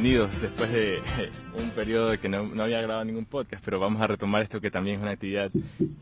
Bienvenidos 0.00 0.40
después 0.40 0.72
de 0.72 1.02
un 1.62 1.68
periodo 1.72 2.18
que 2.18 2.30
no, 2.30 2.38
había 2.62 2.80
grabado 2.80 3.04
ningún 3.04 3.26
podcast, 3.26 3.62
pero 3.62 3.78
vamos 3.78 4.00
a 4.00 4.06
retomar 4.06 4.40
esto 4.40 4.58
que 4.58 4.70
también 4.70 4.96
es 4.96 5.02
una 5.02 5.10
actividad 5.10 5.50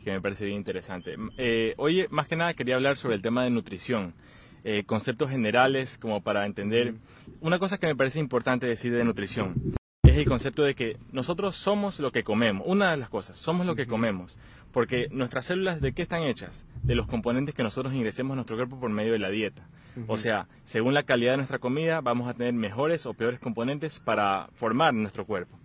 que 0.05 0.11
me 0.11 0.21
parece 0.21 0.45
bien 0.45 0.55
interesante. 0.55 1.17
Eh, 1.37 1.73
hoy, 1.75 2.07
más 2.09 2.25
que 2.25 2.37
nada, 2.37 2.53
quería 2.53 2.75
hablar 2.75 2.95
sobre 2.95 3.15
el 3.15 3.21
tema 3.21 3.43
de 3.43 3.49
nutrición, 3.49 4.13
eh, 4.63 4.85
conceptos 4.85 5.29
generales 5.29 5.97
como 5.97 6.21
para 6.21 6.45
entender. 6.45 6.93
Una 7.41 7.59
cosa 7.59 7.77
que 7.77 7.87
me 7.87 7.95
parece 7.97 8.19
importante 8.19 8.67
decir 8.67 8.93
de 8.93 9.03
nutrición 9.03 9.75
es 10.03 10.15
el 10.15 10.25
concepto 10.25 10.63
de 10.63 10.75
que 10.75 10.95
nosotros 11.11 11.57
somos 11.57 11.99
lo 11.99 12.13
que 12.13 12.23
comemos. 12.23 12.65
Una 12.65 12.91
de 12.91 12.97
las 12.97 13.09
cosas, 13.09 13.35
somos 13.35 13.67
lo 13.67 13.75
que 13.75 13.85
comemos. 13.85 14.37
Porque 14.71 15.09
nuestras 15.11 15.43
células, 15.45 15.81
¿de 15.81 15.91
qué 15.91 16.03
están 16.03 16.23
hechas? 16.23 16.65
De 16.83 16.95
los 16.95 17.05
componentes 17.05 17.53
que 17.53 17.63
nosotros 17.63 17.93
ingresemos 17.93 18.31
a 18.31 18.35
nuestro 18.35 18.55
cuerpo 18.55 18.79
por 18.79 18.91
medio 18.91 19.11
de 19.11 19.19
la 19.19 19.29
dieta. 19.29 19.67
O 20.07 20.17
sea, 20.17 20.47
según 20.63 20.93
la 20.93 21.03
calidad 21.03 21.31
de 21.31 21.37
nuestra 21.37 21.59
comida, 21.59 22.01
vamos 22.01 22.27
a 22.27 22.33
tener 22.33 22.53
mejores 22.53 23.05
o 23.05 23.13
peores 23.13 23.39
componentes 23.39 23.99
para 23.99 24.49
formar 24.53 24.93
nuestro 24.93 25.25
cuerpo. 25.25 25.57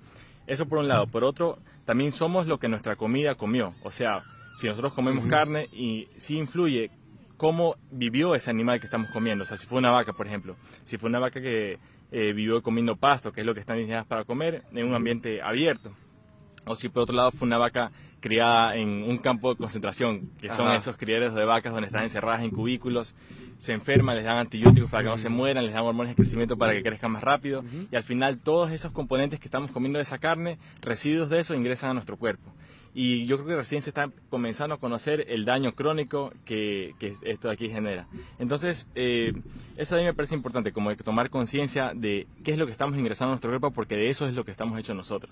Eso 0.47 0.67
por 0.67 0.78
un 0.78 0.89
lado. 0.89 1.06
Por 1.06 1.25
otro, 1.25 1.58
también 1.84 2.12
somos 2.12 2.47
lo 2.47 2.58
que 2.58 2.69
nuestra 2.69 2.97
comida 2.97 3.34
comió. 3.34 3.75
O 3.83 3.91
sea, 3.91 4.22
si 4.56 4.67
nosotros 4.67 4.92
comemos 4.92 5.27
carne 5.27 5.69
y 5.72 6.08
sí 6.17 6.39
influye 6.39 6.91
cómo 7.36 7.77
vivió 7.91 8.34
ese 8.34 8.50
animal 8.50 8.80
que 8.80 8.86
estamos 8.86 9.11
comiendo. 9.11 9.42
O 9.42 9.45
sea, 9.45 9.56
si 9.56 9.67
fue 9.67 9.78
una 9.78 9.91
vaca, 9.91 10.12
por 10.12 10.27
ejemplo. 10.27 10.56
Si 10.83 10.98
fue 10.98 11.08
una 11.08 11.19
vaca 11.19 11.41
que 11.41 11.78
eh, 12.12 12.33
vivió 12.33 12.62
comiendo 12.62 12.97
pasto, 12.97 13.33
que 13.33 13.41
es 13.41 13.47
lo 13.47 13.55
que 13.55 13.61
están 13.61 13.77
diseñadas 13.77 14.06
para 14.06 14.25
comer, 14.25 14.62
en 14.72 14.86
un 14.86 14.95
ambiente 14.95 15.42
abierto. 15.42 15.92
O 16.67 16.77
si 16.77 16.89
por 16.89 17.02
otro 17.02 17.14
lado 17.14 17.30
fue 17.30 17.47
una 17.47 17.58
vaca 17.58 17.91
criada 18.25 18.75
en 18.75 19.03
un 19.03 19.19
campo 19.19 19.50
de 19.50 19.56
concentración, 19.56 20.30
que 20.41 20.48
son 20.50 20.72
esos 20.72 20.97
criaderos 20.97 21.34
de 21.34 21.44
vacas 21.44 21.75
donde 21.75 21.89
están 21.89 22.05
encerradas 22.05 22.41
en 22.41 22.50
cubículos, 22.50 23.14
se 23.58 23.75
enferman, 23.75 24.17
les 24.17 24.25
dan 24.25 24.39
antibióticos 24.39 24.91
para 24.91 25.03
que 25.03 25.11
no 25.11 25.19
se 25.19 25.28
mueran, 25.28 25.67
les 25.67 25.75
dan 25.75 25.84
hormonas 25.84 26.12
de 26.12 26.17
crecimiento 26.17 26.56
para 26.56 26.72
que 26.72 26.83
crezcan 26.83 27.12
más 27.12 27.22
rápido, 27.22 27.62
y 27.92 27.95
al 27.95 28.02
final 28.02 28.39
todos 28.39 28.70
esos 28.70 28.92
componentes 28.92 29.41
que 29.41 29.47
estamos 29.47 29.70
comiendo 29.70 29.98
de 29.98 30.05
esa 30.05 30.17
carne, 30.17 30.56
residuos 30.80 31.28
de 31.28 31.41
eso, 31.41 31.55
ingresan 31.55 31.91
a 31.91 31.92
nuestro 31.92 32.17
cuerpo. 32.17 32.50
Y 32.95 33.27
yo 33.27 33.36
creo 33.36 33.48
que 33.48 33.56
recién 33.56 33.83
se 33.83 33.91
está 33.91 34.08
comenzando 34.30 34.77
a 34.77 34.78
conocer 34.78 35.27
el 35.28 35.45
daño 35.45 35.72
crónico 35.72 36.33
que, 36.47 36.95
esto 37.25 37.48
de 37.48 37.55
aquí 37.55 37.69
genera. 37.69 38.06
Entonces, 38.39 38.89
eh, 38.95 39.34
eso 39.77 39.97
a 39.97 39.98
mí 39.98 40.05
me 40.05 40.14
parece 40.14 40.34
importante, 40.34 40.72
como 40.72 40.97
tomar 40.97 41.28
conciencia 41.28 41.92
de 41.95 42.27
qué 42.42 42.52
es 42.52 42.58
lo 42.58 42.64
que 42.64 42.72
estamos 42.72 42.97
ingresando 42.97 43.33
a 43.33 43.34
nuestro 43.34 43.50
cuerpo, 43.50 43.70
porque 43.72 43.97
de 43.97 44.08
eso 44.08 44.27
es 44.27 44.33
lo 44.33 44.47
que 44.47 44.50
estamos 44.50 44.78
hechos 44.78 44.97
nosotros. 44.97 45.30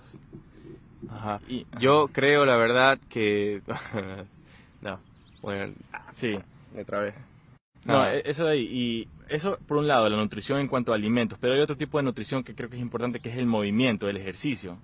Ajá. 1.09 1.39
Y, 1.47 1.65
Yo 1.79 2.09
creo, 2.11 2.45
la 2.45 2.57
verdad, 2.57 2.99
que... 3.09 3.61
no, 4.81 4.99
bueno, 5.41 5.73
sí. 6.11 6.31
Otra 6.79 7.01
vez. 7.01 7.15
No, 7.85 8.07
e, 8.07 8.23
eso 8.25 8.45
de 8.45 8.53
ahí. 8.53 8.63
Y 8.63 9.07
eso, 9.29 9.57
por 9.67 9.77
un 9.77 9.87
lado, 9.87 10.09
la 10.09 10.17
nutrición 10.17 10.59
en 10.59 10.67
cuanto 10.67 10.91
a 10.91 10.95
alimentos, 10.95 11.37
pero 11.39 11.53
hay 11.53 11.61
otro 11.61 11.77
tipo 11.77 11.97
de 11.97 12.03
nutrición 12.03 12.43
que 12.43 12.55
creo 12.55 12.69
que 12.69 12.77
es 12.77 12.81
importante, 12.81 13.19
que 13.19 13.29
es 13.29 13.37
el 13.37 13.45
movimiento, 13.45 14.09
el 14.09 14.17
ejercicio 14.17 14.77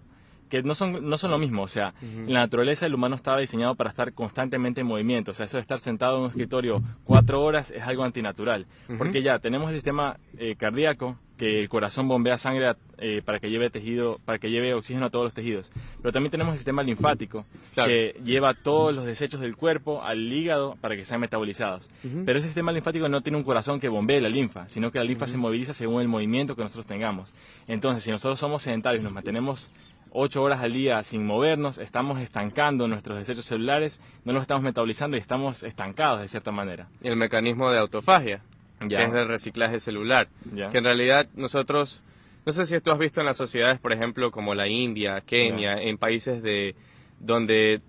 que 0.49 0.63
no 0.63 0.75
son, 0.75 1.07
no 1.07 1.17
son 1.17 1.31
lo 1.31 1.37
mismo. 1.37 1.61
O 1.61 1.67
sea, 1.67 1.93
en 2.01 2.33
la 2.33 2.41
naturaleza 2.41 2.85
el 2.85 2.95
humano 2.95 3.15
estaba 3.15 3.39
diseñado 3.39 3.75
para 3.75 3.89
estar 3.89 4.11
constantemente 4.13 4.81
en 4.81 4.87
movimiento. 4.87 5.31
O 5.31 5.33
sea, 5.33 5.45
eso 5.45 5.57
de 5.57 5.61
estar 5.61 5.79
sentado 5.79 6.17
en 6.17 6.23
un 6.23 6.27
escritorio 6.29 6.81
cuatro 7.05 7.41
horas 7.41 7.71
es 7.71 7.83
algo 7.83 8.03
antinatural. 8.03 8.65
Porque 8.97 9.21
ya 9.21 9.39
tenemos 9.39 9.69
el 9.69 9.75
sistema 9.75 10.17
eh, 10.37 10.55
cardíaco, 10.57 11.17
que 11.39 11.61
el 11.61 11.69
corazón 11.69 12.07
bombea 12.09 12.37
sangre 12.37 12.75
eh, 12.97 13.21
para 13.23 13.39
que 13.39 13.49
lleve 13.49 13.69
tejido, 13.69 14.19
para 14.25 14.39
que 14.39 14.51
lleve 14.51 14.73
oxígeno 14.73 15.05
a 15.05 15.09
todos 15.09 15.23
los 15.23 15.33
tejidos. 15.33 15.71
Pero 16.01 16.11
también 16.11 16.31
tenemos 16.31 16.51
el 16.51 16.59
sistema 16.59 16.83
linfático, 16.83 17.45
que 17.73 18.19
lleva 18.25 18.53
todos 18.53 18.93
los 18.93 19.05
desechos 19.05 19.39
del 19.39 19.55
cuerpo 19.55 20.03
al 20.03 20.31
hígado 20.31 20.77
para 20.81 20.97
que 20.97 21.05
sean 21.05 21.21
metabolizados. 21.21 21.89
Pero 22.25 22.39
ese 22.39 22.49
sistema 22.49 22.73
linfático 22.73 23.07
no 23.07 23.21
tiene 23.21 23.37
un 23.37 23.45
corazón 23.45 23.79
que 23.79 23.87
bombee 23.87 24.19
la 24.19 24.27
linfa, 24.27 24.67
sino 24.67 24.91
que 24.91 24.99
la 24.99 25.05
linfa 25.05 25.27
se 25.27 25.37
moviliza 25.37 25.73
según 25.73 26.01
el 26.01 26.09
movimiento 26.09 26.57
que 26.57 26.61
nosotros 26.61 26.85
tengamos. 26.85 27.33
Entonces, 27.67 28.03
si 28.03 28.11
nosotros 28.11 28.37
somos 28.37 28.61
sedentarios 28.61 29.01
y 29.01 29.05
nos 29.05 29.13
mantenemos 29.13 29.71
ocho 30.11 30.43
horas 30.43 30.61
al 30.61 30.73
día 30.73 31.01
sin 31.03 31.25
movernos, 31.25 31.77
estamos 31.77 32.19
estancando 32.19 32.87
nuestros 32.89 33.17
desechos 33.17 33.45
celulares, 33.45 34.01
no 34.25 34.33
los 34.33 34.41
estamos 34.41 34.63
metabolizando 34.63 35.15
y 35.15 35.21
estamos 35.21 35.63
estancados 35.63 36.19
de 36.19 36.27
cierta 36.27 36.51
manera. 36.51 36.89
El 37.01 37.15
mecanismo 37.15 37.71
de 37.71 37.79
autofagia, 37.79 38.41
que 38.87 39.03
es 39.03 39.13
el 39.13 39.27
reciclaje 39.27 39.79
celular, 39.79 40.27
que 40.71 40.77
en 40.77 40.83
realidad 40.83 41.27
nosotros, 41.35 42.03
no 42.45 42.51
sé 42.51 42.65
si 42.65 42.79
tú 42.79 42.91
has 42.91 42.99
visto 42.99 43.19
en 43.19 43.25
las 43.25 43.37
sociedades, 43.37 43.79
por 43.79 43.93
ejemplo, 43.93 44.31
como 44.31 44.55
la 44.55 44.67
India, 44.67 45.21
Kenia, 45.25 45.81
en 45.81 45.97
países 45.97 46.41
de 46.41 46.75
donde 47.19 47.81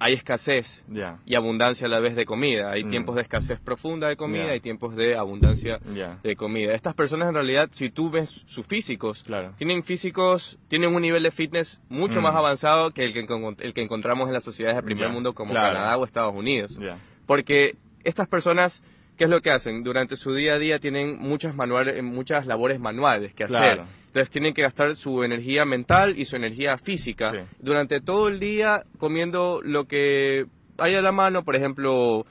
hay 0.00 0.14
escasez 0.14 0.84
y 1.26 1.34
abundancia 1.34 1.86
a 1.86 1.90
la 1.90 1.98
vez 1.98 2.14
de 2.14 2.24
comida. 2.24 2.70
Hay 2.70 2.84
mm. 2.84 2.90
tiempos 2.90 3.16
de 3.16 3.22
escasez 3.22 3.58
profunda 3.58 4.08
de 4.08 4.16
comida 4.16 4.54
y 4.54 4.60
tiempos 4.60 4.94
de 4.94 5.16
abundancia 5.16 5.80
de 6.22 6.36
comida. 6.36 6.72
Estas 6.72 6.94
personas 6.94 7.28
en 7.28 7.34
realidad, 7.34 7.68
si 7.72 7.90
tú 7.90 8.10
ves 8.10 8.44
sus 8.46 8.66
físicos, 8.66 9.24
tienen 9.56 9.82
físicos, 9.82 10.58
tienen 10.68 10.94
un 10.94 11.02
nivel 11.02 11.22
de 11.22 11.30
fitness 11.30 11.80
mucho 11.88 12.20
más 12.20 12.34
mm. 12.34 12.36
avanzado 12.36 12.90
que 12.92 13.04
el 13.04 13.12
que, 13.12 13.26
el 13.58 13.74
que 13.74 13.82
encontramos 13.82 14.28
en 14.28 14.34
las 14.34 14.44
sociedades 14.44 14.76
del 14.76 14.84
primer 14.84 15.08
mundo 15.08 15.34
como 15.34 15.52
Canadá 15.52 15.96
o 15.96 16.04
Estados 16.04 16.34
Unidos. 16.34 16.78
Porque 17.26 17.76
estas 18.04 18.28
personas 18.28 18.82
¿qué 19.18 19.24
es 19.24 19.30
lo 19.30 19.42
que 19.42 19.50
hacen? 19.50 19.82
Durante 19.82 20.16
su 20.16 20.32
día 20.32 20.54
a 20.54 20.58
día 20.58 20.78
tienen 20.78 21.18
muchas, 21.18 21.54
manuales, 21.54 22.02
muchas 22.02 22.46
labores 22.46 22.78
manuales 22.78 23.34
que 23.34 23.44
hacer. 23.44 23.82
Entonces 24.06 24.30
tienen 24.30 24.54
que 24.54 24.62
gastar 24.62 24.94
su 24.94 25.22
energía 25.24 25.66
mental 25.66 26.18
y 26.18 26.24
su 26.24 26.36
energía 26.36 26.78
física 26.78 27.46
durante 27.58 28.00
todo 28.00 28.28
el 28.28 28.40
día 28.40 28.84
comiendo 28.96 29.60
lo 29.62 29.86
que 29.86 30.46
hay 30.78 30.94
a 30.94 31.02
la 31.02 31.12
mano, 31.12 31.44
por 31.44 31.56
ejemplo, 31.56 32.24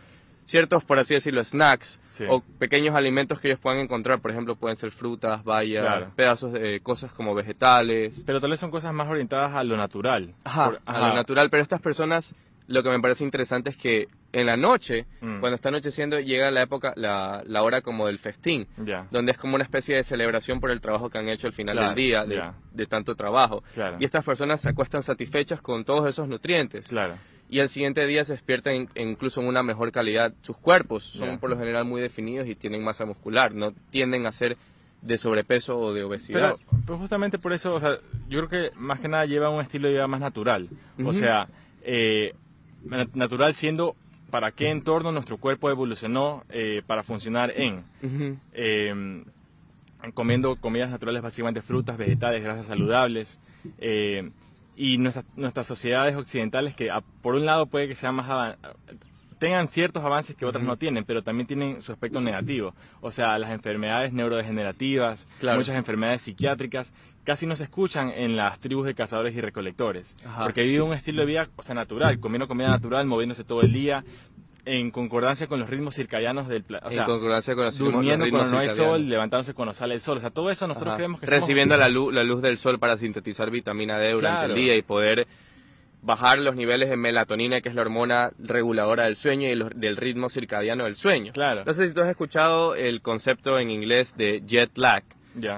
ciertos, 0.46 0.86
por 0.86 0.98
así 0.98 1.14
decirlo, 1.14 1.44
snacks 1.44 2.00
o 2.30 2.42
pequeños 2.58 2.96
alimentos 2.96 3.40
que 3.40 3.50
ellos 3.50 3.60
puedan 3.60 3.80
encontrar. 3.80 4.20
Por 4.20 4.32
ejemplo, 4.32 4.56
pueden 4.56 4.78
ser 4.78 4.92
frutas, 4.92 5.44
bayas, 5.44 6.10
pedazos 6.16 6.54
de 6.54 6.80
cosas 6.80 7.12
como 7.12 7.36
vegetales. 7.36 8.24
Pero 8.26 8.40
tal 8.40 8.50
vez 8.50 8.60
son 8.60 8.72
cosas 8.72 8.94
más 8.94 9.10
orientadas 9.10 9.54
a 9.54 9.64
lo 9.64 9.76
natural. 9.76 10.34
Ajá, 10.46 10.80
a 10.86 11.00
lo 11.10 11.14
natural. 11.14 11.50
Pero 11.50 11.62
estas 11.62 11.82
personas 11.82 12.34
lo 12.68 12.84
que 12.84 12.90
me 12.90 13.00
parece 13.00 13.24
interesante 13.24 13.70
es 13.70 13.78
que 13.78 14.08
en 14.34 14.46
la 14.46 14.58
noche, 14.58 15.06
mm. 15.22 15.40
cuando 15.40 15.56
está 15.56 15.70
anocheciendo, 15.70 16.20
llega 16.20 16.52
la 16.52 16.62
época, 16.62 16.94
la, 16.96 17.42
la 17.46 17.64
hora 17.64 17.82
como 17.82 18.08
del 18.08 18.20
festín, 18.20 18.68
donde 19.10 19.32
es 19.32 19.38
como 19.38 19.56
una 19.56 19.64
especie 19.64 19.96
de 19.96 20.04
celebración 20.04 20.60
por 20.60 20.70
el 20.72 20.82
trabajo 20.82 21.10
que 21.10 21.18
han 21.18 21.30
hecho 21.30 21.48
al 21.48 21.54
final 21.54 21.78
del 21.78 21.96
día, 21.96 22.26
de, 22.26 22.86
tanto 22.86 23.16
trabajo. 23.16 23.64
Y 24.00 24.06
estas 24.06 24.24
personas 24.24 24.62
se 24.62 24.70
acuestan 24.70 25.02
satisfechas 25.02 25.62
con 25.62 25.86
todos 25.86 26.08
esos 26.08 26.28
nutrientes. 26.28 26.90
Y 27.50 27.62
al 27.62 27.70
siguiente 27.70 28.06
día 28.06 28.26
se 28.26 28.34
despiertan 28.34 28.90
incluso 28.96 29.42
en 29.42 29.48
una 29.48 29.64
mejor 29.64 29.94
calidad. 29.94 30.34
Sus 30.42 30.58
cuerpos 30.58 31.06
son 31.06 31.40
por 31.40 31.50
lo 31.50 31.58
general 31.58 31.86
muy 31.86 32.02
definidos 32.02 32.48
y 32.48 32.56
tienen 32.56 32.84
masa 32.84 33.06
muscular, 33.06 33.54
no 33.54 33.72
tienden 33.90 34.26
a 34.26 34.34
ser 34.34 34.58
de 35.02 35.18
sobrepeso 35.18 35.78
o 35.78 35.94
de 35.94 36.04
obesidad. 36.04 36.58
Pero 36.58 36.86
pues 36.86 37.00
justamente 37.00 37.38
por 37.38 37.54
eso, 37.54 37.74
o 37.74 37.80
sea, 37.80 38.00
yo 38.28 38.46
creo 38.46 38.50
que 38.50 38.78
más 38.78 39.00
que 39.00 39.08
nada 39.08 39.26
lleva 39.26 39.50
un 39.50 39.62
estilo 39.62 39.88
de 39.88 39.94
vida 39.94 40.08
más 40.08 40.20
natural. 40.20 40.68
O 41.06 41.14
sea, 41.14 41.48
eh, 41.84 42.34
natural 43.14 43.54
siendo 43.54 43.96
para 44.30 44.52
qué 44.52 44.70
entorno 44.70 45.12
nuestro 45.12 45.38
cuerpo 45.38 45.70
evolucionó 45.70 46.44
eh, 46.50 46.82
para 46.86 47.04
funcionar 47.04 47.54
en. 47.56 47.84
Em, 48.54 49.26
comiendo 50.14 50.56
comidas 50.58 50.90
naturales, 50.90 51.22
básicamente 51.22 51.62
frutas, 51.62 51.98
vegetales, 51.98 52.44
grasas 52.44 52.68
saludables. 52.68 53.42
Eh, 53.80 54.30
y 54.76 55.00
nuestras, 55.00 55.26
nuestras 55.36 55.66
sociedades 55.66 56.16
occidentales 56.16 56.76
que 56.76 56.90
por 57.22 57.34
un 57.36 57.46
lado 57.46 57.66
puede 57.66 57.88
que 57.88 57.96
sean 57.96 58.14
más 58.14 58.58
tengan 59.40 59.68
ciertos 59.68 60.04
avances 60.04 60.36
que 60.36 60.46
otras 60.46 60.64
no 60.64 60.78
tienen, 60.78 61.06
pero 61.06 61.24
también 61.24 61.48
tienen 61.48 61.82
su 61.82 61.92
aspecto 61.92 62.22
negativo. 62.22 62.74
O 63.02 63.12
sea, 63.12 63.38
las 63.38 63.52
enfermedades 63.52 64.14
neurodegenerativas, 64.14 65.28
muchas 65.42 65.76
enfermedades 65.76 66.22
psiquiátricas, 66.24 66.94
casi 67.28 67.46
no 67.46 67.58
se 67.58 67.66
escuchan 67.66 68.10
en 68.16 68.38
las 68.38 68.58
tribus 68.58 68.86
de 68.86 68.96
cazadores 68.96 69.36
y 69.36 69.42
recolectores. 69.42 70.16
Porque 70.42 70.64
viven 70.64 70.84
un 70.84 70.94
estilo 70.94 71.24
de 71.24 71.26
vida, 71.26 71.50
o 71.58 71.62
sea, 71.62 71.76
natural, 71.76 72.22
comiendo 72.22 72.48
comida 72.48 72.70
natural, 72.70 73.06
moviéndose 73.06 73.44
todo 73.44 73.64
el 73.64 73.74
día, 73.74 74.06
en 74.64 74.92
concordancia 74.92 75.46
con 75.48 75.60
los 75.60 75.70
ritmos 75.70 75.94
circadianos 75.94 76.48
del 76.48 76.64
planeta. 76.64 76.88
O 76.88 76.92
sea, 76.92 77.04
en 77.04 77.10
concordancia 77.10 77.54
con 77.54 77.66
los 77.66 77.78
durmiendo 77.78 78.30
cuando 78.30 78.52
no 78.52 78.60
hay 78.60 78.70
sol, 78.70 79.10
levantándose 79.10 79.54
cuando 79.54 79.74
sale 79.74 79.96
el 79.96 80.00
sol. 80.00 80.20
O 80.20 80.22
sea, 80.22 80.30
todo 80.30 80.50
eso 80.50 80.70
nosotros 80.70 80.96
creemos 80.96 81.20
que 81.20 81.26
Recibiendo 81.26 81.76
la, 81.76 81.90
luz, 81.90 82.14
la 82.14 82.24
luz 82.24 82.42
del 82.42 82.58
sol 82.58 82.80
para 82.80 82.98
sintetizar 82.98 83.52
vitamina 83.52 84.00
D 84.00 84.14
durante 84.14 84.46
el 84.46 84.56
día 84.56 84.78
y 84.78 84.82
poder 84.82 85.28
bajar 86.02 86.40
los 86.40 86.56
niveles 86.56 86.90
de 86.90 86.96
melatonina, 86.96 87.60
que 87.60 87.68
es 87.68 87.76
la 87.76 87.82
hormona 87.82 88.32
reguladora 88.40 89.04
del 89.04 89.18
sueño 89.18 89.50
y 89.50 89.62
del 89.76 89.98
ritmo 89.98 90.30
circadiano 90.30 90.86
del 90.86 90.96
sueño. 90.96 91.34
Claro. 91.34 91.66
No 91.66 91.74
sé 91.74 91.90
si 91.90 91.94
tú 91.94 92.00
has 92.04 92.10
escuchado 92.10 92.74
el 92.76 93.02
concepto 93.02 93.60
en 93.60 93.70
inglés 93.70 94.16
de 94.16 94.42
jet 94.46 94.78
lag, 94.78 95.04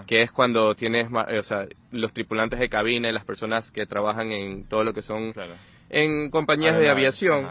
que 0.08 0.22
es 0.22 0.32
cuando 0.32 0.76
tienes, 0.76 1.08
o 1.12 1.44
sea, 1.44 1.68
los 1.92 2.14
tripulantes 2.14 2.60
de 2.60 2.70
cabina 2.70 3.10
y 3.10 3.14
las 3.14 3.26
personas 3.26 3.72
que 3.72 3.86
trabajan 3.86 4.32
en 4.32 4.64
todo 4.66 4.84
lo 4.84 4.94
que 4.94 5.02
son 5.02 5.34
en 5.90 6.30
compañías 6.30 6.78
de 6.78 6.90
aviación. 6.90 7.50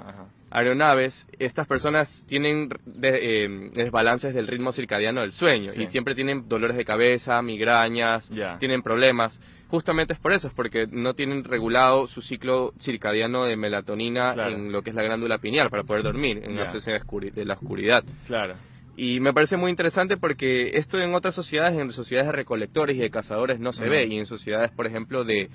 Aeronaves, 0.50 1.26
estas 1.38 1.66
personas 1.66 2.24
tienen 2.26 2.70
eh, 3.02 3.70
desbalances 3.74 4.32
del 4.32 4.46
ritmo 4.46 4.72
circadiano 4.72 5.20
del 5.20 5.32
sueño 5.32 5.72
y 5.76 5.86
siempre 5.88 6.14
tienen 6.14 6.48
dolores 6.48 6.76
de 6.76 6.86
cabeza, 6.86 7.42
migrañas, 7.42 8.30
tienen 8.58 8.82
problemas. 8.82 9.42
Justamente 9.68 10.14
es 10.14 10.18
por 10.18 10.32
eso, 10.32 10.48
es 10.48 10.54
porque 10.54 10.86
no 10.90 11.12
tienen 11.12 11.44
regulado 11.44 12.06
su 12.06 12.22
ciclo 12.22 12.72
circadiano 12.80 13.44
de 13.44 13.56
melatonina 13.56 14.34
en 14.48 14.72
lo 14.72 14.80
que 14.80 14.90
es 14.90 14.96
la 14.96 15.02
glándula 15.02 15.36
pineal 15.36 15.68
para 15.68 15.82
poder 15.82 16.02
dormir 16.02 16.40
en 16.42 16.56
la 16.56 16.64
ausencia 16.64 16.94
de 16.94 17.44
la 17.44 17.54
oscuridad. 17.54 18.02
Claro. 18.26 18.54
Y 19.00 19.20
me 19.20 19.32
parece 19.32 19.56
muy 19.56 19.70
interesante 19.70 20.16
porque 20.16 20.76
esto 20.76 21.00
en 21.00 21.14
otras 21.14 21.32
sociedades, 21.32 21.78
en 21.78 21.92
sociedades 21.92 22.32
de 22.32 22.36
recolectores 22.36 22.96
y 22.96 22.98
de 22.98 23.10
cazadores 23.10 23.60
no 23.60 23.72
se 23.72 23.88
ve, 23.88 24.06
y 24.06 24.18
en 24.18 24.26
sociedades, 24.26 24.72
por 24.72 24.88
ejemplo, 24.88 25.22
de, 25.22 25.50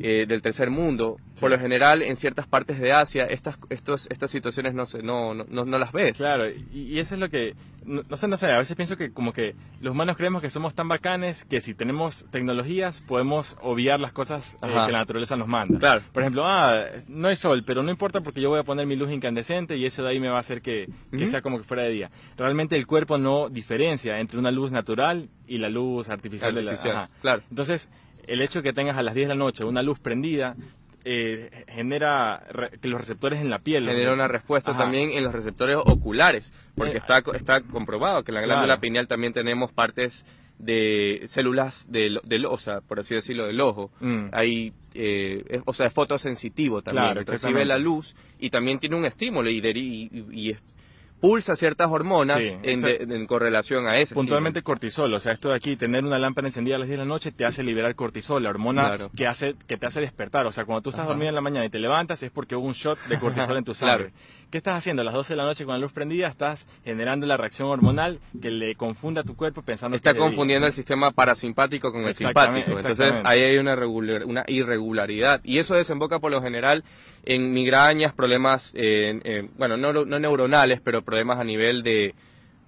eh, 0.00 0.24
del 0.26 0.40
tercer 0.40 0.70
mundo. 0.70 1.18
Por 1.38 1.50
lo 1.50 1.58
general, 1.58 2.02
en 2.02 2.16
ciertas 2.16 2.46
partes 2.46 2.78
de 2.78 2.92
Asia, 2.92 3.24
estas, 3.24 3.58
estos, 3.68 4.06
estas 4.10 4.30
situaciones 4.30 4.74
no, 4.74 4.84
se, 4.84 5.02
no, 5.02 5.34
no, 5.34 5.44
no, 5.44 5.78
las 5.78 5.92
ves. 5.92 6.16
Claro, 6.16 6.44
y, 6.48 6.98
eso 6.98 7.14
es 7.14 7.20
lo 7.20 7.28
que, 7.28 7.54
no, 7.84 8.02
sé, 8.16 8.28
no 8.28 8.36
sé, 8.36 8.50
a 8.50 8.58
veces 8.58 8.76
pienso 8.76 8.96
que 8.96 9.12
como 9.12 9.32
que 9.32 9.54
los 9.80 9.92
humanos 9.92 10.16
creemos 10.16 10.40
que 10.40 10.50
somos 10.50 10.74
tan 10.74 10.88
bacanes 10.88 11.44
que 11.44 11.60
si 11.60 11.74
tenemos 11.74 12.26
tecnologías 12.30 13.00
podemos 13.02 13.58
obviar 13.60 14.00
las 14.00 14.12
cosas 14.12 14.54
eh, 14.62 14.68
que 14.68 14.92
la 14.92 14.98
naturaleza 14.98 15.36
nos 15.36 15.48
manda. 15.48 15.78
Claro. 15.78 16.02
Por 16.12 16.22
ejemplo, 16.22 16.44
ah, 16.46 16.84
no 17.08 17.28
hay 17.28 17.36
sol, 17.36 17.62
pero 17.66 17.82
no 17.82 17.90
importa 17.90 18.20
porque 18.20 18.40
yo 18.40 18.48
voy 18.48 18.60
a 18.60 18.64
poner 18.64 18.86
mi 18.86 18.96
luz 18.96 19.10
incandescente 19.10 19.76
y 19.76 19.84
eso 19.84 20.02
de 20.02 20.10
ahí 20.10 20.20
me 20.20 20.28
va 20.28 20.36
a 20.36 20.40
hacer 20.40 20.62
que, 20.62 20.88
que 21.10 21.26
sea 21.26 21.42
como 21.42 21.58
que 21.58 21.64
fuera 21.64 21.82
de 21.82 21.90
día. 21.90 22.10
Realmente 22.36 22.76
el 22.76 22.86
cuerpo 22.86 23.18
no 23.18 23.48
diferencia 23.48 24.20
entre 24.20 24.38
una 24.38 24.50
luz 24.50 24.70
natural 24.70 25.28
y 25.46 25.58
la 25.58 25.68
luz 25.68 26.08
artificial, 26.08 26.56
artificial. 26.56 26.88
de 26.88 26.94
la... 26.94 27.10
Claro. 27.20 27.42
Entonces, 27.50 27.90
el 28.26 28.42
hecho 28.42 28.60
de 28.60 28.64
que 28.64 28.72
tengas 28.72 28.96
a 28.96 29.02
las 29.02 29.14
10 29.14 29.28
de 29.28 29.34
la 29.34 29.38
noche 29.38 29.64
una 29.64 29.82
luz 29.82 29.98
prendida 29.98 30.56
eh, 31.04 31.64
genera 31.68 32.44
que 32.80 32.88
los 32.88 33.00
receptores 33.00 33.40
en 33.40 33.50
la 33.50 33.58
piel 33.58 33.88
genera 33.88 34.12
una 34.12 34.28
respuesta 34.28 34.76
también 34.76 35.10
en 35.10 35.24
los 35.24 35.32
receptores 35.32 35.76
oculares 35.76 36.54
porque 36.76 36.94
eh, 36.94 36.98
está 36.98 37.22
está 37.34 37.60
comprobado 37.60 38.22
que 38.22 38.30
en 38.30 38.36
la 38.36 38.42
glándula 38.42 38.78
pineal 38.78 39.08
también 39.08 39.32
tenemos 39.32 39.72
partes 39.72 40.24
de 40.62 41.22
células 41.26 41.90
del, 41.90 42.20
del 42.22 42.46
o 42.46 42.56
sea, 42.56 42.80
por 42.80 43.00
así 43.00 43.14
decirlo 43.16 43.46
del 43.46 43.60
ojo. 43.60 43.90
Mm. 44.00 44.26
hay 44.30 44.72
eh, 44.94 45.60
o 45.64 45.72
sea 45.72 45.88
es 45.88 45.92
fotosensitivo 45.92 46.82
también. 46.82 47.26
Recibe 47.26 47.64
la 47.64 47.78
luz 47.78 48.14
y 48.38 48.50
también 48.50 48.78
tiene 48.78 48.96
un 48.96 49.04
estímulo 49.04 49.50
y, 49.50 49.58
y, 49.58 50.24
y, 50.30 50.56
pulsa 51.22 51.54
ciertas 51.54 51.88
hormonas 51.88 52.38
en, 52.40 53.26
correlación 53.26 53.86
a 53.86 53.96
eso. 53.98 54.14
Puntualmente 54.14 54.62
cortisol, 54.62 55.14
o 55.14 55.20
sea, 55.20 55.32
esto 55.32 55.50
de 55.50 55.54
aquí, 55.54 55.76
tener 55.76 56.04
una 56.04 56.18
lámpara 56.18 56.48
encendida 56.48 56.74
a 56.74 56.78
las 56.80 56.88
10 56.88 56.98
de 56.98 57.04
la 57.04 57.08
noche 57.08 57.30
te 57.30 57.44
hace 57.44 57.62
liberar 57.62 57.94
cortisol, 57.94 58.42
la 58.42 58.50
hormona 58.50 59.08
que, 59.16 59.28
hace, 59.28 59.54
que 59.68 59.76
te 59.76 59.86
hace 59.86 60.00
despertar. 60.00 60.44
O 60.46 60.52
sea, 60.52 60.64
cuando 60.64 60.82
tú 60.82 60.90
estás 60.90 61.06
dormido 61.06 61.28
en 61.28 61.36
la 61.36 61.40
mañana 61.40 61.64
y 61.64 61.70
te 61.70 61.78
levantas 61.78 62.22
es 62.24 62.32
porque 62.32 62.56
hubo 62.56 62.66
un 62.66 62.72
shot 62.72 62.98
de 63.06 63.18
cortisol 63.20 63.56
en 63.56 63.64
tu 63.64 63.72
sangre. 63.74 64.12
¿Qué 64.52 64.58
estás 64.58 64.76
haciendo? 64.76 65.00
A 65.00 65.06
las 65.06 65.14
12 65.14 65.32
de 65.32 65.36
la 65.38 65.44
noche 65.44 65.64
con 65.64 65.72
la 65.72 65.78
luz 65.78 65.92
prendida 65.92 66.28
estás 66.28 66.68
generando 66.84 67.26
la 67.26 67.38
reacción 67.38 67.70
hormonal 67.70 68.20
que 68.42 68.50
le 68.50 68.74
confunde 68.74 69.20
a 69.20 69.24
tu 69.24 69.34
cuerpo 69.34 69.62
pensando 69.62 69.96
Está 69.96 70.12
confundiendo 70.12 70.66
el 70.66 70.74
sistema 70.74 71.10
parasimpático 71.10 71.90
con 71.90 72.04
el 72.04 72.14
simpático. 72.14 72.72
Entonces 72.72 73.22
ahí 73.24 73.40
hay 73.40 73.56
una, 73.56 73.74
una 73.86 74.44
irregularidad. 74.48 75.40
Y 75.42 75.56
eso 75.56 75.74
desemboca 75.74 76.18
por 76.18 76.30
lo 76.30 76.42
general 76.42 76.84
en 77.24 77.54
migrañas, 77.54 78.12
problemas, 78.12 78.74
bueno, 79.56 79.78
no, 79.78 79.94
no 79.94 80.18
neuronales, 80.18 80.82
pero 80.82 81.00
problemas 81.00 81.38
a 81.38 81.44
nivel 81.44 81.82
de, 81.82 82.14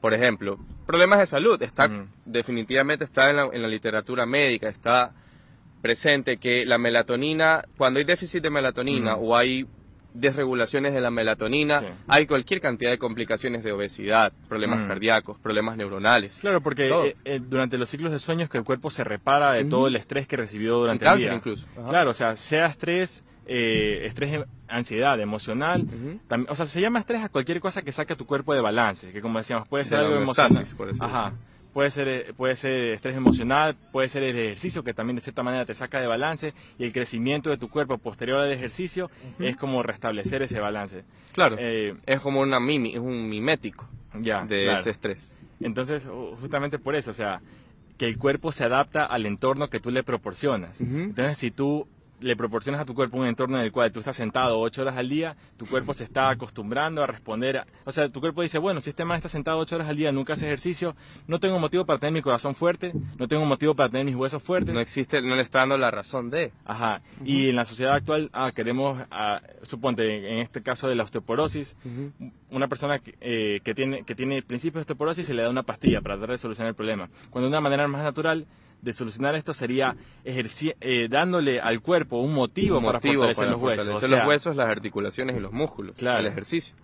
por 0.01 0.15
ejemplo, 0.15 0.59
problemas 0.87 1.19
de 1.19 1.27
salud. 1.27 1.63
Está, 1.63 1.91
definitivamente 2.25 3.05
está 3.05 3.29
en 3.29 3.37
la, 3.37 3.51
en 3.53 3.61
la 3.61 3.69
literatura 3.69 4.25
médica, 4.25 4.71
está 4.71 5.13
presente 5.83 6.39
que 6.39 6.65
la 6.65 6.79
melatonina, 6.79 7.67
cuando 7.77 7.99
hay 7.99 8.05
déficit 8.05 8.43
de 8.43 8.49
melatonina 8.49 9.17
o 9.17 9.37
hay 9.37 9.67
desregulaciones 10.15 10.95
de 10.95 11.01
la 11.01 11.11
melatonina, 11.11 11.83
hay 12.07 12.27
cualquier 12.27 12.61
cantidad 12.61 12.91
de 12.91 12.99
complicaciones 12.99 13.65
de 13.65 13.73
obesidad, 13.73 14.33
problemas 14.49 14.87
cardíacos, 14.87 15.39
problemas 15.41 15.77
neuronales. 15.77 16.39
Claro, 16.41 16.61
porque 16.63 16.89
eh, 16.89 17.17
eh, 17.25 17.41
durante 17.43 17.77
los 17.77 17.91
ciclos 17.91 18.13
de 18.13 18.21
sueños 18.21 18.49
que 18.49 18.57
el 18.57 18.65
cuerpo 18.65 18.91
se 18.91 19.05
repara 19.05 19.53
de 19.53 19.65
todo 19.65 19.89
el 19.89 19.97
estrés 19.97 20.27
que 20.27 20.37
recibió 20.37 20.79
durante 20.79 21.07
el 21.07 21.19
día. 21.19 21.35
incluso. 21.35 21.67
Claro, 21.89 22.11
o 22.11 22.15
sea, 22.15 22.35
sea 22.37 22.67
estrés, 22.67 23.25
eh, 23.47 24.03
estrés, 24.05 24.45
ansiedad 24.69 25.21
emocional, 25.21 25.87
o 26.49 26.55
sea, 26.55 26.65
se 26.65 26.81
llama 26.81 27.01
estrés 27.01 27.23
a 27.23 27.29
cualquier 27.29 27.61
cosa 27.61 27.83
que 27.83 27.93
saque 27.93 28.13
a 28.13 28.17
tu 28.17 28.25
cuerpo 28.25 28.55
de 28.55 28.61
balance, 28.61 29.13
que 29.13 29.21
como 29.21 29.39
decíamos, 29.39 29.69
puede 29.69 29.85
ser 29.85 29.99
algo 29.99 30.15
emocional. 30.17 30.65
Ajá 31.01 31.33
puede 31.75 31.91
ser, 31.91 32.09
eh, 32.09 32.33
puede 32.35 32.57
ser 32.57 32.93
estrés 32.93 33.17
emocional, 33.17 33.77
puede 33.93 34.09
ser 34.09 34.23
el 34.23 34.39
ejercicio 34.39 34.83
que 34.83 34.95
también 34.95 35.17
de 35.17 35.21
cierta 35.21 35.43
manera 35.43 35.67
te 35.67 35.75
saca 35.75 36.01
de 36.01 36.07
balance 36.07 36.55
y 36.79 36.85
el 36.85 36.93
crecimiento 36.93 37.51
de 37.51 37.59
tu 37.59 37.69
cuerpo 37.69 37.99
posterior 37.99 38.39
al 38.39 38.53
ejercicio 38.53 39.11
es 39.41 39.57
como 39.57 39.83
restablecer 39.83 40.43
ese 40.43 40.61
balance. 40.61 41.05
Claro, 41.33 41.57
eh, 41.59 41.95
es 42.07 42.21
como 42.21 42.41
una 42.41 42.61
mimi, 42.61 42.95
es 42.95 43.01
un 43.01 43.29
mimético 43.29 43.89
ya, 44.15 44.47
de 44.47 44.73
ese 44.73 44.91
estrés. 44.91 45.37
Entonces, 45.61 46.09
justamente 46.41 46.79
por 46.79 46.95
eso, 46.95 47.11
o 47.11 47.15
sea, 47.15 47.41
que 47.99 48.07
el 48.07 48.19
cuerpo 48.19 48.53
se 48.53 48.65
adapta 48.65 49.05
al 49.05 49.27
entorno 49.27 49.69
que 49.69 49.81
tú 49.81 49.91
le 49.91 50.03
proporcionas. 50.03 50.81
Entonces, 50.81 51.39
si 51.39 51.51
tú 51.51 51.89
le 52.25 52.37
proporcionas 52.37 52.81
a 52.81 52.85
tu 52.87 52.95
cuerpo 52.95 53.19
un 53.19 53.27
entorno 53.27 53.59
en 53.59 53.65
el 53.65 53.71
cual 53.71 53.93
tú 53.93 53.99
estás 53.99 54.17
sentado 54.17 54.59
ocho 54.59 54.81
horas 54.81 54.97
al 54.97 55.11
día, 55.11 55.37
tu 55.59 55.67
cuerpo 55.67 55.93
se 55.93 56.05
está 56.05 56.31
acostumbrando 56.31 57.03
a 57.03 57.07
responder. 57.07 57.67
o 57.85 57.91
sea, 57.91 58.09
tu 58.09 58.21
cuerpo 58.21 58.41
dice, 58.41 58.59
bueno, 58.59 58.81
si 58.81 58.91
este 58.91 59.05
man 59.05 59.19
está 59.19 59.29
sentado 59.29 59.59
ocho 59.59 59.77
horas 59.77 59.89
al 59.89 59.97
día, 59.97 60.11
nunca 60.11 60.33
hace 60.33 60.47
ejercicio, 60.47 60.97
no 61.27 61.39
tengo 61.39 61.59
motivo 61.59 61.85
para 61.85 61.99
tener 61.99 62.15
mi 62.15 62.23
corazón 62.23 62.55
fuerte, 62.55 62.93
no 63.19 63.29
tengo 63.29 63.45
motivo 63.45 63.75
para 63.75 63.91
tener 63.91 64.07
mis 64.07 64.17
huesos 64.17 64.43
fuertes. 64.43 64.73
No 64.73 64.81
existe, 64.81 65.21
no 65.21 65.37
le 65.37 65.43
está 65.43 65.61
dando 65.61 65.77
la 65.77 65.91
razón 65.91 66.31
de. 66.31 66.51
Ajá. 66.65 67.03
Y 67.27 67.51
en 67.51 67.57
la 67.57 67.67
sociedad 67.67 67.95
actual, 67.95 68.31
ah, 68.33 68.53
queremos, 68.53 68.99
ah, 69.11 69.43
suponte, 69.63 70.33
en 70.33 70.39
este 70.39 70.63
caso 70.63 70.89
de 70.89 70.95
la 70.95 71.03
osteoporosis, 71.03 71.77
una 72.51 72.69
persona 72.69 73.01
que, 73.01 73.17
eh, 73.21 73.61
que, 73.63 73.75
tiene, 73.75 74.03
que 74.05 74.15
tiene 74.15 74.43
principios 74.43 74.77
de 74.77 74.81
osteoporosis 74.81 75.27
se 75.27 75.35
le 75.35 75.43
da 75.43 75.51
una 75.51 75.63
pastilla 75.63 76.01
para 76.01 76.15
tratar 76.15 76.31
de 76.31 76.39
solucionar 76.39 76.71
el 76.71 76.75
problema. 76.75 77.11
Cuando 77.29 77.49
de 77.49 77.53
una 77.53 77.61
manera 77.61 77.87
más 77.87 78.03
natural, 78.03 78.47
de 78.85 78.93
solucionar 78.93 79.35
esto 79.35 79.55
sería 79.55 79.97
eh, 80.25 81.09
dándole 81.11 81.61
al 81.61 81.81
cuerpo 81.81 82.19
un 82.19 82.35
motivo, 82.35 82.83
para 82.83 83.01
fortalecer 83.01 83.49
los 83.49 83.61
huesos. 83.61 84.11
los 84.11 84.27
huesos, 84.27 84.57
las 84.57 84.69
articulaciones 84.69 85.37
y 85.37 85.41
los 85.41 85.53
músculos. 85.53 85.97
Claro. 85.97 86.21
El 86.21 86.27
ejercicio. 86.27 86.77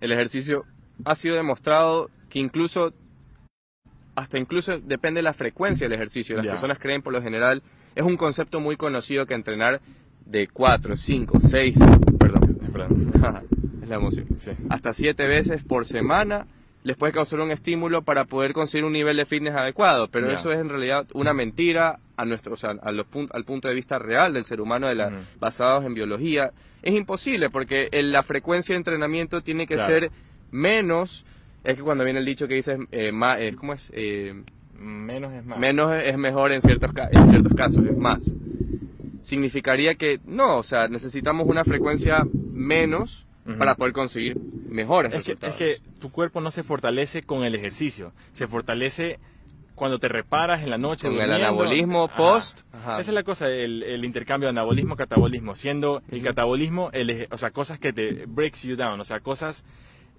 El 0.00 0.12
ejercicio 0.12 0.64
ha 1.04 1.14
sido 1.14 1.36
demostrado 1.36 2.10
que 2.30 2.38
incluso, 2.38 2.94
hasta 4.14 4.38
incluso 4.38 4.78
depende 4.78 5.18
de 5.18 5.22
la 5.22 5.34
frecuencia 5.34 5.86
del 5.86 5.94
ejercicio. 5.94 6.36
Las 6.36 6.46
personas 6.46 6.78
creen 6.78 7.02
por 7.02 7.12
lo 7.12 7.22
general, 7.22 7.62
es 7.94 8.04
un 8.04 8.16
concepto 8.16 8.60
muy 8.60 8.76
conocido 8.76 9.26
que 9.26 9.34
entrenar 9.34 9.80
de 10.24 10.48
4, 10.48 10.96
5, 10.96 11.40
6, 11.40 11.76
perdón, 12.18 12.58
perdón, 12.72 13.12
es 13.82 13.88
la 13.88 13.96
emoción, 13.96 14.26
hasta 14.70 14.94
7 14.94 15.28
veces 15.28 15.62
por 15.62 15.84
semana 15.84 16.46
les 16.84 16.98
puede 16.98 17.14
causar 17.14 17.40
un 17.40 17.50
estímulo 17.50 18.02
para 18.02 18.26
poder 18.26 18.52
conseguir 18.52 18.84
un 18.84 18.92
nivel 18.92 19.16
de 19.16 19.24
fitness 19.24 19.54
adecuado, 19.54 20.08
pero 20.08 20.30
eso 20.30 20.52
es 20.52 20.60
en 20.60 20.68
realidad 20.68 21.06
una 21.14 21.32
mentira 21.32 21.98
a 22.16 22.26
nuestro, 22.26 22.52
o 22.52 22.56
sea, 22.56 22.72
a 22.82 22.92
los 22.92 23.06
al 23.30 23.44
punto 23.44 23.68
de 23.68 23.74
vista 23.74 23.98
real 23.98 24.34
del 24.34 24.44
ser 24.44 24.60
humano, 24.60 24.86
de 24.86 24.94
la, 24.94 25.10
basados 25.40 25.84
en 25.86 25.94
biología. 25.94 26.52
Es 26.82 26.94
imposible 26.94 27.48
porque 27.48 27.88
la 27.90 28.22
frecuencia 28.22 28.74
de 28.74 28.76
entrenamiento 28.76 29.40
tiene 29.40 29.66
que 29.66 29.78
ser 29.78 30.10
menos. 30.50 31.24
Es 31.64 31.76
que 31.76 31.82
cuando 31.82 32.04
viene 32.04 32.18
el 32.18 32.26
dicho 32.26 32.46
que 32.46 32.56
dice, 32.56 32.76
eh, 32.92 33.10
más, 33.12 33.38
eh, 33.40 33.54
¿cómo 33.56 33.72
es? 33.72 33.90
Eh, 33.94 34.34
menos 34.78 35.32
es 35.32 35.42
más. 35.42 35.58
Menos 35.58 35.90
es 36.02 36.18
mejor 36.18 36.52
en 36.52 36.60
ciertos, 36.60 36.90
en 37.12 37.26
ciertos 37.28 37.54
casos, 37.54 37.82
es 37.86 37.96
más. 37.96 38.22
Significaría 39.22 39.94
que 39.94 40.20
no, 40.26 40.58
o 40.58 40.62
sea, 40.62 40.88
necesitamos 40.88 41.46
una 41.48 41.64
frecuencia 41.64 42.26
menos 42.52 43.26
para 43.58 43.74
poder 43.74 43.92
conseguir 43.92 44.38
mejores 44.68 45.12
resultados. 45.12 45.54
es 45.54 45.58
que 45.58 45.82
tu 46.00 46.10
cuerpo 46.10 46.40
no 46.40 46.50
se 46.50 46.62
fortalece 46.62 47.22
con 47.22 47.44
el 47.44 47.54
ejercicio, 47.54 48.12
se 48.30 48.46
fortalece 48.46 49.18
cuando 49.74 49.98
te 49.98 50.08
reparas 50.08 50.62
en 50.62 50.70
la 50.70 50.78
noche. 50.78 51.08
Con 51.08 51.20
el 51.20 51.32
anabolismo 51.32 52.08
post. 52.08 52.60
Esa 52.72 53.00
es 53.00 53.08
la 53.08 53.22
cosa, 53.22 53.48
el, 53.48 54.04
intercambio 54.04 54.46
de 54.46 54.50
anabolismo-catabolismo, 54.50 55.54
siendo 55.54 56.02
el 56.10 56.22
catabolismo, 56.22 56.90
el, 56.92 57.28
o 57.30 57.38
sea, 57.38 57.50
cosas 57.50 57.78
que 57.78 57.92
te 57.92 58.26
breaks 58.26 58.62
you 58.62 58.76
down, 58.76 59.00
o 59.00 59.04
sea, 59.04 59.20
cosas 59.20 59.64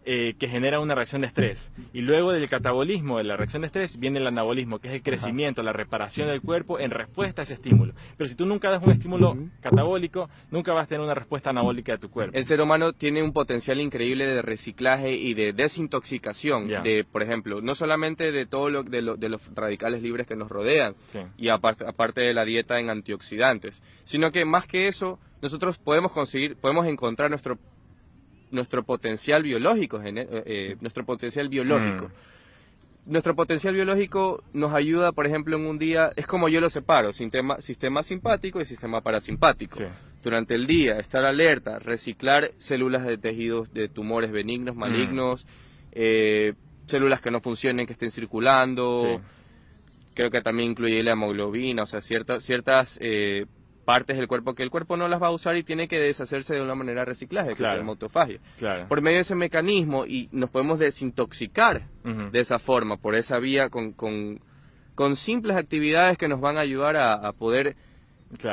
eh, 0.07 0.35
que 0.37 0.47
genera 0.47 0.79
una 0.79 0.93
reacción 0.93 1.21
de 1.21 1.27
estrés. 1.27 1.71
Y 1.91 2.01
luego 2.01 2.31
del 2.31 2.47
catabolismo, 2.47 3.17
de 3.17 3.23
la 3.23 3.37
reacción 3.37 3.63
de 3.63 3.67
estrés, 3.67 3.99
viene 3.99 4.19
el 4.19 4.27
anabolismo, 4.27 4.77
que 4.77 4.89
es 4.89 4.93
el 4.93 5.01
crecimiento, 5.01 5.63
la 5.63 5.73
reparación 5.73 6.27
del 6.27 6.41
cuerpo 6.41 6.79
en 6.79 6.91
respuesta 6.91 7.41
a 7.41 7.43
ese 7.43 7.55
estímulo. 7.55 7.95
Pero 8.15 8.29
si 8.29 8.35
tú 8.35 8.45
nunca 8.45 8.69
das 8.69 8.83
un 8.83 8.91
estímulo 8.91 9.35
catabólico, 9.61 10.29
nunca 10.51 10.73
vas 10.73 10.83
a 10.83 10.87
tener 10.87 11.01
una 11.01 11.15
respuesta 11.15 11.49
anabólica 11.49 11.93
de 11.93 11.97
tu 11.97 12.11
cuerpo. 12.11 12.37
El 12.37 12.45
ser 12.45 12.61
humano 12.61 12.93
tiene 12.93 13.23
un 13.23 13.33
potencial 13.33 13.81
increíble 13.81 14.27
de 14.27 14.41
reciclaje 14.41 15.13
y 15.13 15.33
de 15.33 15.53
desintoxicación, 15.53 16.67
de, 16.67 17.03
por 17.03 17.23
ejemplo, 17.23 17.61
no 17.61 17.73
solamente 17.73 18.31
de 18.31 18.45
todo 18.45 18.69
lo 18.69 18.83
de, 18.83 19.01
los 19.01 19.55
radicales 19.55 20.03
libres 20.03 20.27
que 20.27 20.35
nos 20.35 20.49
rodean, 20.49 20.93
y 21.37 21.49
aparte, 21.49 21.85
aparte 21.87 22.21
de 22.21 22.33
la 22.33 22.45
dieta 22.45 22.79
en 22.79 22.91
antioxidantes, 22.91 23.81
sino 24.03 24.31
que 24.31 24.45
más 24.45 24.67
que 24.67 24.87
eso, 24.87 25.19
nosotros 25.41 25.77
podemos 25.77 26.11
conseguir, 26.11 26.55
podemos 26.55 26.85
encontrar 26.85 27.29
nuestro 27.29 27.57
nuestro 28.55 28.83
potencial 28.83 29.43
biológico, 29.43 30.01
eh, 30.01 30.27
eh, 30.45 30.77
nuestro 30.81 31.05
potencial 31.05 31.49
biológico. 31.49 32.05
Mm. 32.05 33.11
Nuestro 33.11 33.35
potencial 33.35 33.75
biológico 33.75 34.43
nos 34.53 34.73
ayuda, 34.73 35.11
por 35.11 35.27
ejemplo, 35.27 35.55
en 35.57 35.67
un 35.67 35.77
día, 35.77 36.11
es 36.15 36.25
como 36.25 36.49
yo 36.49 36.59
lo 36.59 36.71
separo, 36.71 37.13
sistema, 37.13 37.61
sistema 37.61 38.01
simpático 38.01 38.59
y 38.59 38.65
sistema 38.65 39.01
parasimpático. 39.01 39.77
Durante 40.23 40.55
el 40.55 40.65
día, 40.65 40.97
estar 40.97 41.23
alerta, 41.23 41.77
reciclar 41.77 42.51
células 42.57 43.05
de 43.05 43.19
tejidos 43.19 43.71
de 43.71 43.89
tumores 43.89 44.31
benignos, 44.31 44.75
mm. 44.75 44.79
malignos, 44.79 45.45
eh, 45.91 46.53
células 46.87 47.21
que 47.21 47.29
no 47.29 47.41
funcionen, 47.41 47.85
que 47.85 47.93
estén 47.93 48.09
circulando. 48.09 49.21
Creo 50.15 50.31
que 50.31 50.41
también 50.41 50.71
incluye 50.71 51.03
la 51.03 51.11
hemoglobina, 51.11 51.83
o 51.83 51.85
sea, 51.85 52.01
ciertas, 52.01 52.41
ciertas 52.41 52.97
partes 53.85 54.17
del 54.17 54.27
cuerpo 54.27 54.55
que 54.55 54.63
el 54.63 54.69
cuerpo 54.69 54.97
no 54.97 55.07
las 55.07 55.21
va 55.21 55.27
a 55.27 55.31
usar 55.31 55.55
y 55.55 55.63
tiene 55.63 55.87
que 55.87 55.99
deshacerse 55.99 56.55
de 56.55 56.61
una 56.61 56.75
manera 56.75 57.01
de 57.01 57.05
reciclaje, 57.05 57.49
que 57.49 57.53
es 57.53 57.59
la 57.61 57.77
hemotofagia. 57.77 58.39
Por 58.89 59.01
medio 59.01 59.17
de 59.17 59.21
ese 59.21 59.35
mecanismo 59.35 60.05
y 60.05 60.27
nos 60.31 60.49
podemos 60.49 60.79
desintoxicar 60.79 61.83
de 62.03 62.39
esa 62.39 62.59
forma, 62.59 62.97
por 62.97 63.15
esa 63.15 63.39
vía, 63.39 63.69
con, 63.69 63.93
con, 63.93 64.41
con, 64.95 65.15
simples 65.15 65.55
actividades 65.55 66.17
que 66.17 66.27
nos 66.27 66.41
van 66.41 66.57
a 66.57 66.61
ayudar 66.61 66.97
a 66.97 67.31
poder 67.31 67.75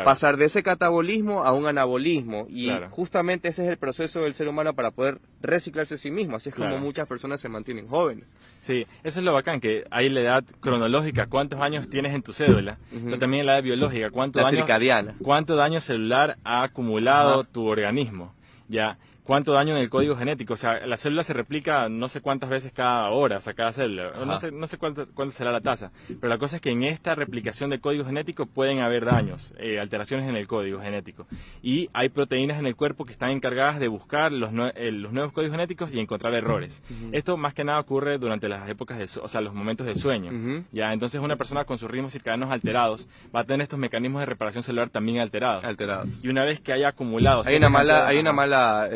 Pasar 0.04 0.36
de 0.36 0.44
ese 0.44 0.62
catabolismo 0.62 1.44
a 1.44 1.52
un 1.52 1.66
anabolismo. 1.66 2.46
Y 2.48 2.70
justamente 2.90 3.48
ese 3.48 3.64
es 3.64 3.70
el 3.70 3.78
proceso 3.78 4.22
del 4.22 4.34
ser 4.34 4.48
humano 4.48 4.74
para 4.74 4.90
poder 4.90 5.18
reciclarse 5.40 5.94
a 5.94 5.98
sí 5.98 6.10
mismo. 6.10 6.36
Así 6.36 6.50
es 6.50 6.54
como 6.54 6.78
muchas 6.78 7.06
personas 7.06 7.40
se 7.40 7.48
mantienen 7.48 7.88
jóvenes. 7.88 8.26
Sí, 8.58 8.86
eso 9.02 9.18
es 9.18 9.24
lo 9.24 9.32
bacán, 9.32 9.60
que 9.60 9.84
hay 9.90 10.08
la 10.08 10.20
edad 10.20 10.44
cronológica, 10.60 11.26
cuántos 11.26 11.60
años 11.60 11.90
tienes 11.90 12.14
en 12.14 12.22
tu 12.22 12.32
cédula, 12.32 12.78
pero 12.92 13.18
también 13.18 13.44
la 13.44 13.54
edad 13.54 13.64
biológica, 13.64 14.10
cuánto 14.10 14.38
la 14.38 14.44
daño, 14.44 14.58
circadiana. 14.58 15.16
cuánto 15.20 15.56
daño 15.56 15.80
celular 15.80 16.38
ha 16.44 16.62
acumulado 16.62 17.42
tu 17.42 17.66
organismo. 17.66 18.32
Ya, 18.68 18.98
cuánto 19.24 19.52
daño 19.52 19.76
en 19.76 19.82
el 19.82 19.90
código 19.90 20.16
genético. 20.16 20.54
O 20.54 20.56
sea, 20.56 20.86
la 20.86 20.96
célula 20.96 21.24
se 21.24 21.32
replica 21.32 21.88
no 21.88 22.08
sé 22.08 22.20
cuántas 22.20 22.50
veces 22.50 22.72
cada 22.72 23.10
hora, 23.10 23.38
o 23.38 23.40
sea, 23.40 23.54
cada 23.54 23.72
célula. 23.72 24.12
No 24.24 24.36
sé, 24.36 24.50
no 24.50 24.66
sé 24.66 24.78
cuánto, 24.78 25.06
será 25.30 25.52
la 25.52 25.60
tasa. 25.60 25.92
Pero 26.08 26.28
la 26.28 26.38
cosa 26.38 26.56
es 26.56 26.62
que 26.62 26.70
en 26.70 26.82
esta 26.82 27.14
replicación 27.14 27.70
de 27.70 27.80
código 27.80 28.04
genético 28.04 28.46
pueden 28.46 28.80
haber 28.80 29.04
daños, 29.04 29.54
eh, 29.58 29.78
alteraciones 29.80 30.28
en 30.28 30.36
el 30.36 30.46
código 30.46 30.80
genético. 30.80 31.26
Y 31.62 31.88
hay 31.92 32.08
proteínas 32.08 32.58
en 32.58 32.66
el 32.66 32.76
cuerpo 32.76 33.04
que 33.04 33.12
están 33.12 33.30
encargadas 33.30 33.78
de 33.78 33.88
buscar 33.88 34.32
los, 34.32 34.50
eh, 34.74 34.90
los 34.92 35.12
nuevos 35.12 35.32
códigos 35.32 35.52
genéticos 35.52 35.92
y 35.92 36.00
encontrar 36.00 36.34
errores. 36.34 36.82
Esto 37.12 37.36
más 37.36 37.54
que 37.54 37.64
nada 37.64 37.80
ocurre 37.80 38.18
durante 38.18 38.48
las 38.48 38.68
épocas 38.68 38.98
de, 38.98 39.04
o 39.04 39.28
sea, 39.28 39.40
los 39.40 39.54
momentos 39.54 39.86
de 39.86 39.94
sueño. 39.94 40.64
Ya, 40.72 40.92
entonces 40.92 41.20
una 41.20 41.36
persona 41.36 41.64
con 41.64 41.78
sus 41.78 41.90
ritmos 41.90 42.12
circadianos 42.12 42.50
alterados 42.50 43.08
va 43.34 43.40
a 43.40 43.44
tener 43.44 43.62
estos 43.62 43.78
mecanismos 43.78 44.20
de 44.20 44.26
reparación 44.26 44.62
celular 44.62 44.90
también 44.90 45.20
alterados. 45.20 45.64
Alterados. 45.64 46.08
Y 46.22 46.28
una 46.28 46.44
vez 46.44 46.60
que 46.60 46.72
haya 46.72 46.88
acumulado... 46.88 47.42
Hay 47.46 47.56
una 47.56 47.68
mala, 47.68 48.06
hay 48.06 48.18
una 48.18 48.32
mala 48.32 48.88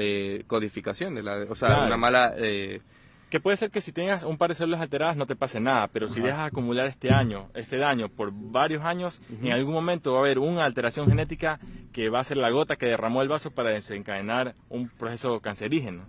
codificación 0.46 1.14
de 1.14 1.22
la, 1.22 1.46
o 1.48 1.54
sea, 1.54 1.84
una 1.86 1.96
mala 1.96 2.34
eh, 2.36 2.80
que 3.30 3.40
puede 3.40 3.56
ser 3.56 3.70
que 3.70 3.80
si 3.80 3.92
tengas 3.92 4.22
un 4.22 4.38
par 4.38 4.50
de 4.50 4.54
células 4.54 4.80
alteradas 4.80 5.16
no 5.16 5.26
te 5.26 5.34
pase 5.34 5.58
nada, 5.58 5.88
pero 5.88 6.06
si 6.06 6.20
dejas 6.20 6.46
acumular 6.46 6.86
este 6.86 7.10
año, 7.10 7.48
este 7.54 7.76
daño 7.76 8.08
por 8.08 8.30
varios 8.32 8.84
años, 8.84 9.20
en 9.42 9.50
algún 9.50 9.74
momento 9.74 10.12
va 10.12 10.18
a 10.18 10.20
haber 10.20 10.38
una 10.38 10.64
alteración 10.64 11.08
genética 11.08 11.58
que 11.92 12.08
va 12.08 12.20
a 12.20 12.24
ser 12.24 12.36
la 12.36 12.50
gota 12.50 12.76
que 12.76 12.86
derramó 12.86 13.22
el 13.22 13.28
vaso 13.28 13.50
para 13.50 13.70
desencadenar 13.70 14.54
un 14.68 14.88
proceso 14.88 15.40
cancerígeno. 15.40 16.04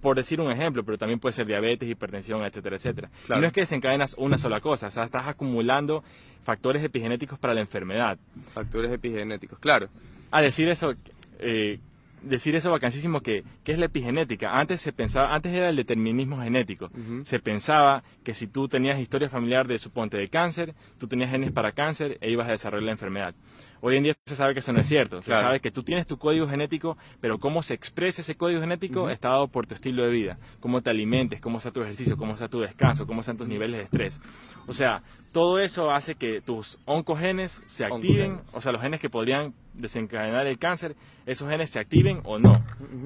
Por 0.00 0.16
decir 0.16 0.40
un 0.40 0.50
ejemplo, 0.50 0.84
pero 0.84 0.98
también 0.98 1.20
puede 1.20 1.32
ser 1.32 1.46
diabetes, 1.46 1.88
hipertensión, 1.88 2.42
etcétera, 2.42 2.76
etcétera. 2.76 3.10
no 3.28 3.46
es 3.46 3.52
que 3.52 3.60
desencadenas 3.60 4.14
una 4.18 4.36
sola 4.36 4.60
cosa, 4.60 4.88
o 4.88 4.90
sea, 4.90 5.04
estás 5.04 5.28
acumulando 5.28 6.02
factores 6.42 6.82
epigenéticos 6.82 7.38
para 7.38 7.54
la 7.54 7.60
enfermedad. 7.60 8.18
Factores 8.52 8.90
epigenéticos, 8.90 9.60
claro. 9.60 9.88
A 10.32 10.42
decir 10.42 10.68
eso, 10.68 10.94
eh, 11.38 11.78
decir 12.22 12.54
eso 12.54 12.70
vacancísimo 12.70 13.20
que, 13.20 13.44
que, 13.64 13.72
es 13.72 13.78
la 13.78 13.86
epigenética. 13.86 14.58
Antes 14.58 14.80
se 14.80 14.92
pensaba, 14.92 15.34
antes 15.34 15.52
era 15.52 15.68
el 15.68 15.76
determinismo 15.76 16.40
genético. 16.40 16.90
Se 17.22 17.38
pensaba 17.38 18.02
que 18.24 18.34
si 18.34 18.46
tú 18.46 18.68
tenías 18.68 18.98
historia 18.98 19.28
familiar 19.28 19.66
de 19.66 19.78
suponte 19.78 20.16
de 20.16 20.28
cáncer, 20.28 20.74
tú 20.98 21.06
tenías 21.06 21.30
genes 21.30 21.52
para 21.52 21.72
cáncer 21.72 22.18
e 22.20 22.30
ibas 22.30 22.48
a 22.48 22.52
desarrollar 22.52 22.84
la 22.84 22.92
enfermedad. 22.92 23.34
Hoy 23.80 23.96
en 23.96 24.02
día 24.02 24.14
se 24.26 24.34
sabe 24.34 24.54
que 24.54 24.60
eso 24.60 24.72
no 24.72 24.80
es 24.80 24.86
cierto. 24.86 25.22
Se 25.22 25.32
sabe 25.32 25.60
que 25.60 25.70
tú 25.70 25.82
tienes 25.82 26.06
tu 26.06 26.18
código 26.18 26.48
genético, 26.48 26.96
pero 27.20 27.38
cómo 27.38 27.62
se 27.62 27.74
expresa 27.74 28.22
ese 28.22 28.36
código 28.36 28.60
genético 28.60 29.08
está 29.08 29.28
dado 29.28 29.48
por 29.48 29.66
tu 29.66 29.74
estilo 29.74 30.04
de 30.04 30.10
vida. 30.10 30.38
Cómo 30.60 30.82
te 30.82 30.90
alimentes, 30.90 31.40
cómo 31.40 31.60
sea 31.60 31.70
tu 31.70 31.82
ejercicio, 31.82 32.16
cómo 32.16 32.36
sea 32.36 32.48
tu 32.48 32.60
descanso, 32.60 33.06
cómo 33.06 33.22
sean 33.22 33.36
tus 33.36 33.46
niveles 33.46 33.78
de 33.78 33.84
estrés. 33.84 34.20
O 34.66 34.72
sea, 34.72 35.02
todo 35.32 35.60
eso 35.60 35.90
hace 35.90 36.16
que 36.16 36.40
tus 36.40 36.78
oncogenes 36.86 37.62
se 37.66 37.84
activen, 37.84 38.40
o 38.52 38.60
sea, 38.60 38.72
los 38.72 38.82
genes 38.82 39.00
que 39.00 39.10
podrían 39.10 39.54
desencadenar 39.78 40.46
el 40.46 40.58
cáncer, 40.58 40.96
esos 41.26 41.48
genes 41.48 41.70
se 41.70 41.78
activen 41.78 42.20
o 42.24 42.38
no. 42.38 42.52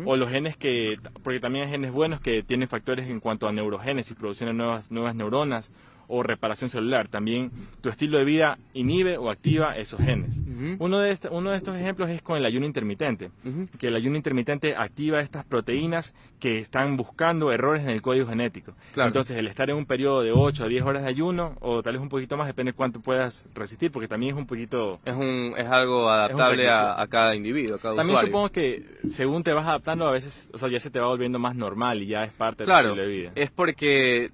O 0.04 0.16
los 0.16 0.30
genes 0.30 0.56
que, 0.56 0.98
porque 1.22 1.40
también 1.40 1.66
hay 1.66 1.70
genes 1.70 1.92
buenos 1.92 2.20
que 2.20 2.42
tienen 2.42 2.68
factores 2.68 3.06
en 3.08 3.20
cuanto 3.20 3.46
a 3.46 3.52
neurogénesis, 3.52 4.16
producción 4.16 4.48
de 4.48 4.54
nuevas, 4.54 4.90
nuevas 4.90 5.14
neuronas 5.14 5.72
o 6.14 6.22
reparación 6.22 6.68
celular. 6.68 7.08
También 7.08 7.50
tu 7.80 7.88
estilo 7.88 8.18
de 8.18 8.24
vida 8.24 8.58
inhibe 8.74 9.16
o 9.16 9.30
activa 9.30 9.78
esos 9.78 9.98
genes. 9.98 10.42
uno, 10.78 10.98
de 10.98 11.18
uno 11.30 11.50
de 11.50 11.56
estos 11.56 11.74
ejemplos 11.74 12.10
es 12.10 12.20
con 12.20 12.36
el 12.36 12.44
ayuno 12.44 12.66
intermitente, 12.66 13.30
que 13.78 13.88
el 13.88 13.96
ayuno 13.96 14.16
intermitente 14.16 14.76
activa 14.76 15.20
estas 15.20 15.44
proteínas 15.46 16.14
que 16.38 16.58
están 16.58 16.98
buscando 16.98 17.50
errores 17.50 17.82
en 17.82 17.88
el 17.88 18.02
código 18.02 18.26
genético. 18.26 18.74
Entonces, 18.94 19.38
el 19.38 19.46
estar 19.46 19.70
en 19.70 19.76
un 19.76 19.86
periodo 19.86 20.22
de 20.22 20.32
8 20.32 20.64
a 20.64 20.68
10 20.68 20.82
horas 20.82 21.02
de 21.02 21.08
ayuno, 21.08 21.56
o 21.60 21.82
tal 21.82 21.94
vez 21.94 22.02
un 22.02 22.10
poquito 22.10 22.36
más, 22.36 22.46
depende 22.46 22.72
de 22.72 22.76
cuánto 22.76 23.00
puedas 23.00 23.46
resistir, 23.54 23.90
porque 23.90 24.08
también 24.08 24.34
es 24.34 24.38
un 24.38 24.46
poquito... 24.46 25.00
Es, 25.06 25.14
un, 25.14 25.54
es 25.56 25.66
algo 25.66 26.10
adaptable 26.10 26.68
a, 26.68 27.06
cada 27.08 27.34
individuo, 27.34 27.76
a 27.76 27.78
cada 27.78 27.96
También 27.96 28.18
supongo 28.20 28.50
que 28.50 28.84
según 29.08 29.42
te 29.42 29.54
vas 29.54 29.66
adaptando, 29.66 30.06
a 30.06 30.10
veces, 30.10 30.50
o 30.52 30.58
sea, 30.58 30.68
ya 30.68 30.78
se 30.78 30.90
te 30.90 31.00
va 31.00 31.06
volviendo 31.06 31.38
más 31.38 31.56
normal 31.56 32.02
y 32.02 32.08
ya 32.08 32.24
es 32.24 32.32
parte 32.32 32.64
de 32.64 32.66
tu 32.66 32.76
estilo 32.76 32.96
de 32.96 33.06
vida. 33.06 33.32
Es 33.34 33.50
porque 33.50 34.30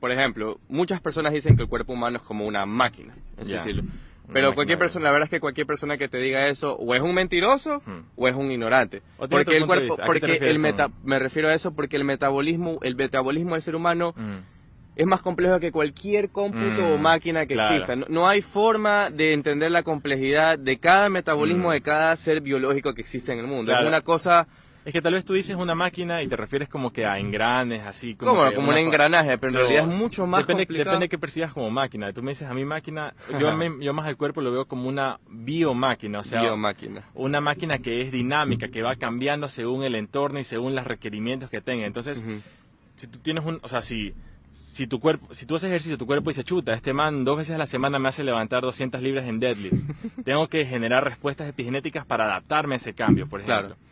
por 0.00 0.10
ejemplo, 0.10 0.58
muchas 0.68 1.00
personas 1.00 1.32
dicen 1.32 1.56
que 1.56 1.62
el 1.62 1.68
cuerpo 1.68 1.92
humano 1.92 2.16
es 2.16 2.22
como 2.22 2.46
una 2.46 2.64
máquina, 2.66 3.14
Pero 4.32 4.54
cualquier 4.54 4.78
persona, 4.78 5.04
la 5.04 5.10
verdad 5.10 5.24
es 5.24 5.30
que 5.30 5.40
cualquier 5.40 5.66
persona 5.66 5.98
que 5.98 6.08
te 6.08 6.18
diga 6.18 6.48
eso, 6.48 6.76
o 6.76 6.94
es 6.94 7.02
un 7.02 7.14
mentiroso, 7.14 7.82
hmm. 7.84 8.00
o 8.16 8.28
es 8.28 8.34
un 8.34 8.50
ignorante. 8.50 9.02
Porque 9.28 9.56
el 9.56 9.66
cuerpo, 9.66 9.98
porque 10.06 10.38
el 10.40 10.58
meta, 10.58 10.90
me 11.04 11.18
refiero 11.18 11.48
a 11.48 11.54
eso 11.54 11.72
porque 11.72 11.96
el 11.96 12.04
metabolismo, 12.04 12.78
el 12.82 12.96
metabolismo 12.96 13.54
del 13.54 13.62
ser 13.62 13.74
humano 13.74 14.14
hmm. 14.16 14.38
es 14.96 15.06
más 15.06 15.20
complejo 15.20 15.60
que 15.60 15.72
cualquier 15.72 16.30
cómputo 16.30 16.94
o 16.94 16.96
hmm. 16.96 17.02
máquina 17.02 17.46
que 17.46 17.54
exista. 17.54 17.96
No, 17.96 18.28
hay 18.28 18.40
forma 18.40 19.10
de 19.10 19.32
entender 19.32 19.70
la 19.70 19.82
complejidad 19.82 20.58
de 20.58 20.78
cada 20.78 21.10
metabolismo 21.10 21.72
de 21.72 21.82
cada 21.82 22.14
ser 22.16 22.40
biológico 22.40 22.94
que 22.94 23.02
existe 23.02 23.32
en 23.32 23.40
el 23.40 23.46
mundo. 23.46 23.72
Es 23.72 23.86
una 23.86 24.00
cosa 24.00 24.46
es 24.84 24.92
que 24.94 25.02
tal 25.02 25.12
vez 25.12 25.24
tú 25.24 25.34
dices 25.34 25.56
una 25.56 25.74
máquina 25.74 26.22
y 26.22 26.28
te 26.28 26.36
refieres 26.36 26.68
como 26.68 26.90
que 26.90 27.04
a 27.04 27.18
engranes, 27.18 27.82
así 27.86 28.14
como... 28.14 28.32
¿Cómo? 28.32 28.52
Como 28.54 28.70
un 28.70 28.78
engranaje, 28.78 29.36
pero 29.36 29.50
en 29.50 29.58
realidad 29.58 29.88
es 29.90 29.94
mucho 29.94 30.26
más 30.26 30.40
depende, 30.40 30.64
complicado. 30.64 30.90
Depende 30.90 31.04
de 31.04 31.08
qué 31.10 31.18
percibas 31.18 31.52
como 31.52 31.70
máquina. 31.70 32.12
Tú 32.12 32.22
me 32.22 32.30
dices, 32.30 32.48
a 32.48 32.54
mi 32.54 32.64
máquina, 32.64 33.14
yo, 33.38 33.50
yo 33.80 33.92
más 33.92 34.08
el 34.08 34.16
cuerpo 34.16 34.40
lo 34.40 34.50
veo 34.50 34.64
como 34.64 34.88
una 34.88 35.20
biomáquina, 35.28 36.20
o 36.20 36.24
sea... 36.24 36.40
Biomáquina. 36.42 37.04
Una 37.14 37.42
máquina 37.42 37.78
que 37.78 38.00
es 38.00 38.10
dinámica, 38.10 38.68
que 38.68 38.80
va 38.80 38.96
cambiando 38.96 39.48
según 39.48 39.84
el 39.84 39.94
entorno 39.94 40.38
y 40.38 40.44
según 40.44 40.74
los 40.74 40.86
requerimientos 40.86 41.50
que 41.50 41.60
tenga. 41.60 41.86
Entonces, 41.86 42.26
si 42.96 43.06
tú 43.06 43.18
tienes 43.18 43.44
un... 43.44 43.60
O 43.62 43.68
sea, 43.68 43.82
si 43.82 44.14
si 44.52 44.88
tu 44.88 44.98
cuerpo, 44.98 45.32
si 45.32 45.46
tú 45.46 45.54
haces 45.54 45.68
ejercicio, 45.68 45.96
tu 45.96 46.06
cuerpo 46.06 46.30
dice, 46.30 46.42
chuta, 46.42 46.72
este 46.72 46.92
man 46.92 47.24
dos 47.24 47.36
veces 47.36 47.54
a 47.54 47.58
la 47.58 47.66
semana 47.66 48.00
me 48.00 48.08
hace 48.08 48.24
levantar 48.24 48.62
200 48.62 49.00
libras 49.00 49.26
en 49.26 49.38
deadlift. 49.38 49.74
Tengo 50.24 50.48
que 50.48 50.66
generar 50.66 51.04
respuestas 51.04 51.48
epigenéticas 51.48 52.04
para 52.04 52.24
adaptarme 52.24 52.74
a 52.74 52.76
ese 52.76 52.92
cambio, 52.92 53.28
por 53.28 53.40
ejemplo. 53.40 53.76
Claro 53.76 53.89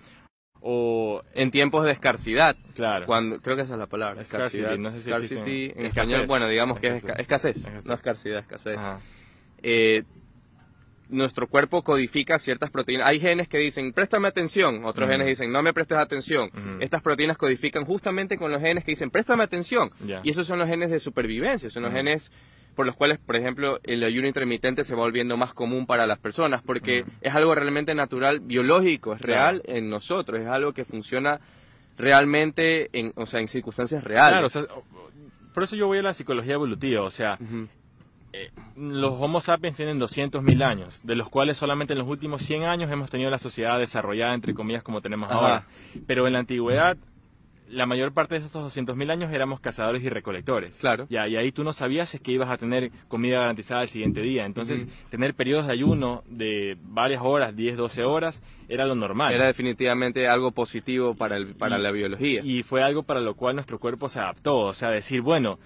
o 0.60 1.22
en 1.34 1.50
tiempos 1.50 1.84
de 1.84 1.92
escasidad. 1.92 2.56
Claro. 2.74 3.06
Cuando, 3.06 3.40
creo 3.40 3.56
que 3.56 3.62
esa 3.62 3.74
es 3.74 3.78
la 3.78 3.86
palabra. 3.86 4.22
Escasidad. 4.22 4.76
No 4.76 4.92
sé 4.92 5.00
si 5.00 5.72
en 5.76 5.86
español, 5.86 6.26
bueno, 6.26 6.48
digamos 6.48 6.80
que 6.80 6.88
es 6.88 7.04
escasez. 7.04 7.66
No 7.86 7.94
escasidad, 7.94 8.40
escasez. 8.40 8.78
Eh, 9.62 10.04
nuestro 11.08 11.46
cuerpo 11.48 11.82
codifica 11.82 12.38
ciertas 12.38 12.70
proteínas. 12.70 13.06
Hay 13.08 13.18
genes 13.20 13.48
que 13.48 13.58
dicen, 13.58 13.92
préstame 13.92 14.28
atención. 14.28 14.84
Otros 14.84 15.08
genes 15.08 15.26
dicen, 15.26 15.50
no 15.50 15.62
me 15.62 15.72
prestes 15.72 15.98
atención. 15.98 16.50
Estas 16.80 17.02
proteínas 17.02 17.36
codifican 17.36 17.84
justamente 17.84 18.36
con 18.36 18.52
los 18.52 18.60
genes 18.60 18.84
que 18.84 18.92
dicen, 18.92 19.10
préstame 19.10 19.42
atención. 19.42 19.90
Y 20.22 20.30
esos 20.30 20.46
son 20.46 20.58
los 20.58 20.68
genes 20.68 20.90
de 20.90 21.00
supervivencia, 21.00 21.70
son 21.70 21.84
los 21.84 21.92
genes 21.92 22.30
por 22.78 22.87
los 22.87 22.94
cuales, 22.94 23.18
por 23.18 23.35
ejemplo, 23.35 23.80
el 23.82 24.04
ayuno 24.04 24.28
intermitente 24.28 24.85
se 24.85 24.94
va 24.94 25.00
volviendo 25.00 25.37
más 25.37 25.52
común 25.52 25.85
para 25.85 26.06
las 26.06 26.16
personas, 26.20 26.62
porque 26.62 27.04
es 27.20 27.35
algo 27.35 27.52
realmente 27.52 27.92
natural, 27.92 28.38
biológico, 28.38 29.14
es 29.14 29.20
real 29.20 29.62
en 29.64 29.90
nosotros, 29.90 30.38
es 30.38 30.47
algo 30.47 30.73
que 30.73 30.85
funciona 30.85 31.40
realmente 31.97 32.88
en, 32.92 33.12
o 33.16 33.26
sea, 33.26 33.40
en 33.40 33.49
circunstancias 33.49 34.04
reales. 34.04 34.52
Claro, 34.52 34.85
por 35.52 35.64
eso 35.64 35.75
yo 35.75 35.88
voy 35.88 35.99
a 35.99 36.02
la 36.02 36.14
psicología 36.14 36.54
evolutiva, 36.54 37.02
o 37.02 37.11
sea, 37.11 37.37
eh, 38.32 38.52
los 38.76 39.20
Homo 39.20 39.40
sapiens 39.40 39.76
tienen 39.76 39.99
200.000 39.99 40.62
años, 40.62 41.04
de 41.04 41.16
los 41.16 41.28
cuales 41.28 41.56
solamente 41.56 41.94
en 41.94 41.99
los 41.99 42.06
últimos 42.06 42.42
100 42.42 42.62
años 42.62 42.92
hemos 42.92 43.11
tenido 43.11 43.28
la 43.28 43.38
sociedad 43.38 43.76
desarrollada, 43.80 44.35
entre 44.35 44.54
comillas, 44.54 44.85
como 44.85 45.00
tenemos 45.00 45.32
ahora. 45.32 45.66
Pero 46.06 46.28
en 46.28 46.35
la 46.35 46.38
antigüedad 46.38 46.97
la 47.70 47.87
mayor 47.87 48.12
parte 48.12 48.38
de 48.38 48.46
esos 48.46 48.76
200.000 48.76 49.10
años 49.10 49.32
éramos 49.32 49.60
cazadores 49.60 50.02
y 50.02 50.08
recolectores. 50.08 50.78
Claro. 50.78 51.06
y 51.08 51.16
ahí 51.16 51.52
tú 51.52 51.64
no 51.64 51.72
sabías 51.72 52.14
es 52.14 52.20
que 52.20 52.32
ibas 52.32 52.50
a 52.50 52.56
tener 52.56 52.90
comida 53.08 53.40
garantizada 53.40 53.82
el 53.82 53.88
siguiente 53.88 54.20
día. 54.22 54.44
Entonces, 54.46 54.88
tener 55.10 55.34
periodos 55.34 55.66
de 55.66 55.72
ayuno 55.72 56.22
de 56.26 56.76
varias 56.82 57.22
horas, 57.22 57.54
10, 57.54 57.76
12 57.76 58.04
horas, 58.04 58.42
era 58.68 58.87
lo 58.87 58.94
normal. 58.94 59.34
Era 59.34 59.46
definitivamente 59.46 60.28
algo 60.28 60.50
positivo 60.50 61.14
para, 61.14 61.37
el, 61.37 61.54
para 61.54 61.78
la 61.78 61.90
biología. 61.90 62.42
Y 62.44 62.62
fue 62.62 62.82
algo 62.82 63.02
para 63.02 63.20
lo 63.20 63.34
cual 63.34 63.54
nuestro 63.54 63.78
cuerpo 63.78 64.08
se 64.08 64.20
adaptó. 64.20 64.58
O 64.58 64.72
sea, 64.72 64.90
decir, 64.90 65.22
bueno, 65.22 65.58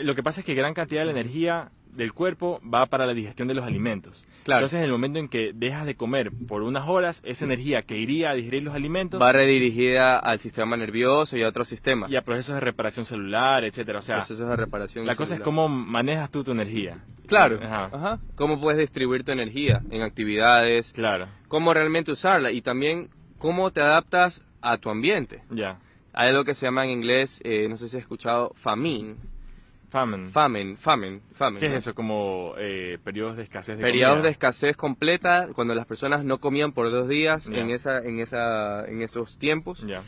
lo 0.00 0.14
que 0.14 0.22
pasa 0.22 0.40
es 0.40 0.46
que 0.46 0.54
gran 0.54 0.74
cantidad 0.74 1.02
de 1.02 1.06
la 1.06 1.12
energía 1.12 1.70
del 1.98 2.12
cuerpo 2.12 2.60
va 2.62 2.86
para 2.86 3.06
la 3.06 3.12
digestión 3.12 3.48
de 3.48 3.54
los 3.54 3.66
alimentos. 3.66 4.24
Claro. 4.44 4.60
Entonces, 4.60 4.78
en 4.78 4.84
el 4.84 4.92
momento 4.92 5.18
en 5.18 5.28
que 5.28 5.52
dejas 5.52 5.84
de 5.84 5.96
comer 5.96 6.30
por 6.46 6.62
unas 6.62 6.88
horas, 6.88 7.22
esa 7.26 7.44
energía 7.44 7.82
que 7.82 7.98
iría 7.98 8.30
a 8.30 8.34
digerir 8.34 8.62
los 8.62 8.74
alimentos 8.74 9.20
va 9.20 9.32
redirigida 9.32 10.16
al 10.16 10.38
sistema 10.38 10.76
nervioso 10.76 11.36
y 11.36 11.42
a 11.42 11.48
otros 11.48 11.68
sistemas. 11.68 12.10
Y 12.10 12.16
a 12.16 12.22
procesos 12.22 12.54
de 12.54 12.60
reparación 12.60 13.04
celular, 13.04 13.64
etcétera. 13.64 13.98
O 13.98 14.02
sea, 14.02 14.16
procesos 14.16 14.48
de 14.48 14.56
reparación 14.56 15.06
la 15.06 15.16
cosa 15.16 15.34
es 15.34 15.40
cómo 15.40 15.68
manejas 15.68 16.30
tú 16.30 16.44
tu 16.44 16.52
energía. 16.52 16.98
Claro. 17.26 17.58
Cómo 18.36 18.60
puedes 18.60 18.78
distribuir 18.78 19.24
tu 19.24 19.32
energía 19.32 19.82
en 19.90 20.02
actividades. 20.02 20.92
Claro. 20.92 21.26
Cómo 21.48 21.74
realmente 21.74 22.12
usarla 22.12 22.52
y 22.52 22.62
también 22.62 23.10
cómo 23.38 23.72
te 23.72 23.80
adaptas 23.80 24.44
a 24.60 24.78
tu 24.78 24.88
ambiente. 24.88 25.42
Ya. 25.50 25.78
Hay 26.12 26.30
algo 26.30 26.44
que 26.44 26.54
se 26.54 26.66
llama 26.66 26.84
en 26.84 26.90
inglés, 26.90 27.40
eh, 27.44 27.66
no 27.68 27.76
sé 27.76 27.88
si 27.88 27.96
has 27.96 28.02
escuchado, 28.02 28.52
famine. 28.54 29.16
Famine. 29.90 30.28
Famine, 30.28 30.76
famine, 30.76 31.20
famine. 31.32 31.60
¿Qué 31.60 31.66
es 31.66 31.72
eso? 31.72 31.94
Como 31.94 32.54
eh, 32.58 32.98
periodos 33.02 33.38
de 33.38 33.42
escasez 33.42 33.78
de 33.78 33.82
Periodos 33.82 34.22
de 34.22 34.28
escasez 34.28 34.76
completa, 34.76 35.48
cuando 35.54 35.74
las 35.74 35.86
personas 35.86 36.24
no 36.24 36.38
comían 36.38 36.72
por 36.72 36.90
dos 36.90 37.08
días 37.08 37.48
en, 37.48 37.70
esa, 37.70 37.98
en, 37.98 38.20
esa, 38.20 38.86
en 38.86 39.00
esos 39.00 39.38
tiempos. 39.38 39.80
Ya. 39.86 40.02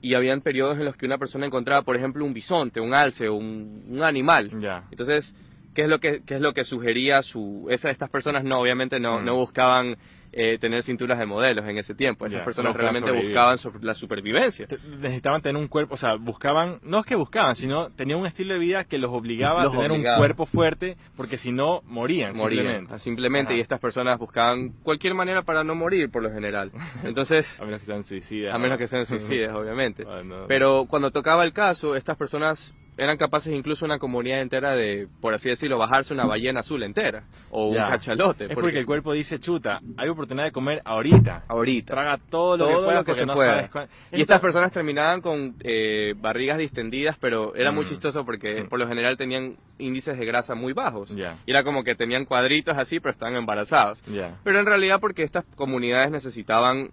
Y 0.00 0.14
habían 0.14 0.40
periodos 0.40 0.78
en 0.78 0.86
los 0.86 0.96
que 0.96 1.04
una 1.04 1.18
persona 1.18 1.44
encontraba, 1.44 1.82
por 1.82 1.96
ejemplo, 1.96 2.24
un 2.24 2.32
bisonte, 2.32 2.80
un 2.80 2.94
alce, 2.94 3.28
un, 3.28 3.84
un 3.88 4.02
animal. 4.02 4.58
Ya. 4.58 4.84
Entonces, 4.90 5.34
¿qué 5.74 5.82
es 5.82 5.88
lo 5.88 6.00
que, 6.00 6.22
qué 6.24 6.36
es 6.36 6.40
lo 6.40 6.54
que 6.54 6.64
sugería 6.64 7.20
su... 7.22 7.66
Esa, 7.68 7.90
estas 7.90 8.08
personas 8.08 8.42
no, 8.42 8.60
obviamente 8.60 9.00
no, 9.00 9.20
no 9.20 9.34
mm. 9.34 9.38
buscaban 9.38 9.96
eh, 10.38 10.58
tener 10.58 10.82
cinturas 10.82 11.18
de 11.18 11.24
modelos 11.24 11.66
en 11.66 11.78
ese 11.78 11.94
tiempo. 11.94 12.26
Esas 12.26 12.42
personas 12.42 12.76
realmente 12.76 13.10
buscaban 13.10 13.58
la 13.80 13.94
supervivencia. 13.94 14.68
Necesitaban 15.00 15.40
tener 15.40 15.60
un 15.60 15.66
cuerpo, 15.66 15.94
o 15.94 15.96
sea, 15.96 16.16
buscaban, 16.16 16.78
no 16.82 16.98
es 16.98 17.06
que 17.06 17.14
buscaban, 17.14 17.54
sino 17.54 17.88
tenían 17.88 18.20
un 18.20 18.26
estilo 18.26 18.52
de 18.52 18.60
vida 18.60 18.84
que 18.84 18.98
los 18.98 19.10
obligaba 19.12 19.62
a 19.62 19.70
tener 19.70 19.92
un 19.92 20.02
cuerpo 20.02 20.44
fuerte, 20.44 20.98
porque 21.16 21.38
si 21.38 21.52
no, 21.52 21.80
morían. 21.86 22.36
Morían, 22.36 22.86
simplemente. 22.98 23.56
y 23.56 23.60
estas 23.60 23.80
personas 23.80 24.18
buscaban 24.18 24.74
cualquier 24.82 25.14
manera 25.14 25.40
para 25.40 25.64
no 25.64 25.74
morir, 25.74 26.10
por 26.10 26.22
lo 26.22 26.30
general. 26.30 26.70
Entonces... 27.02 27.58
a 27.60 27.64
menos 27.64 27.80
que 27.80 27.86
sean 27.86 28.02
suicidas. 28.02 28.54
A 28.54 28.58
menos 28.58 28.76
que 28.76 28.88
sean 28.88 29.06
suicidas, 29.06 29.54
obviamente. 29.56 30.06
Pero 30.48 30.84
cuando 30.86 31.10
tocaba 31.12 31.44
el 31.44 31.54
caso, 31.54 31.96
estas 31.96 32.18
personas 32.18 32.74
eran 32.98 33.16
capaces 33.16 33.52
incluso 33.52 33.84
una 33.84 33.98
comunidad 33.98 34.40
entera 34.40 34.74
de, 34.74 35.08
por 35.20 35.34
así 35.34 35.48
decirlo, 35.48 35.78
bajarse 35.78 36.14
una 36.14 36.24
ballena 36.24 36.60
azul 36.60 36.82
entera 36.82 37.24
o 37.50 37.68
un 37.68 37.76
cachalote. 37.76 38.46
Es 38.46 38.54
porque, 38.54 38.78
el 38.78 38.86
cuerpo 38.86 39.12
dice, 39.12 39.38
chuta, 39.38 39.80
hay 39.96 40.08
oportunidad 40.08 40.46
de 40.46 40.52
comer 40.52 40.80
ahorita. 40.84 41.44
Ahorita. 41.48 41.94
Traga 41.94 42.18
todo 42.30 42.90
lo 42.90 43.04
que, 43.04 43.14
se 43.14 43.26
pueda. 43.26 43.68
Y 44.12 44.22
estas 44.22 44.40
personas 44.40 44.72
terminaban 44.72 45.20
con 45.20 45.56
eh, 45.62 46.14
barrigas 46.16 46.58
distendidas, 46.58 47.16
pero 47.20 47.54
era 47.54 47.70
muy 47.70 47.84
mm. 47.84 47.88
chistoso 47.88 48.24
porque 48.24 48.62
mm. 48.62 48.68
por 48.68 48.78
lo 48.78 48.88
general 48.88 49.16
tenían 49.16 49.56
índices 49.78 50.18
de 50.18 50.24
grasa 50.24 50.54
muy 50.54 50.72
bajos. 50.72 51.14
Y 51.14 51.50
era 51.50 51.64
como 51.64 51.84
que 51.84 51.94
tenían 51.94 52.24
cuadritos 52.24 52.78
así, 52.78 52.98
pero 52.98 53.10
estaban 53.10 53.36
embarazados. 53.36 54.02
Pero 54.42 54.58
en 54.58 54.66
realidad 54.66 55.00
porque 55.00 55.22
estas 55.22 55.44
comunidades 55.54 56.10
necesitaban 56.10 56.90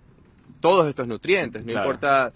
todos 0.60 0.88
estos 0.88 1.08
nutrientes, 1.08 1.64
no 1.66 1.72
importa... 1.72 2.34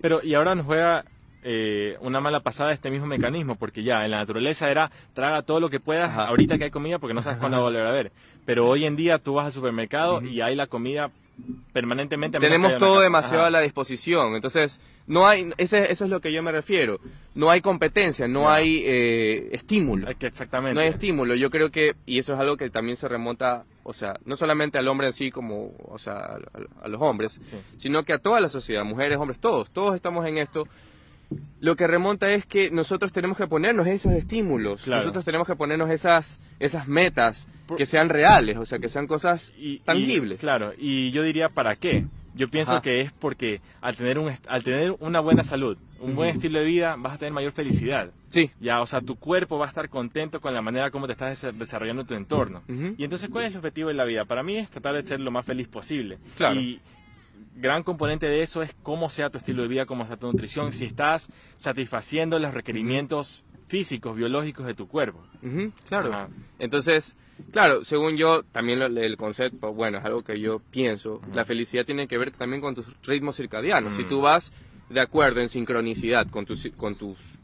Pero, 0.00 0.22
y 0.22 0.34
ahora 0.34 0.54
nos 0.54 0.66
juega 0.66 1.04
eh, 1.42 1.96
una 2.00 2.20
mala 2.20 2.40
pasada 2.40 2.72
este 2.72 2.90
mismo 2.90 3.06
mecanismo, 3.06 3.54
porque 3.54 3.82
ya 3.82 4.04
en 4.04 4.10
la 4.10 4.18
naturaleza 4.18 4.70
era 4.70 4.90
traga 5.14 5.42
todo 5.42 5.60
lo 5.60 5.70
que 5.70 5.80
puedas 5.80 6.16
ahorita 6.16 6.58
que 6.58 6.64
hay 6.64 6.70
comida 6.70 6.98
porque 6.98 7.14
no 7.14 7.22
sabes 7.22 7.38
cuándo 7.38 7.58
va 7.58 7.62
a 7.62 7.66
volver 7.66 7.86
a 7.86 7.92
ver. 7.92 8.12
Pero 8.44 8.68
hoy 8.68 8.84
en 8.84 8.96
día 8.96 9.18
tú 9.18 9.34
vas 9.34 9.46
al 9.46 9.52
supermercado 9.52 10.22
y 10.22 10.40
hay 10.40 10.54
la 10.54 10.66
comida 10.66 11.10
permanentemente. 11.72 12.38
Tenemos 12.38 12.76
todo 12.78 13.00
demasiado 13.00 13.44
a 13.44 13.50
la 13.50 13.60
disposición, 13.60 14.34
entonces 14.34 14.80
no 15.06 15.26
hay, 15.26 15.50
ese, 15.56 15.90
eso 15.90 16.04
es 16.04 16.10
lo 16.10 16.20
que 16.20 16.32
yo 16.32 16.42
me 16.42 16.52
refiero, 16.52 17.00
no 17.34 17.50
hay 17.50 17.60
competencia, 17.60 18.28
no, 18.28 18.50
hay 18.50 18.82
eh, 18.84 19.48
estímulo. 19.52 20.08
exactamente. 20.08 20.74
No 20.74 20.80
hay 20.80 20.88
estímulo, 20.88 21.34
yo 21.34 21.50
creo 21.50 21.70
que, 21.70 21.96
y 22.06 22.18
eso 22.18 22.34
es 22.34 22.40
algo 22.40 22.56
que 22.56 22.70
también 22.70 22.96
se 22.96 23.08
remonta, 23.08 23.64
o 23.82 23.92
sea, 23.92 24.18
no 24.24 24.36
solamente 24.36 24.78
al 24.78 24.88
hombre 24.88 25.08
en 25.08 25.12
sí 25.12 25.30
como, 25.30 25.72
o 25.88 25.98
sea, 25.98 26.38
a, 26.82 26.88
los 26.88 27.00
hombres, 27.00 27.40
sino 27.76 28.02
que 28.04 28.12
a 28.12 28.18
toda 28.18 28.40
la 28.40 28.48
sociedad, 28.48 28.84
mujeres, 28.84 29.18
hombres, 29.18 29.40
todos, 29.40 29.70
todos 29.70 29.94
estamos 29.94 30.26
en 30.26 30.38
esto 30.38 30.66
lo 31.60 31.76
que 31.76 31.86
remonta 31.86 32.32
es 32.32 32.46
que 32.46 32.70
nosotros 32.70 33.12
tenemos 33.12 33.36
que 33.36 33.46
ponernos 33.46 33.86
esos 33.86 34.12
estímulos, 34.12 34.86
nosotros 34.88 35.24
tenemos 35.24 35.46
que 35.46 35.56
ponernos 35.56 35.90
esas, 35.90 36.38
esas 36.58 36.88
metas 36.88 37.50
que 37.76 37.86
sean 37.86 38.08
reales, 38.08 38.56
o 38.56 38.66
sea, 38.66 38.78
que 38.78 38.88
sean 38.88 39.06
cosas 39.06 39.52
tangibles. 39.84 40.40
claro, 40.40 40.72
y 40.76 41.10
yo 41.10 41.22
diría, 41.22 41.48
¿para 41.48 41.76
qué? 41.76 42.06
Yo 42.34 42.48
pienso 42.48 42.80
que 42.80 43.00
es 43.00 43.12
porque 43.12 43.60
al 43.80 43.96
tener, 43.96 44.18
un, 44.18 44.32
al 44.46 44.64
tener 44.64 44.94
una 45.00 45.20
buena 45.20 45.42
salud, 45.42 45.76
un 45.98 46.14
buen 46.14 46.30
estilo 46.30 46.60
de 46.60 46.64
vida, 46.64 46.94
vas 46.96 47.14
a 47.14 47.18
tener 47.18 47.32
mayor 47.32 47.52
felicidad. 47.52 48.10
Sí. 48.28 48.50
Ya, 48.60 48.80
o 48.80 48.86
sea, 48.86 49.00
tu 49.00 49.16
cuerpo 49.16 49.58
va 49.58 49.66
a 49.66 49.68
estar 49.68 49.88
contento 49.88 50.40
con 50.40 50.54
la 50.54 50.62
manera 50.62 50.90
como 50.90 51.06
te 51.06 51.12
estás 51.12 51.46
desarrollando 51.58 52.04
tu 52.04 52.14
entorno. 52.14 52.62
Y 52.96 53.04
entonces, 53.04 53.28
¿cuál 53.30 53.46
es 53.46 53.50
el 53.50 53.58
objetivo 53.58 53.88
de 53.88 53.94
la 53.94 54.04
vida? 54.04 54.24
Para 54.24 54.42
mí 54.42 54.56
es 54.56 54.70
tratar 54.70 54.94
de 54.94 55.02
ser 55.02 55.20
lo 55.20 55.30
más 55.30 55.44
feliz 55.44 55.68
posible. 55.68 56.18
Claro 56.36 56.60
gran 57.60 57.82
componente 57.82 58.26
de 58.26 58.42
eso 58.42 58.62
es 58.62 58.74
cómo 58.82 59.08
sea 59.08 59.30
tu 59.30 59.38
estilo 59.38 59.62
de 59.62 59.68
vida, 59.68 59.86
cómo 59.86 60.06
sea 60.06 60.16
tu 60.16 60.26
nutrición, 60.26 60.72
si 60.72 60.86
estás 60.86 61.32
satisfaciendo 61.54 62.38
los 62.38 62.54
requerimientos 62.54 63.44
físicos, 63.68 64.16
biológicos 64.16 64.66
de 64.66 64.74
tu 64.74 64.88
cuerpo. 64.88 65.24
claro. 65.88 66.28
Entonces, 66.58 67.16
claro, 67.52 67.84
según 67.84 68.16
yo, 68.16 68.42
también 68.42 68.82
el 68.82 69.16
concepto, 69.16 69.72
bueno, 69.72 69.98
es 69.98 70.04
algo 70.04 70.22
que 70.22 70.40
yo 70.40 70.60
pienso, 70.70 71.20
la 71.32 71.44
felicidad 71.44 71.84
tiene 71.84 72.08
que 72.08 72.18
ver 72.18 72.32
también 72.32 72.60
con 72.60 72.74
tus 72.74 72.86
ritmos 73.02 73.36
circadianos. 73.36 73.94
Si 73.94 74.04
tú 74.04 74.20
vas 74.22 74.52
de 74.88 75.00
acuerdo 75.00 75.40
en 75.40 75.48
sincronicidad 75.48 76.26
con 76.28 76.44
tus, 76.44 76.68
con 76.76 76.96
tus, 76.96 77.38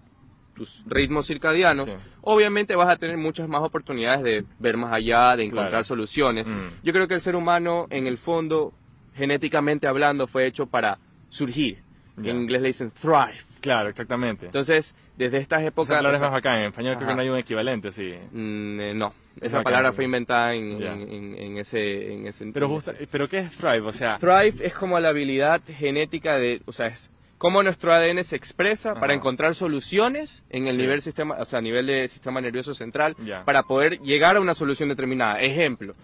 tus 0.55 0.83
ritmos 0.87 1.29
circadianos, 1.29 1.97
obviamente 2.23 2.75
vas 2.75 2.89
a 2.89 2.97
tener 2.97 3.17
muchas 3.19 3.49
más 3.49 3.63
oportunidades 3.63 4.25
de 4.25 4.45
ver 4.59 4.77
más 4.77 4.93
allá, 4.93 5.37
de 5.37 5.45
encontrar 5.45 5.85
soluciones. 5.85 6.49
Yo 6.83 6.93
creo 6.93 7.07
que 7.07 7.15
el 7.15 7.21
ser 7.21 7.37
humano, 7.37 7.87
en 7.91 8.09
el 8.09 8.19
fondo, 8.19 8.75
genéticamente 9.17 9.87
hablando, 9.87 10.27
fue 10.27 10.47
hecho 10.47 10.67
para 10.67 10.99
surgir. 11.29 11.83
En 12.19 12.37
inglés 12.37 12.63
le 12.63 12.69
dicen 12.69 12.91
thrive. 12.91 13.37
Claro, 13.61 13.91
exactamente. 13.91 14.47
Entonces, 14.47 14.95
desde 15.17 15.39
estas 15.39 15.63
épocas... 15.63 15.99
Esa 15.99 16.13
es 16.13 16.21
más 16.21 16.31
bacán. 16.31 16.61
En 16.61 16.67
español 16.67 16.97
creo 16.97 17.09
que 17.09 17.15
no 17.15 17.21
hay 17.21 17.29
un 17.29 17.37
equivalente, 17.37 17.93
sí. 17.93 18.15
Mm, 18.33 18.81
eh, 18.81 18.95
no. 18.95 19.13
Esa 19.41 19.63
palabra 19.63 19.93
fue 19.93 20.05
inventada 20.05 20.55
en, 20.55 20.83
en, 20.83 21.59
ese, 21.59 22.15
en 22.15 22.27
ese... 22.27 22.47
Pero, 22.53 22.75
¿Pero 23.11 23.29
qué 23.29 23.39
es 23.39 23.51
thrive? 23.53 23.81
O 23.81 23.93
sea... 23.93 24.17
Thrive 24.17 24.55
es 24.67 24.73
como 24.73 24.99
la 24.99 25.11
habilidad 25.11 25.61
genética 25.67 26.39
de... 26.39 26.63
O 26.65 26.73
sea, 26.73 26.87
es 26.87 27.11
cómo 27.39 27.63
nuestro 27.63 27.93
ADN 27.93 28.25
se 28.25 28.37
expresa 28.37 28.95
para 28.95 29.13
encontrar 29.13 29.55
soluciones 29.55 30.45
en 30.49 30.69
el 30.69 30.79
nivel 30.79 31.03
sistema, 31.03 31.37
o 31.39 31.45
sea, 31.45 31.59
a 31.59 31.63
nivel 31.63 31.87
de 31.87 32.09
sistema 32.09 32.41
nervioso 32.41 32.75
central, 32.75 33.15
para 33.45 33.65
poder 33.65 34.01
llegar 34.01 34.37
a 34.37 34.41
una 34.41 34.55
solución 34.55 34.89
determinada. 34.89 35.39
Ejemplo, 35.41 35.95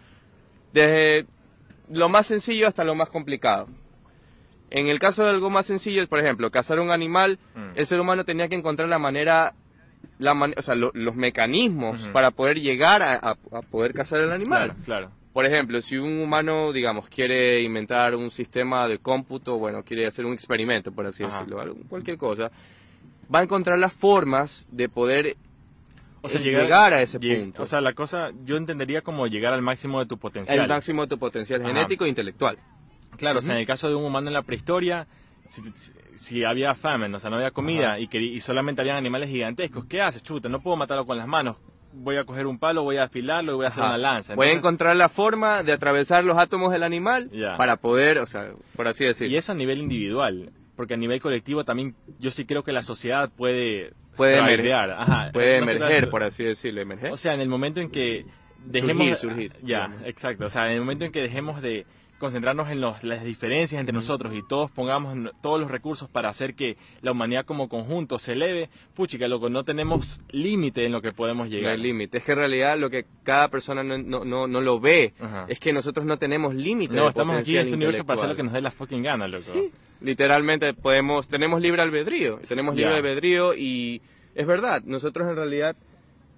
desde 0.73 1.27
lo 1.91 2.09
más 2.09 2.27
sencillo 2.27 2.69
hasta 2.69 2.85
lo 2.85 2.95
más 2.95 3.09
complicado. 3.09 3.69
En 4.71 4.89
el 4.89 4.99
caso 4.99 5.25
de 5.25 5.31
algo 5.31 5.51
más 5.51 5.67
sencillo, 5.67 6.07
por 6.09 6.19
ejemplo, 6.19 6.51
cazar 6.51 6.81
un 6.81 6.91
animal, 6.91 7.39
mm. 7.55 7.77
el 7.79 7.87
ser 7.87 8.01
humano 8.01 8.25
tenía 8.25 8.49
que 8.49 8.55
encontrar 8.55 8.89
la 8.89 8.99
manera, 8.99 9.55
la 10.19 10.33
o 10.33 10.63
sea, 10.63 10.75
los 10.75 11.15
mecanismos 11.15 12.09
para 12.13 12.31
poder 12.31 12.59
llegar 12.59 13.03
a, 13.03 13.35
poder 13.71 13.93
cazar 13.93 14.21
el 14.21 14.33
animal. 14.33 14.75
Claro, 14.85 15.11
Por 15.35 15.45
ejemplo, 15.45 15.83
si 15.83 15.99
un 15.99 16.23
humano, 16.23 16.73
digamos, 16.73 17.11
quiere 17.11 17.61
inventar 17.61 18.15
un 18.15 18.31
sistema 18.31 18.89
de 18.89 18.99
cómputo, 18.99 19.59
bueno, 19.59 19.83
quiere 19.85 20.07
hacer 20.07 20.25
un 20.25 20.33
experimento, 20.33 20.91
por 20.91 21.05
así 21.05 21.23
decirlo, 21.23 21.77
cualquier 21.91 22.17
cosa, 22.17 22.51
va 23.33 23.41
a 23.41 23.43
encontrar 23.43 23.79
las 23.79 23.93
formas 23.93 24.67
de 24.71 24.89
poder 24.89 25.37
o 26.23 26.29
sea, 26.29 26.41
llegar, 26.41 26.93
a 26.93 27.03
ese 27.03 27.19
punto. 27.19 27.63
O 27.63 27.67
sea, 27.67 27.81
la 27.81 27.93
cosa 27.93 28.31
yo 28.45 28.57
entendería 28.57 29.03
como 29.03 29.27
llegar 29.27 29.53
al 29.53 29.63
máximo 29.63 29.99
de 29.99 30.07
tu 30.07 30.19
potencial. 30.19 30.59
El 30.59 30.69
máximo 30.69 31.03
de 31.03 31.09
tu 31.09 31.19
potencial 31.19 31.63
genético 31.63 32.05
e 32.05 32.09
intelectual. 32.09 32.59
Claro, 33.17 33.41
o 33.41 33.43
sea, 33.43 33.55
en 33.55 33.61
el 33.61 33.67
caso 33.67 33.89
de 33.89 33.95
un 33.95 34.05
humano 34.05 34.29
en 34.29 34.35
la 34.35 34.43
prehistoria, 34.43 35.07
si, 36.15 36.45
había 36.45 36.75
famine, 36.75 37.15
o 37.15 37.21
sea, 37.21 37.29
no 37.29 37.37
había 37.37 37.51
comida 37.51 37.99
y, 37.99 38.07
que, 38.07 38.19
y 38.21 38.41
solamente 38.41 38.81
habían 38.81 38.97
animales 38.97 39.29
gigantescos, 39.29 39.85
¿qué 39.87 40.01
haces? 40.01 40.23
Chuta, 40.23 40.49
no 40.49 40.61
puedo 40.61 40.77
matarlo 40.77 41.05
con 41.07 41.19
las 41.19 41.27
manos. 41.27 41.57
Voy 41.95 42.17
a 42.17 42.25
coger 42.25 42.47
un 42.47 42.59
palo, 42.59 42.85
voy 42.85 42.97
a 42.97 43.05
afilarlo 43.05 43.53
y 43.53 43.55
voy 43.57 43.65
a 43.67 43.69
hacer 43.69 43.85
una 43.85 43.99
lanza. 43.99 44.35
voy 44.35 44.49
a 44.49 44.53
encontrar 44.53 44.97
la 44.97 45.11
forma 45.11 45.63
de 45.63 45.73
atravesar 45.73 46.25
los 46.25 46.39
átomos 46.39 46.73
del 46.73 46.85
animal 46.85 47.31
para 47.59 47.77
poder, 47.77 48.19
o 48.19 48.27
sea, 48.27 48.53
por 48.77 48.89
así 48.89 49.05
decirlo. 49.05 49.35
Y 49.35 49.37
eso 49.37 49.53
a 49.53 49.55
nivel 49.55 49.79
individual, 49.79 50.53
porque 50.75 50.95
a 50.95 50.97
nivel 50.97 51.21
colectivo 51.21 51.65
también 51.65 51.95
yo 52.19 52.31
sí 52.31 52.47
creo 52.47 52.65
que 52.65 52.73
la 52.73 52.81
sociedad 52.81 53.29
puede 53.29 53.93
puede 54.17 54.39
emerger, 54.39 54.91
puede 55.33 55.57
emerger, 55.57 56.11
por 56.11 56.23
así 56.23 56.45
decirlo, 56.45 56.81
emerger. 56.81 57.13
O 57.13 57.17
sea, 57.17 57.35
en 57.35 57.41
el 57.41 57.49
momento 57.49 57.81
en 57.81 57.91
que 57.91 58.27
dejemos 58.65 59.19
surgir, 59.19 59.55
ya, 59.63 59.97
exacto, 60.05 60.47
o 60.47 60.49
sea, 60.49 60.67
en 60.67 60.73
el 60.73 60.81
momento 60.81 61.05
en 61.05 61.13
que 61.13 61.21
dejemos 61.21 61.63
de 61.63 61.87
concentrarnos 62.23 62.71
en 62.71 62.81
las 62.81 63.25
diferencias 63.25 63.81
entre 63.81 63.93
nosotros 63.93 64.33
y 64.33 64.47
todos 64.47 64.71
pongamos 64.71 65.19
todos 65.43 65.59
los 65.59 65.69
recursos 65.69 66.09
para 66.09 66.29
hacer 66.29 66.55
que 66.55 66.77
la 67.01 67.11
humanidad 67.11 67.45
como 67.45 67.69
conjunto 67.69 68.17
se 68.17 68.35
eleve, 68.35 68.71
puchica, 68.95 69.27
loco, 69.27 69.51
no 69.51 69.65
tenemos 69.65 70.23
límite 70.31 70.87
en 70.87 70.93
lo 70.93 71.03
que 71.03 71.11
podemos 71.11 71.49
llegar. 71.49 71.65
No 71.65 71.71
hay 71.71 71.79
límite, 71.79 72.19
es 72.19 72.23
que 72.23 72.31
en 72.31 72.39
realidad 72.39 72.79
lo 72.79 72.91
que 72.91 73.07
cada 73.25 73.49
persona 73.49 73.83
no, 73.83 73.99
no, 73.99 74.47
no, 74.47 74.61
lo 74.61 74.79
ve 74.79 75.15
es 75.49 75.59
que 75.59 75.73
nosotros 75.73 76.07
no 76.07 76.17
tenemos 76.17 76.55
límite. 76.55 76.95
No, 76.95 77.09
estamos 77.09 77.37
aquí 77.37 77.57
en 77.57 77.65
este 77.65 77.75
universo 77.75 78.07
para 78.07 78.19
hacer 78.19 78.31
lo 78.31 78.37
que 78.37 78.45
nos 78.45 78.53
dé 78.53 78.61
la 78.61 78.71
fucking 78.71 79.03
gana, 79.03 79.27
loco. 79.27 79.43
Sí, 79.43 79.73
literalmente 80.01 80.75
podemos, 80.75 81.27
tenemos 81.27 81.61
libre 81.61 81.83
albedrío, 81.83 82.39
tenemos 82.47 82.77
libre 82.77 82.95
albedrío 82.95 83.53
y 83.53 84.01
es 84.37 84.47
verdad, 84.47 84.81
nosotros 84.85 85.29
en 85.29 85.35
realidad 85.35 85.75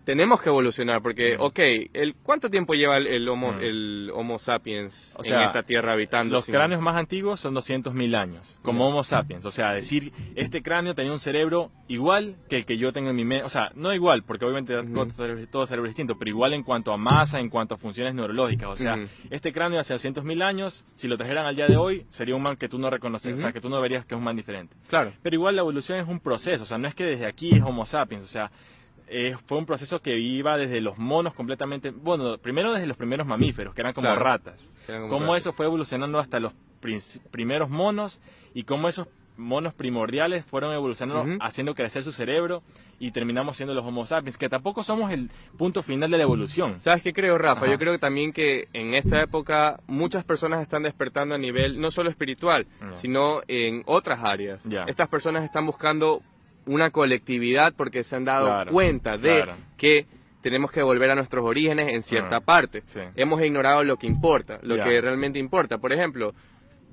tenemos 0.04 0.42
que 0.42 0.50
evolucionar, 0.50 1.02
porque, 1.02 1.36
ok, 1.38 1.58
el, 1.92 2.14
¿cuánto 2.22 2.50
tiempo 2.50 2.74
lleva 2.74 2.98
el, 2.98 3.28
homo, 3.28 3.54
el 3.60 4.10
homo 4.14 4.38
sapiens 4.38 5.16
en 5.24 5.40
esta 5.40 5.62
tierra 5.62 5.94
habitando? 5.94 6.34
Los 6.34 6.46
cráneos 6.46 6.80
más 6.80 6.96
antiguos 6.96 7.40
son 7.40 7.54
200.000 7.54 8.16
años, 8.16 8.58
como 8.62 8.86
Homo 8.88 9.02
sapiens. 9.02 9.44
O 9.44 9.50
sea, 9.50 9.72
decir, 9.72 10.12
este 10.36 10.62
cráneo 10.62 10.94
tenía 10.94 11.12
un 11.12 11.20
cerebro 11.20 11.70
igual 11.88 12.36
que 12.48 12.56
el 12.56 12.66
que 12.66 12.76
yo 12.76 12.92
tengo 12.92 13.10
en 13.10 13.16
mi 13.16 13.24
mente. 13.24 13.44
O 13.44 13.48
sea, 13.48 13.72
no 13.74 13.92
igual, 13.92 14.22
porque 14.22 14.44
obviamente 14.44 14.74
todo 15.50 15.66
cerebro 15.66 15.86
es 15.86 15.90
distinto, 15.90 16.18
pero 16.18 16.28
igual 16.28 16.52
en 16.52 16.62
cuanto 16.62 16.92
a 16.92 16.96
masa, 16.96 17.40
en 17.40 17.48
cuanto 17.48 17.74
a 17.74 17.78
funciones 17.78 18.14
neurológicas. 18.14 18.68
O 18.68 18.76
sea, 18.76 18.98
este 19.30 19.52
cráneo 19.52 19.80
hace 19.80 19.94
200.000 19.94 20.42
años, 20.42 20.86
si 20.94 21.08
lo 21.08 21.16
trajeran 21.16 21.46
al 21.46 21.56
día 21.56 21.66
de 21.66 21.76
hoy, 21.76 22.04
sería 22.08 22.36
un 22.36 22.42
man 22.42 22.56
que 22.56 22.68
tú 22.68 22.78
no 22.78 22.90
reconoces, 22.90 23.32
o 23.32 23.36
sea, 23.36 23.52
que 23.52 23.60
tú 23.60 23.68
no 23.68 23.80
verías 23.80 24.04
que 24.04 24.14
es 24.14 24.18
un 24.18 24.24
man 24.24 24.36
diferente. 24.36 24.76
Claro. 24.88 25.12
Pero 25.22 25.34
igual 25.34 25.56
la 25.56 25.62
evolución 25.62 25.98
es 25.98 26.06
un 26.06 26.20
proceso, 26.20 26.64
o 26.64 26.66
sea, 26.66 26.78
no 26.78 26.88
es 26.88 26.94
que 26.94 27.04
desde 27.04 27.26
aquí 27.26 27.54
es 27.54 27.62
Homo 27.62 27.86
sapiens, 27.86 28.24
o 28.24 28.28
sea, 28.28 28.50
eh, 29.06 29.36
fue 29.46 29.58
un 29.58 29.66
proceso 29.66 30.00
que 30.00 30.18
iba 30.18 30.56
desde 30.56 30.80
los 30.80 30.98
monos 30.98 31.34
completamente, 31.34 31.90
bueno, 31.90 32.38
primero 32.38 32.72
desde 32.72 32.86
los 32.86 32.96
primeros 32.96 33.26
mamíferos, 33.26 33.74
que 33.74 33.80
eran 33.80 33.92
como 33.92 34.14
ratas. 34.14 34.72
cómo 35.08 35.36
eso 35.36 35.52
fue 35.52 35.66
evolucionando 35.66 36.18
hasta 36.18 36.40
los 36.40 36.52
primeros 37.30 37.70
monos 37.70 38.20
y 38.52 38.64
cómo 38.64 38.88
esos 38.88 39.08
monos 39.36 39.74
primordiales 39.74 40.44
fueron 40.44 40.72
evolucionando, 40.72 41.38
haciendo 41.40 41.74
crecer 41.74 42.04
su 42.04 42.12
cerebro 42.12 42.62
y 42.98 43.10
terminamos 43.10 43.56
siendo 43.56 43.74
los 43.74 43.84
Homo 43.84 44.06
sapiens, 44.06 44.38
que 44.38 44.48
tampoco 44.48 44.84
somos 44.84 45.10
el 45.10 45.30
punto 45.56 45.82
final 45.82 46.10
de 46.10 46.18
la 46.18 46.22
evolución. 46.22 46.80
¿Sabes 46.80 47.02
qué 47.02 47.12
creo, 47.12 47.36
Rafa? 47.38 47.66
Yo 47.66 47.78
creo 47.78 47.98
también 47.98 48.32
que 48.32 48.68
en 48.72 48.94
esta 48.94 49.20
época 49.20 49.80
muchas 49.86 50.24
personas 50.24 50.62
están 50.62 50.82
despertando 50.84 51.34
a 51.34 51.38
nivel 51.38 51.80
no 51.80 51.90
solo 51.90 52.10
espiritual, 52.10 52.66
sino 52.94 53.40
en 53.48 53.82
otras 53.86 54.22
áreas. 54.22 54.68
Estas 54.86 55.08
personas 55.08 55.44
están 55.44 55.66
buscando 55.66 56.22
una 56.66 56.90
colectividad 56.90 57.72
porque 57.74 58.04
se 58.04 58.16
han 58.16 58.24
dado 58.24 58.70
cuenta 58.70 59.18
de 59.18 59.46
que 59.76 60.06
tenemos 60.40 60.70
que 60.70 60.82
volver 60.82 61.10
a 61.10 61.14
nuestros 61.14 61.44
orígenes 61.44 61.92
en 61.92 62.02
cierta 62.02 62.40
parte. 62.40 62.82
Hemos 63.16 63.42
ignorado 63.42 63.82
lo 63.84 63.96
que 63.96 64.06
importa, 64.06 64.58
lo 64.62 64.76
que 64.76 65.00
realmente 65.00 65.38
importa. 65.38 65.78
Por 65.78 65.92
ejemplo, 65.92 66.34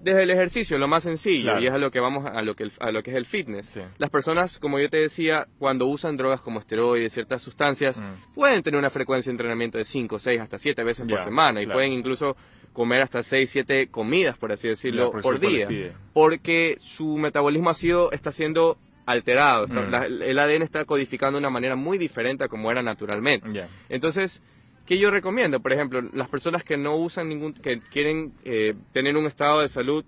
desde 0.02 0.24
el 0.24 0.32
ejercicio, 0.32 0.78
lo 0.78 0.88
más 0.88 1.04
sencillo, 1.04 1.60
y 1.60 1.68
es 1.68 1.74
a 1.74 1.78
lo 1.78 1.92
que 1.92 2.00
vamos 2.00 2.26
a 2.26 2.42
lo 2.42 2.56
que, 2.56 2.70
a 2.80 2.92
lo 2.92 3.04
que 3.04 3.12
es 3.12 3.18
el 3.18 3.26
fitness. 3.26 3.80
Las 3.98 4.10
personas, 4.10 4.58
como 4.60 4.80
yo 4.80 4.90
te 4.90 4.98
decía, 4.98 5.48
cuando 5.60 5.86
usan 5.88 6.18
drogas 6.18 6.42
como 6.42 6.60
esteroides, 6.60 7.14
ciertas 7.14 7.42
sustancias, 7.42 8.00
mm. 8.00 8.34
pueden 8.34 8.64
tener 8.64 8.80
una 8.80 8.90
frecuencia 8.90 9.30
de 9.30 9.34
entrenamiento 9.34 9.78
de 9.78 9.86
5, 9.86 10.18
6, 10.18 10.42
hasta 10.42 10.58
7 10.58 10.84
veces 10.84 11.06
por 11.08 11.24
semana, 11.24 11.62
y 11.62 11.68
pueden 11.68 11.94
incluso 11.94 12.36
comer 12.74 13.02
hasta 13.02 13.22
6, 13.22 13.50
7 13.50 13.88
comidas, 13.90 14.38
por 14.38 14.52
así 14.52 14.68
decirlo, 14.68 15.12
por, 15.12 15.40
día, 15.40 15.68
porque 16.14 16.78
su 16.80 17.18
metabolismo 17.18 17.70
ha 17.70 17.74
sido, 17.74 18.12
está 18.12 18.32
siendo 18.32 18.78
alterado. 19.06 19.68
Mm. 19.68 20.22
el 20.24 20.40
ADN 20.40 20.62
está 20.64 20.86
codificando 20.86 21.38
de 21.38 21.42
una 21.42 21.50
manera 21.50 21.76
muy 21.76 21.98
diferente 21.98 22.44
a 22.44 22.48
como 22.48 22.72
era 22.72 22.82
naturalmente. 22.82 23.68
Entonces, 23.90 24.42
¿qué 24.86 24.98
yo 24.98 25.12
recomiendo? 25.12 25.60
Por 25.60 25.74
ejemplo, 25.74 26.02
las 26.14 26.30
personas 26.30 26.64
que 26.64 26.78
no 26.78 26.96
usan 26.96 27.30
ningún, 27.30 27.54
que 27.54 27.80
quieren 27.80 28.34
eh, 28.44 28.74
tener 28.92 29.18
un 29.18 29.26
estado 29.26 29.62
de 29.62 29.70
salud 29.70 30.06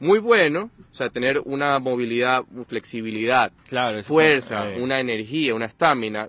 muy 0.00 0.18
bueno, 0.18 0.70
o 0.90 0.94
sea, 0.94 1.10
tener 1.10 1.40
una 1.44 1.78
movilidad, 1.78 2.44
flexibilidad, 2.66 3.52
fuerza, 4.02 4.64
una 4.78 4.98
energía, 4.98 5.54
una 5.54 5.66
estamina 5.66 6.28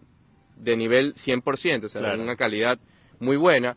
de 0.58 0.76
nivel 0.76 1.16
100%, 1.16 1.86
o 1.86 1.90
sea, 1.90 2.14
una 2.16 2.36
calidad 2.36 2.78
muy 3.20 3.38
buena 3.38 3.74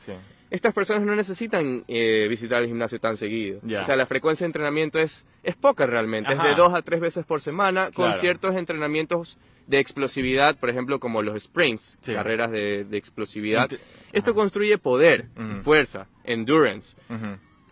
estas 0.55 0.73
personas 0.73 1.03
no 1.03 1.17
necesitan 1.17 1.85
eh, 1.89 2.29
visitar 2.29 2.63
el 2.63 2.69
gimnasio 2.69 3.01
tan 3.01 3.17
seguido. 3.17 3.61
O 3.81 3.85
sea, 3.85 3.97
la 3.97 4.07
frecuencia 4.07 4.45
de 4.45 4.49
entrenamiento 4.49 5.01
es, 5.01 5.27
es 5.43 5.57
poca 5.57 5.85
realmente, 5.85 6.33
es 6.33 6.43
de 6.43 6.55
dos 6.55 6.73
a 6.75 6.83
tres 6.83 7.01
veces 7.01 7.25
por 7.27 7.43
semana, 7.43 7.91
con 7.93 8.15
ciertos 8.15 8.55
entrenamientos 8.55 9.37
de 9.67 9.81
explosividad, 9.81 10.57
por 10.57 10.71
ejemplo, 10.71 11.01
como 11.01 11.23
los 11.23 11.43
sprints, 11.43 11.99
carreras 12.05 12.53
de, 12.53 12.87
explosividad. 12.93 13.69
Esto 14.13 14.35
construye 14.35 14.79
poder, 14.79 15.27
fuerza, 15.61 16.07
endurance. 16.23 16.97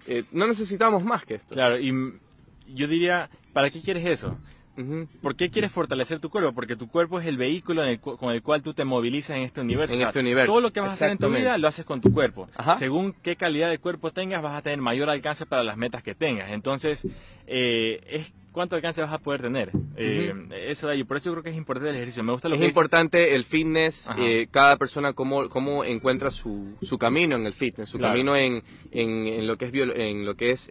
Eh, 0.09 0.25
no 0.33 0.49
necesitamos 0.49 1.05
más 1.05 1.25
que 1.25 1.35
esto. 1.35 1.55
Claro, 1.55 1.79
y 1.79 1.93
yo 2.67 2.89
diría, 2.89 3.31
¿para 3.53 3.71
qué 3.71 3.81
quieres 3.81 4.05
eso? 4.07 4.37
¿Por 5.21 5.37
qué 5.37 5.51
quieres 5.51 5.71
fortalecer 5.71 6.19
tu 6.19 6.31
cuerpo? 6.31 6.53
Porque 6.53 6.77
tu 6.77 6.89
cuerpo 6.89 7.21
es 7.21 7.27
el 7.27 7.37
vehículo 7.37 7.83
con 8.01 8.33
el 8.33 8.43
cual 8.43 8.63
tú 8.63 8.73
te 8.73 8.85
movilizas 8.85 9.37
en 9.37 9.43
este 9.43 9.61
universo. 9.61 9.95
En 9.95 10.03
este 10.03 10.21
universo. 10.21 10.53
Todo 10.53 10.61
lo 10.61 10.73
que 10.73 10.81
vas 10.81 10.91
a 10.91 10.93
hacer 10.95 11.11
en 11.11 11.19
tu 11.19 11.29
vida 11.31 11.59
lo 11.59 11.69
haces 11.69 11.85
con 11.85 12.01
tu 12.01 12.13
cuerpo. 12.13 12.49
Según 12.79 13.15
qué 13.23 13.37
calidad 13.37 13.71
de 13.71 13.79
cuerpo 13.79 14.13
tengas, 14.13 14.43
vas 14.43 14.59
a 14.59 14.63
tener 14.63 14.81
mayor 14.81 15.11
alcance 15.11 15.47
para 15.47 15.63
las 15.63 15.77
metas 15.77 16.03
que 16.03 16.15
tengas. 16.15 16.51
Entonces, 16.51 17.07
eh, 17.47 18.01
es 18.09 18.35
cuánto 18.53 18.77
alcance 18.77 19.03
vas 19.03 19.13
a 19.13 19.19
poder 19.19 19.43
tener. 19.43 19.71
Eh, 19.97 20.35
eso 20.69 20.87
de 20.87 20.95
ahí. 20.95 21.05
Por 21.05 21.19
eso 21.19 21.27
yo 21.27 21.33
creo 21.33 21.43
que 21.43 21.51
es 21.51 21.57
importante 21.57 21.91
el 21.91 21.97
ejercicio. 21.97 22.23
Me 22.23 22.33
gusta 22.33 22.49
lo 22.49 22.55
es 22.55 22.63
importante 22.63 23.35
el 23.35 23.45
fitness, 23.45 24.09
eh, 24.19 24.47
cada 24.51 24.77
persona 24.77 25.13
cómo, 25.13 25.49
cómo 25.49 25.85
encuentra 25.85 26.31
su, 26.31 26.77
su 26.81 26.99
camino 26.99 27.37
en 27.37 27.47
el 27.47 27.53
fitness, 27.53 27.91
su 27.91 27.99
camino 27.99 28.37
en, 28.37 28.63
en, 28.91 29.47
lo 29.47 29.59
que 29.59 29.67
es, 29.67 29.73
en 29.75 30.25
lo 30.25 30.35
que 30.35 30.53
es 30.53 30.71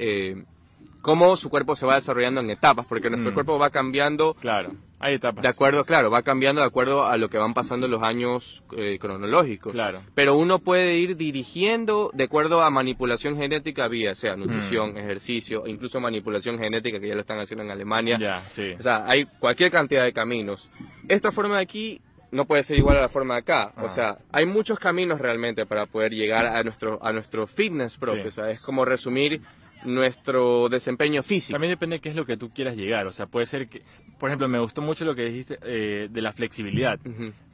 cómo 1.02 1.36
su 1.38 1.50
cuerpo 1.50 1.76
se 1.76 1.86
va 1.86 1.96
desarrollando 1.96 2.42
en 2.42 2.50
etapas, 2.50 2.86
porque 2.86 3.10
nuestro 3.10 3.32
mm. 3.32 3.34
cuerpo 3.34 3.60
va 3.60 3.70
cambiando. 3.70 4.36
Claro, 4.36 4.76
hay 5.00 5.16
etapas. 5.16 5.42
De 5.42 5.48
acuerdo, 5.48 5.84
claro, 5.84 6.12
va 6.12 6.22
cambiando 6.22 6.62
de 6.62 6.68
acuerdo 6.68 7.06
a 7.06 7.18
lo 7.18 7.30
que 7.30 7.38
van 7.38 7.54
pasando 7.54 7.88
los 7.88 8.04
años 8.04 8.64
eh, 8.78 8.98
cronológicos. 9.00 9.74
Claro. 9.74 10.02
Pero 10.14 10.36
uno 10.36 10.60
puede 10.60 10.98
ir 10.98 11.18
dirigiendo 11.18 12.12
de 12.14 12.26
acuerdo 12.26 12.62
a 12.62 12.70
manipulación 12.70 13.38
genética 13.38 13.88
vía, 13.88 14.16
sea 14.16 14.36
nutrición, 14.36 14.94
mm. 14.94 14.98
ejercicio, 14.98 15.64
incluso 15.66 16.00
manipulación 16.00 16.60
genética, 16.60 17.00
que 17.00 17.08
ya 17.08 17.16
lo 17.16 17.22
están 17.22 17.40
haciendo 17.40 17.64
en 17.64 17.72
Alemania. 17.72 18.18
Ya, 18.20 18.42
sí. 18.48 18.74
O 18.80 18.82
sea, 18.82 19.06
hay 19.08 19.26
cualquier 19.26 19.72
cantidad 19.72 20.04
de 20.04 20.14
caminos. 20.14 20.70
Esta 21.08 21.32
forma 21.32 21.58
de 21.58 21.64
aquí 21.64 22.02
no 22.32 22.46
puede 22.46 22.64
ser 22.64 22.78
igual 22.78 22.98
a 22.98 23.02
la 23.02 23.10
forma 23.10 23.36
de 23.36 23.40
acá. 23.40 23.74
O 23.78 23.86
ah. 23.86 23.90
sea, 23.90 24.18
hay 24.32 24.46
muchos 24.46 24.80
caminos 24.80 25.20
realmente 25.20 25.66
para 25.66 25.86
poder 25.86 26.14
llegar 26.14 26.46
a 26.46 26.64
nuestro, 26.64 27.00
a 27.04 27.12
nuestro 27.12 27.46
fitness 27.48 27.98
propio. 27.98 28.28
O 28.28 28.32
sea, 28.32 28.50
es 28.50 28.60
como 28.62 28.86
resumir 28.86 29.42
nuestro 29.84 30.70
desempeño 30.70 31.24
físico. 31.24 31.54
También 31.54 31.72
depende 31.72 31.98
de 31.98 32.00
qué 32.02 32.10
es 32.10 32.16
lo 32.16 32.26
que 32.26 32.38
tú 32.38 32.50
quieras 32.50 32.76
llegar. 32.76 33.08
O 33.08 33.12
sea, 33.12 33.28
puede 33.28 33.46
ser 33.46 33.68
que, 33.68 33.82
por 34.20 34.30
ejemplo, 34.30 34.48
me 34.48 34.60
gustó 34.60 34.82
mucho 34.82 35.06
lo 35.06 35.16
que 35.16 35.26
dijiste 35.26 35.60
eh, 35.64 36.08
de 36.10 36.22
la 36.22 36.34
flexibilidad. 36.34 37.00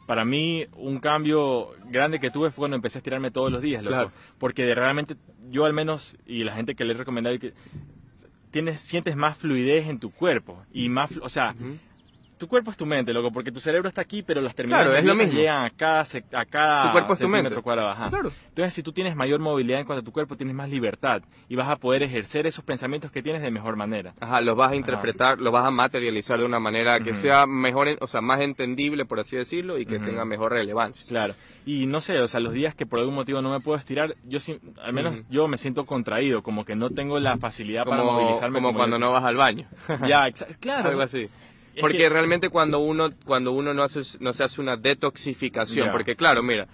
Para 0.05 0.23
mí, 0.23 0.65
un 0.77 0.99
cambio 0.99 1.71
grande 1.89 2.19
que 2.19 2.31
tuve 2.31 2.49
fue 2.49 2.63
cuando 2.63 2.75
empecé 2.75 2.97
a 2.97 2.99
estirarme 2.99 3.29
todos 3.29 3.51
los 3.51 3.61
días, 3.61 3.83
loco. 3.83 4.11
Porque 4.37 4.73
realmente, 4.73 5.15
yo 5.49 5.65
al 5.65 5.73
menos, 5.73 6.17
y 6.25 6.43
la 6.43 6.53
gente 6.53 6.75
que 6.75 6.85
le 6.85 6.93
he 6.93 6.97
recomendado, 6.97 7.37
que 7.39 7.53
tienes, 8.51 8.79
sientes 8.79 9.15
más 9.15 9.37
fluidez 9.37 9.87
en 9.87 9.99
tu 9.99 10.11
cuerpo. 10.11 10.63
Y 10.71 10.89
más, 10.89 11.11
o 11.21 11.29
sea, 11.29 11.55
tu 12.37 12.47
cuerpo 12.47 12.71
es 12.71 12.77
tu 12.77 12.85
mente, 12.85 13.13
loco, 13.13 13.31
porque 13.31 13.51
tu 13.51 13.59
cerebro 13.59 13.89
está 13.89 14.01
aquí, 14.01 14.21
pero 14.21 14.41
las 14.41 14.55
terminales 14.55 15.01
claro, 15.01 15.21
es 15.21 15.33
llegan 15.33 15.65
a 15.65 15.69
cada, 15.71 16.01
a 16.01 16.45
cada 16.45 16.83
tu 16.83 16.91
cuerpo 16.91 17.13
es 17.13 17.19
tu 17.19 17.27
mente. 17.27 17.55
cuadrado. 17.61 18.09
Claro. 18.09 18.31
Entonces, 18.49 18.73
si 18.73 18.83
tú 18.83 18.91
tienes 18.91 19.15
mayor 19.15 19.39
movilidad 19.39 19.79
en 19.79 19.85
cuanto 19.85 20.01
a 20.01 20.03
tu 20.03 20.11
cuerpo, 20.11 20.37
tienes 20.37 20.55
más 20.55 20.69
libertad 20.69 21.21
y 21.49 21.55
vas 21.55 21.67
a 21.67 21.75
poder 21.77 22.03
ejercer 22.03 22.47
esos 22.47 22.63
pensamientos 22.63 23.11
que 23.11 23.21
tienes 23.21 23.41
de 23.41 23.51
mejor 23.51 23.75
manera. 23.75 24.13
Ajá, 24.19 24.41
los 24.41 24.55
vas 24.55 24.71
a 24.71 24.75
interpretar, 24.75 25.39
los 25.39 25.51
vas 25.51 25.65
a 25.65 25.71
materializar 25.71 26.39
de 26.39 26.45
una 26.45 26.59
manera 26.59 26.99
que 26.99 27.13
sea 27.13 27.45
mejor, 27.45 27.89
o 27.99 28.07
sea, 28.07 28.21
más 28.21 28.41
entendible, 28.41 29.05
por 29.05 29.19
así 29.19 29.35
decirlo, 29.35 29.77
y 29.77 29.85
que 29.85 29.99
tenga 29.99 30.25
mejor 30.25 30.51
relevancia. 30.51 31.07
Claro. 31.07 31.33
Y 31.65 31.85
no 31.85 31.99
sé, 31.99 32.19
o 32.19 32.27
sea, 32.27 32.39
los 32.39 32.53
días 32.53 32.75
que 32.75 32.85
por 32.85 32.99
algún 32.99 33.15
motivo 33.15 33.41
no 33.41 33.51
me 33.51 33.59
puedo 33.59 33.77
estirar, 33.77 34.15
yo 34.23 34.39
al 34.83 34.93
menos 34.93 35.27
yo 35.29 35.47
me 35.47 35.57
siento 35.57 35.85
contraído, 35.85 36.41
como 36.41 36.63
que 36.63 36.75
no 36.75 36.89
tengo 36.89 37.19
la 37.19 37.37
facilidad 37.37 37.85
para 37.85 38.03
movilizarme. 38.03 38.59
Como, 38.59 38.73
cuando 38.73 38.97
no 38.97 39.11
vas 39.11 39.23
al 39.23 39.35
baño. 39.35 39.67
ya, 40.07 40.31
claro. 40.59 40.89
Algo 40.89 41.01
así 41.01 41.29
porque 41.79 42.09
realmente 42.09 42.49
cuando 42.49 42.79
uno, 42.79 43.11
cuando 43.25 43.51
uno 43.51 43.73
no, 43.73 43.83
hace, 43.83 44.01
no 44.19 44.33
se 44.33 44.43
hace 44.43 44.61
una 44.61 44.77
detoxificación, 44.77 45.91
porque 45.91 46.15
claro, 46.15 46.43
mira, 46.43 46.67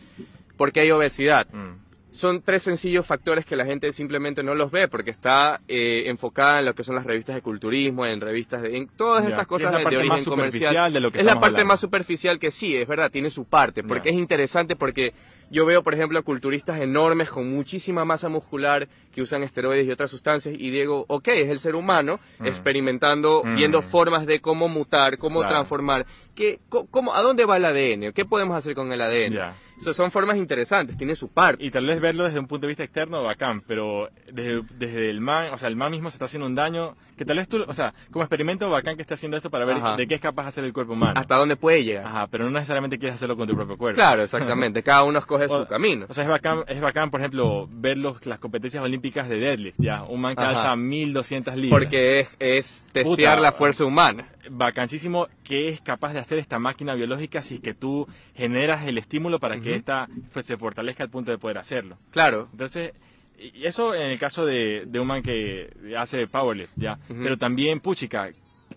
porque 0.57 0.81
hay 0.81 0.91
obesidad. 0.91 1.47
Mm. 1.51 1.83
Son 2.11 2.43
tres 2.43 2.61
sencillos 2.61 3.07
factores 3.07 3.43
que 3.43 3.55
la 3.55 3.65
gente 3.65 3.91
simplemente 3.91 4.43
no 4.43 4.53
los 4.53 4.69
ve 4.69 4.87
porque 4.87 5.09
está 5.09 5.61
eh, 5.67 6.03
enfocada 6.05 6.59
en 6.59 6.65
lo 6.65 6.75
que 6.75 6.83
son 6.83 6.93
las 6.93 7.07
revistas 7.07 7.35
de 7.35 7.41
culturismo, 7.41 8.05
en 8.05 8.21
revistas 8.21 8.61
de 8.61 8.77
en 8.77 8.87
todas 8.87 9.25
estas 9.25 9.47
cosas 9.47 9.71
de, 9.71 9.83
origen 9.83 10.07
más 10.07 10.23
comercial. 10.23 10.93
De 10.93 10.99
lo 10.99 11.11
que 11.11 11.19
es 11.19 11.25
la 11.25 11.39
parte 11.39 11.63
más 11.63 11.79
superficial 11.79 12.37
que 12.37 12.51
sí, 12.51 12.77
es 12.77 12.87
verdad, 12.87 13.09
tiene 13.09 13.31
su 13.31 13.45
parte, 13.45 13.83
porque 13.83 14.09
es 14.09 14.15
interesante 14.15 14.75
porque 14.75 15.13
yo 15.53 15.67
veo, 15.67 15.83
por 15.83 15.93
ejemplo, 15.93 16.21
culturistas 16.23 16.81
enormes 16.81 17.29
con 17.29 17.47
muchísima 17.53 18.03
masa 18.05 18.27
muscular 18.27 18.89
que 19.11 19.21
usan 19.21 19.43
esteroides 19.43 19.85
y 19.85 19.91
otras 19.91 20.09
sustancias 20.09 20.55
y 20.57 20.71
digo, 20.71 21.05
ok, 21.07 21.27
es 21.27 21.49
el 21.49 21.59
ser 21.59 21.75
humano 21.75 22.19
mm. 22.39 22.47
experimentando, 22.47 23.43
mm. 23.45 23.55
viendo 23.55 23.83
formas 23.83 24.25
de 24.25 24.41
cómo 24.41 24.67
mutar, 24.67 25.19
cómo 25.19 25.47
transformar. 25.47 26.07
¿Qué, 26.33 26.59
cómo, 26.69 27.13
¿A 27.13 27.21
dónde 27.21 27.45
va 27.45 27.57
el 27.57 27.65
ADN? 27.65 28.13
¿Qué 28.13 28.25
podemos 28.25 28.57
hacer 28.57 28.73
con 28.73 28.91
el 28.91 28.99
ADN? 28.99 29.53
Son 29.77 30.11
formas 30.11 30.37
interesantes, 30.37 30.97
tiene 30.97 31.15
su 31.15 31.29
parte. 31.29 31.63
Y 31.63 31.71
tal 31.71 31.85
vez 31.85 31.99
verlo 31.99 32.23
desde 32.23 32.39
un 32.39 32.47
punto 32.47 32.65
de 32.65 32.69
vista 32.69 32.83
externo, 32.83 33.23
bacán, 33.23 33.61
pero 33.61 34.09
desde, 34.31 34.61
desde 34.77 35.09
el 35.09 35.21
man, 35.21 35.53
o 35.53 35.57
sea, 35.57 35.69
el 35.69 35.75
man 35.75 35.91
mismo 35.91 36.09
se 36.09 36.15
está 36.15 36.25
haciendo 36.25 36.47
un 36.47 36.55
daño 36.55 36.95
que 37.17 37.25
tal 37.25 37.37
vez 37.37 37.47
tú, 37.47 37.63
o 37.67 37.73
sea, 37.73 37.93
como 38.11 38.23
experimento 38.23 38.69
bacán 38.69 38.95
que 38.95 39.01
esté 39.01 39.13
haciendo 39.13 39.37
eso 39.37 39.49
para 39.49 39.65
ver 39.65 39.77
de 39.97 40.07
qué 40.07 40.15
es 40.15 40.21
capaz 40.21 40.43
de 40.43 40.49
hacer 40.49 40.63
el 40.63 40.73
cuerpo 40.73 40.93
humano. 40.93 41.13
Hasta 41.15 41.35
dónde 41.35 41.55
puede 41.55 41.83
llegar. 41.83 42.05
Ajá, 42.05 42.27
pero 42.27 42.45
no 42.45 42.51
necesariamente 42.51 42.97
quieres 42.97 43.15
hacerlo 43.15 43.37
con 43.37 43.47
tu 43.47 43.55
propio 43.55 43.77
cuerpo. 43.77 43.95
Claro, 43.95 44.23
exactamente. 44.23 44.83
Cada 44.83 45.03
uno 45.03 45.19
escoge 45.19 45.47
su 45.47 45.65
camino. 45.65 46.05
O 46.09 46.13
sea, 46.13 46.23
es 46.23 46.29
bacán, 46.29 46.63
es 46.67 46.81
bacán, 46.81 47.11
por 47.11 47.19
ejemplo, 47.19 47.67
ver 47.71 47.97
los, 47.97 48.25
las 48.25 48.39
competencias 48.39 48.83
olímpicas 48.83 49.29
de 49.29 49.37
deadlift, 49.37 49.77
ya. 49.79 50.03
Un 50.03 50.21
man 50.21 50.35
que 50.35 50.43
alza 50.43 50.75
1200 50.75 51.55
libras. 51.55 51.79
Porque 51.79 52.19
es, 52.21 52.29
es 52.39 52.87
testear 52.91 53.39
la 53.39 53.51
fuerza 53.51 53.85
humana. 53.85 54.27
Bacanísimo 54.49 55.27
que 55.43 55.69
es 55.69 55.81
capaz 55.81 56.13
de 56.13 56.19
hacer 56.19 56.37
esta 56.37 56.59
máquina 56.59 56.95
biológica 56.95 57.41
si 57.41 57.55
es 57.55 57.61
que 57.61 57.73
tú 57.73 58.07
generas 58.35 58.85
el 58.85 58.97
estímulo 58.97 59.39
para 59.39 59.59
que 59.59 59.75
esta 59.75 60.07
pues, 60.31 60.45
se 60.45 60.57
fortalezca 60.57 61.03
al 61.03 61.09
punto 61.09 61.31
de 61.31 61.37
poder 61.37 61.57
hacerlo. 61.57 61.97
Claro. 62.11 62.49
Entonces, 62.51 62.93
y 63.37 63.65
eso 63.65 63.93
en 63.93 64.11
el 64.11 64.19
caso 64.19 64.45
de, 64.45 64.83
de 64.85 64.99
un 64.99 65.07
man 65.07 65.21
que 65.21 65.73
hace 65.97 66.27
powerlift, 66.27 66.73
¿ya? 66.75 66.97
Pero 67.07 67.37
también, 67.37 67.79
puchica, 67.79 68.29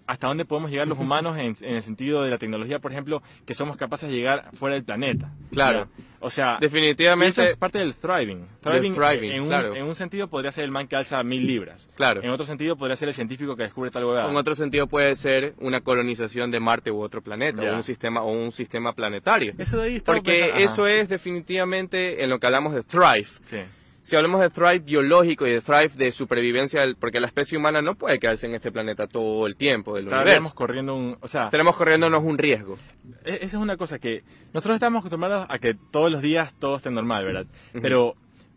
hasta 0.07 0.29
dónde 0.29 0.45
podemos 0.45 0.71
llegar 0.71 0.87
los 0.87 0.99
humanos 0.99 1.37
en, 1.38 1.55
el 1.62 1.83
sentido 1.83 2.23
de 2.23 2.31
la 2.31 2.38
tecnología, 2.38 2.79
por 2.79 2.92
ejemplo, 2.92 3.23
que 3.45 3.55
somos 3.55 3.77
capaces 3.77 4.09
de 4.09 4.14
llegar 4.14 4.51
fuera 4.53 4.75
del 4.75 4.85
planeta. 4.85 5.31
Claro. 5.53 5.88
O 6.21 6.31
sea, 6.31 6.59
definitivamente 6.61 7.42
eso 7.42 7.42
es 7.42 7.57
parte 7.57 7.79
del 7.79 7.95
thriving. 7.95 8.47
Thriving, 8.61 9.33
en, 9.33 9.42
un, 9.42 9.53
en, 9.53 9.85
un, 9.85 9.95
sentido 9.95 10.29
podría 10.29 10.51
ser 10.51 10.64
el 10.64 10.71
man 10.71 10.88
que 10.88 10.97
alza 10.97 11.23
mil 11.23 11.47
libras. 11.47 11.90
Claro. 11.95 12.23
En 12.23 12.31
otro 12.31 12.47
sentido 12.47 12.77
podría 12.77 12.97
ser 12.97 13.09
el 13.09 13.14
científico 13.14 13.55
que 13.57 13.64
descubre 13.64 13.90
tal 13.90 14.05
huevada. 14.05 14.31
En 14.31 14.37
otro 14.37 14.55
sentido 14.55 14.87
puede 14.87 15.14
ser 15.16 15.55
una 15.59 15.81
colonización 15.81 16.51
de 16.51 16.61
Marte 16.61 16.90
u 16.90 17.01
otro 17.01 17.23
planeta 17.23 17.62
o 17.62 17.77
un 17.77 17.85
sistema 17.85 18.23
o 18.23 18.33
un 18.33 18.53
sistema 18.53 18.92
planetario. 18.92 19.55
Eso 19.59 19.79
de 19.79 19.88
ahí 19.88 20.01
Porque 20.01 20.53
eso 20.62 20.87
es 20.87 21.09
definitivamente 21.09 22.23
en 22.23 22.31
lo 22.31 22.38
que 22.38 22.47
hablamos 22.47 22.75
de 22.75 22.83
thrive. 22.83 23.27
Sí 23.45 23.59
si 24.07 24.14
hablamos 24.14 24.40
de 24.40 24.51
thrive 24.51 24.79
biológico 24.79 25.49
y 25.49 25.51
de 25.51 25.61
thrive 25.61 25.90
de 25.97 26.12
supervivencia, 26.12 26.87
porque 27.01 27.19
la 27.19 27.27
especie 27.27 27.59
humana 27.59 27.83
no 27.83 27.97
puede 27.97 28.21
quedarse 28.21 28.47
en 28.47 28.55
este 28.55 28.71
planeta 28.71 29.09
todo 29.09 29.49
el 29.49 29.57
tiempo 29.57 29.97
del 29.97 30.07
universo. 30.07 30.55
corriendo 30.55 30.95
un, 30.95 31.19
o 31.21 31.27
sea, 31.27 31.47
estaremos 31.47 31.75
corriéndonos 31.75 32.23
un 32.23 32.38
riesgo. 32.38 32.79
E, 33.25 33.35
esa 33.35 33.45
es 33.45 33.55
una 33.55 33.77
cosa 33.77 33.99
que 33.99 34.23
nosotros 34.55 34.77
estamos 34.77 35.01
acostumbrados 35.01 35.47
a 35.51 35.59
que 35.59 35.75
todos 35.75 36.12
los 36.12 36.23
días 36.23 36.55
todo 36.57 36.77
esté 36.77 36.88
normal, 36.88 37.25
¿verdad? 37.25 37.47
Pero 37.83 38.14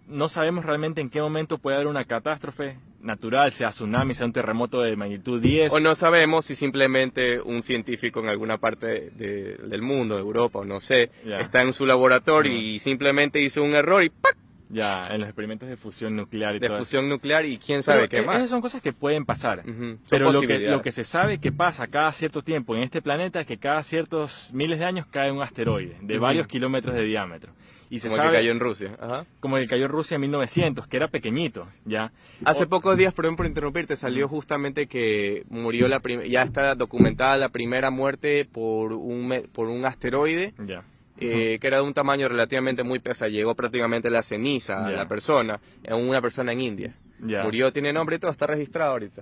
no 0.07 0.29
sabemos 0.29 0.65
realmente 0.65 1.01
en 1.01 1.09
qué 1.09 1.19
momento 1.19 1.57
puede 1.57 1.77
haber 1.77 1.88
una 1.88 2.05
catástrofe 2.05 2.77
natural, 3.01 3.51
sea 3.51 3.69
tsunami, 3.69 4.13
sea 4.13 4.27
un 4.27 4.33
terremoto 4.33 4.81
de 4.81 4.95
magnitud 4.95 5.41
10. 5.41 5.73
O 5.73 5.79
no 5.79 5.95
sabemos 5.95 6.45
si 6.45 6.53
simplemente 6.53 7.41
un 7.41 7.63
científico 7.63 8.19
en 8.19 8.27
alguna 8.27 8.59
parte 8.59 9.09
del 9.09 9.81
mundo, 9.81 10.19
Europa 10.19 10.59
o 10.59 10.65
no 10.65 10.79
sé, 10.79 11.09
está 11.25 11.63
en 11.63 11.73
su 11.73 11.88
laboratorio 11.88 12.53
y 12.53 12.77
simplemente 12.77 13.41
hizo 13.41 13.63
un 13.63 13.73
error 13.73 14.03
y 14.03 14.09
¡pac! 14.09 14.38
Ya, 14.69 15.08
en 15.08 15.19
los 15.19 15.27
experimentos 15.27 15.67
de 15.67 15.77
fusión 15.77 16.15
nuclear 16.15 16.55
y 16.55 16.60
de 16.60 16.69
fusión 16.69 17.10
nuclear 17.10 17.45
y 17.45 17.58
quién 17.58 17.82
sabe 17.82 18.08
qué 18.08 18.21
más. 18.21 18.38
Esas 18.38 18.49
son 18.49 18.62
cosas 18.62 18.82
que 18.82 18.93
pueden 18.93 19.25
pasar. 19.25 19.63
Pero 20.10 20.32
lo 20.32 20.41
que, 20.41 20.60
lo 20.60 20.82
que 20.82 20.91
se 20.91 21.03
sabe 21.03 21.39
que 21.39 21.51
pasa 21.51 21.88
cada 21.88 22.13
cierto 22.13 22.43
tiempo 22.43 22.75
en 22.75 22.84
este 22.84 23.01
planeta 23.01 23.41
es 23.41 23.47
que 23.47 23.58
cada 23.58 23.82
ciertos 23.84 24.51
miles 24.53 24.79
de 24.79 24.86
años 24.86 25.08
cae 25.08 25.32
un 25.32 25.41
asteroide 25.41 25.97
de 26.01 26.19
varios 26.19 26.47
kilómetros 26.47 26.93
de 26.93 27.03
diámetro. 27.03 27.51
Y 27.91 27.99
se 27.99 28.10
como 28.10 28.21
el 28.21 28.29
que 28.29 28.36
cayó 28.36 28.51
en 28.51 28.60
Rusia. 28.60 29.25
Como 29.39 29.58
el 29.58 29.63
que 29.63 29.69
cayó 29.69 29.86
en 29.86 29.91
Rusia 29.91 30.15
en 30.15 30.21
1900, 30.21 30.88
que 30.88 30.97
era 30.97 31.08
pequeñito, 31.08 31.67
¿ya? 31.86 32.12
Hace 32.45 32.67
pocos 32.67 32.95
días, 32.95 33.15
perdón 33.15 33.36
por 33.36 33.47
interrumpirte, 33.47 33.95
salió 33.95 34.27
justamente 34.27 34.86
que 34.86 35.43
murió 35.49 35.88
la 35.88 35.99
ya 36.27 36.43
está 36.43 36.75
documentada 36.75 37.38
la 37.38 37.49
primera 37.49 37.89
muerte 37.89 38.45
por 38.45 38.93
un, 38.93 39.47
por 39.51 39.69
un 39.69 39.86
asteroide. 39.86 40.53
Ya 40.60 40.84
eh, 41.19 41.58
que 41.60 41.67
era 41.67 41.77
de 41.77 41.84
un 41.84 41.93
tamaño 41.93 42.27
relativamente 42.27 42.84
muy 42.84 42.99
pesado, 42.99 43.29
llegó 43.29 43.55
prácticamente 43.55 44.10
la 44.10 44.23
ceniza 44.23 44.86
a 44.86 44.89
la 44.91 45.08
persona, 45.08 45.60
una 45.89 46.21
persona 46.21 46.51
en 46.53 46.62
India. 46.62 46.93
Murió, 47.19 47.73
tiene 47.73 47.91
nombre 47.91 48.15
y 48.15 48.19
todo, 48.19 48.32
está 48.32 48.47
registrado 48.47 48.91
ahorita. 48.91 49.21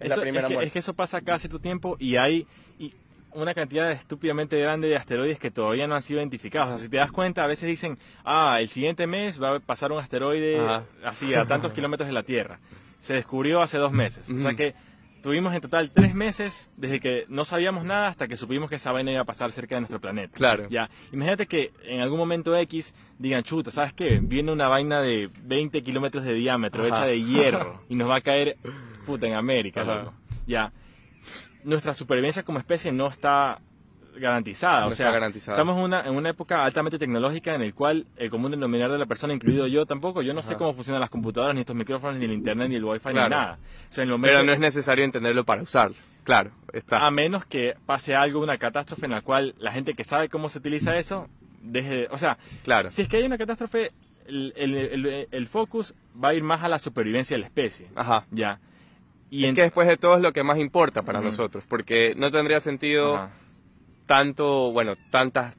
Es 0.00 0.10
la 0.10 0.16
primera 0.16 0.48
es 0.62 0.72
que, 0.72 0.78
eso 0.78 0.94
pasa 0.94 1.20
cada 1.20 1.38
cierto 1.38 1.60
tiempo 1.60 1.96
y 2.00 2.16
hay 2.16 2.46
y 2.78 2.92
una 3.32 3.54
cantidad 3.54 3.90
estúpidamente 3.90 4.58
grande 4.58 4.88
de 4.88 4.96
asteroides 4.96 5.38
que 5.38 5.50
todavía 5.50 5.86
no 5.86 5.94
han 5.94 6.02
sido 6.02 6.20
identificados. 6.20 6.68
O 6.68 6.70
sea, 6.78 6.84
si 6.84 6.90
te 6.90 6.96
das 6.96 7.12
cuenta, 7.12 7.44
a 7.44 7.46
veces 7.46 7.68
dicen, 7.68 7.98
ah, 8.24 8.58
el 8.60 8.68
siguiente 8.68 9.06
mes 9.06 9.40
va 9.40 9.56
a 9.56 9.60
pasar 9.60 9.92
un 9.92 9.98
asteroide 9.98 10.58
así 11.04 11.34
a 11.34 11.44
tantos 11.44 11.72
kilómetros 11.74 12.08
de 12.08 12.14
la 12.14 12.22
Tierra. 12.22 12.58
Se 12.98 13.14
descubrió 13.14 13.62
hace 13.62 13.78
dos 13.78 13.92
meses. 13.92 14.28
O 14.30 14.38
sea 14.38 14.54
que 14.54 14.74
Tuvimos 15.26 15.52
en 15.52 15.60
total 15.60 15.90
tres 15.90 16.14
meses 16.14 16.70
desde 16.76 17.00
que 17.00 17.24
no 17.26 17.44
sabíamos 17.44 17.82
nada 17.82 18.06
hasta 18.06 18.28
que 18.28 18.36
supimos 18.36 18.70
que 18.70 18.76
esa 18.76 18.92
vaina 18.92 19.10
iba 19.10 19.22
a 19.22 19.24
pasar 19.24 19.50
cerca 19.50 19.74
de 19.74 19.80
nuestro 19.80 20.00
planeta. 20.00 20.32
Claro. 20.32 20.68
Ya. 20.70 20.88
Imagínate 21.10 21.48
que 21.48 21.72
en 21.82 22.00
algún 22.00 22.16
momento 22.16 22.56
X 22.56 22.94
digan, 23.18 23.42
chuta, 23.42 23.72
¿sabes 23.72 23.92
qué? 23.92 24.20
Viene 24.22 24.52
una 24.52 24.68
vaina 24.68 25.00
de 25.00 25.28
20 25.42 25.82
kilómetros 25.82 26.22
de 26.22 26.32
diámetro, 26.34 26.86
hecha 26.86 27.06
de 27.06 27.20
hierro, 27.20 27.82
y 27.88 27.96
nos 27.96 28.08
va 28.08 28.18
a 28.18 28.20
caer, 28.20 28.56
puta, 29.04 29.26
en 29.26 29.34
América. 29.34 30.12
Ya. 30.46 30.72
Nuestra 31.64 31.92
supervivencia 31.92 32.44
como 32.44 32.60
especie 32.60 32.92
no 32.92 33.08
está 33.08 33.60
garantizada. 34.18 34.86
o 34.86 34.92
sea, 34.92 35.16
estamos 35.28 35.78
en 35.78 35.84
una, 35.84 36.06
en 36.06 36.14
una 36.14 36.30
época 36.30 36.64
altamente 36.64 36.98
tecnológica 36.98 37.54
en 37.54 37.62
el 37.62 37.74
cual 37.74 38.06
el 38.16 38.30
común 38.30 38.50
denominador 38.50 38.92
de 38.92 38.98
la 38.98 39.06
persona, 39.06 39.34
incluido 39.34 39.66
yo 39.66 39.86
tampoco, 39.86 40.22
yo 40.22 40.34
no 40.34 40.42
sé 40.42 40.56
cómo 40.56 40.72
funcionan 40.74 41.00
las 41.00 41.10
computadoras, 41.10 41.54
ni 41.54 41.60
estos 41.60 41.76
micrófonos, 41.76 42.16
ni 42.16 42.24
el 42.24 42.32
internet, 42.32 42.68
ni 42.68 42.76
el 42.76 42.84
wifi, 42.84 43.08
ni 43.08 43.14
nada. 43.14 43.58
Pero 43.94 44.42
no 44.42 44.52
es 44.52 44.58
necesario 44.58 45.04
entenderlo 45.04 45.44
para 45.44 45.62
usarlo. 45.62 45.96
Claro, 46.24 46.50
está. 46.72 47.06
A 47.06 47.10
menos 47.12 47.44
que 47.46 47.76
pase 47.86 48.16
algo, 48.16 48.40
una 48.40 48.58
catástrofe 48.58 49.06
en 49.06 49.12
la 49.12 49.20
cual 49.20 49.54
la 49.58 49.70
gente 49.70 49.94
que 49.94 50.02
sabe 50.02 50.28
cómo 50.28 50.48
se 50.48 50.58
utiliza 50.58 50.96
eso, 50.96 51.28
deje 51.62 52.08
O 52.10 52.18
sea, 52.18 52.36
claro. 52.64 52.88
si 52.88 53.02
es 53.02 53.08
que 53.08 53.18
hay 53.18 53.22
una 53.22 53.38
catástrofe, 53.38 53.92
el, 54.26 54.52
el, 54.56 55.26
el, 55.30 55.46
focus 55.46 55.94
va 56.22 56.30
a 56.30 56.34
ir 56.34 56.42
más 56.42 56.64
a 56.64 56.68
la 56.68 56.80
supervivencia 56.80 57.36
de 57.36 57.42
la 57.42 57.46
especie. 57.46 57.86
Ajá. 57.94 58.26
Ya. 58.32 58.58
Y 59.30 59.44
es 59.44 59.54
que 59.54 59.62
después 59.62 59.86
de 59.86 59.96
todo 59.96 60.16
es 60.16 60.20
lo 60.20 60.32
que 60.32 60.42
más 60.42 60.58
importa 60.58 61.02
para 61.02 61.20
nosotros, 61.20 61.64
porque 61.68 62.14
no 62.16 62.30
tendría 62.30 62.58
sentido 62.60 63.28
tanto, 64.06 64.72
bueno, 64.72 64.96
tantas, 65.10 65.56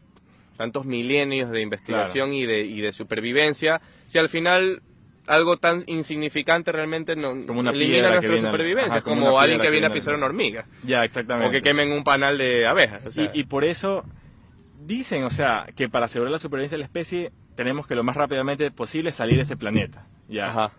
tantos 0.58 0.86
milenios 0.86 1.52
de 1.52 1.62
investigación 1.62 2.34
y, 2.34 2.46
de, 2.46 2.62
y 2.62 2.82
de 2.82 2.92
supervivencia, 2.92 3.82
si 4.06 4.18
al 4.18 4.30
final 4.30 4.82
algo 5.28 5.58
tan 5.58 5.84
insignificante 5.88 6.72
realmente 6.72 7.16
no 7.16 7.34
elimina 7.70 8.12
nuestra 8.12 8.38
supervivencia, 8.38 9.02
como, 9.02 9.40
alguien 9.40 9.60
que 9.60 9.70
viene 9.70 9.88
a 9.88 9.94
pisar 9.94 10.16
una 10.16 10.26
hormiga. 10.26 10.66
Ya, 10.84 11.04
exactamente. 11.04 11.50
O 11.50 11.52
que 11.52 11.62
quemen 11.62 11.92
un 11.92 12.04
panal 12.04 12.38
de 12.38 12.66
abejas. 12.66 13.16
y, 13.18 13.30
y, 13.34 13.44
por 13.44 13.66
eso 13.66 14.06
dicen, 14.86 15.26
o 15.26 15.30
sea, 15.30 15.68
que 15.76 15.90
para 15.90 16.06
asegurar 16.06 16.32
la 16.32 16.40
supervivencia 16.40 16.78
de 16.78 16.80
la 16.80 16.86
especie 16.86 17.32
tenemos 17.56 17.88
que 17.88 17.96
lo 17.96 18.04
más 18.04 18.16
rápidamente 18.16 18.72
posible 18.72 19.12
salir 19.12 19.36
de 19.36 19.42
este 19.42 19.58
planeta. 19.58 20.06
Ya. 20.30 20.48
Ajá 20.50 20.72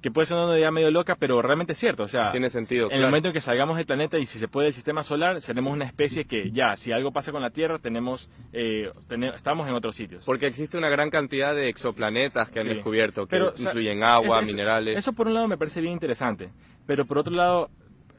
que 0.00 0.10
puede 0.10 0.26
ser 0.26 0.36
una 0.36 0.56
idea 0.56 0.70
medio 0.70 0.90
loca, 0.90 1.16
pero 1.16 1.42
realmente 1.42 1.72
es 1.72 1.78
cierto. 1.78 2.04
O 2.04 2.08
sea, 2.08 2.30
tiene 2.30 2.50
sentido. 2.50 2.88
En 2.90 2.98
el 2.98 3.06
momento 3.06 3.28
en 3.28 3.34
que 3.34 3.40
salgamos 3.40 3.76
del 3.76 3.86
planeta 3.86 4.18
y 4.18 4.26
si 4.26 4.38
se 4.38 4.46
puede 4.46 4.66
del 4.66 4.74
sistema 4.74 5.02
solar, 5.02 5.40
seremos 5.40 5.72
una 5.72 5.84
especie 5.84 6.24
que 6.24 6.50
ya, 6.50 6.76
si 6.76 6.92
algo 6.92 7.12
pasa 7.12 7.32
con 7.32 7.42
la 7.42 7.50
Tierra, 7.50 7.78
tenemos, 7.78 8.30
eh, 8.52 8.90
estamos 9.34 9.68
en 9.68 9.74
otros 9.74 9.96
sitios. 9.96 10.24
Porque 10.24 10.46
existe 10.46 10.78
una 10.78 10.88
gran 10.88 11.10
cantidad 11.10 11.54
de 11.54 11.68
exoplanetas 11.68 12.48
que 12.50 12.60
han 12.60 12.68
descubierto, 12.68 13.26
que 13.26 13.38
incluyen 13.58 14.02
agua, 14.04 14.40
minerales. 14.42 14.98
Eso 14.98 15.12
por 15.12 15.26
un 15.26 15.34
lado 15.34 15.48
me 15.48 15.58
parece 15.58 15.80
bien 15.80 15.92
interesante, 15.92 16.50
pero 16.86 17.04
por 17.04 17.18
otro 17.18 17.34
lado, 17.34 17.70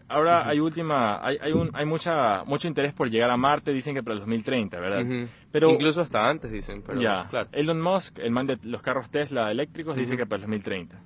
ahora 0.10 0.48
hay 0.48 0.60
última, 0.60 1.26
hay, 1.26 1.38
hay, 1.42 1.54
un, 1.54 1.72
hay 1.74 1.86
mucha, 1.86 2.44
mucho 2.44 2.68
interés 2.68 2.94
por 2.94 3.10
llegar 3.10 3.30
a 3.30 3.38
Marte, 3.38 3.72
dicen 3.72 3.96
que 3.96 4.04
para 4.04 4.16
el 4.16 4.20
2030, 4.20 4.80
¿verdad? 4.80 5.28
Pero 5.52 5.72
incluso 5.72 6.02
hasta 6.02 6.30
antes 6.30 6.52
dicen, 6.52 6.84
pero 6.86 7.02
ya, 7.02 7.28
claro. 7.30 7.48
Elon 7.54 7.80
Musk, 7.80 8.20
el 8.20 8.32
man 8.32 8.48
de 8.48 8.58
los 8.64 8.82
carros 8.82 9.10
Tesla 9.10 9.50
eléctricos, 9.50 9.96
dice 9.96 10.18
que 10.18 10.26
para 10.26 10.38
el 10.38 10.42
2030. 10.42 11.00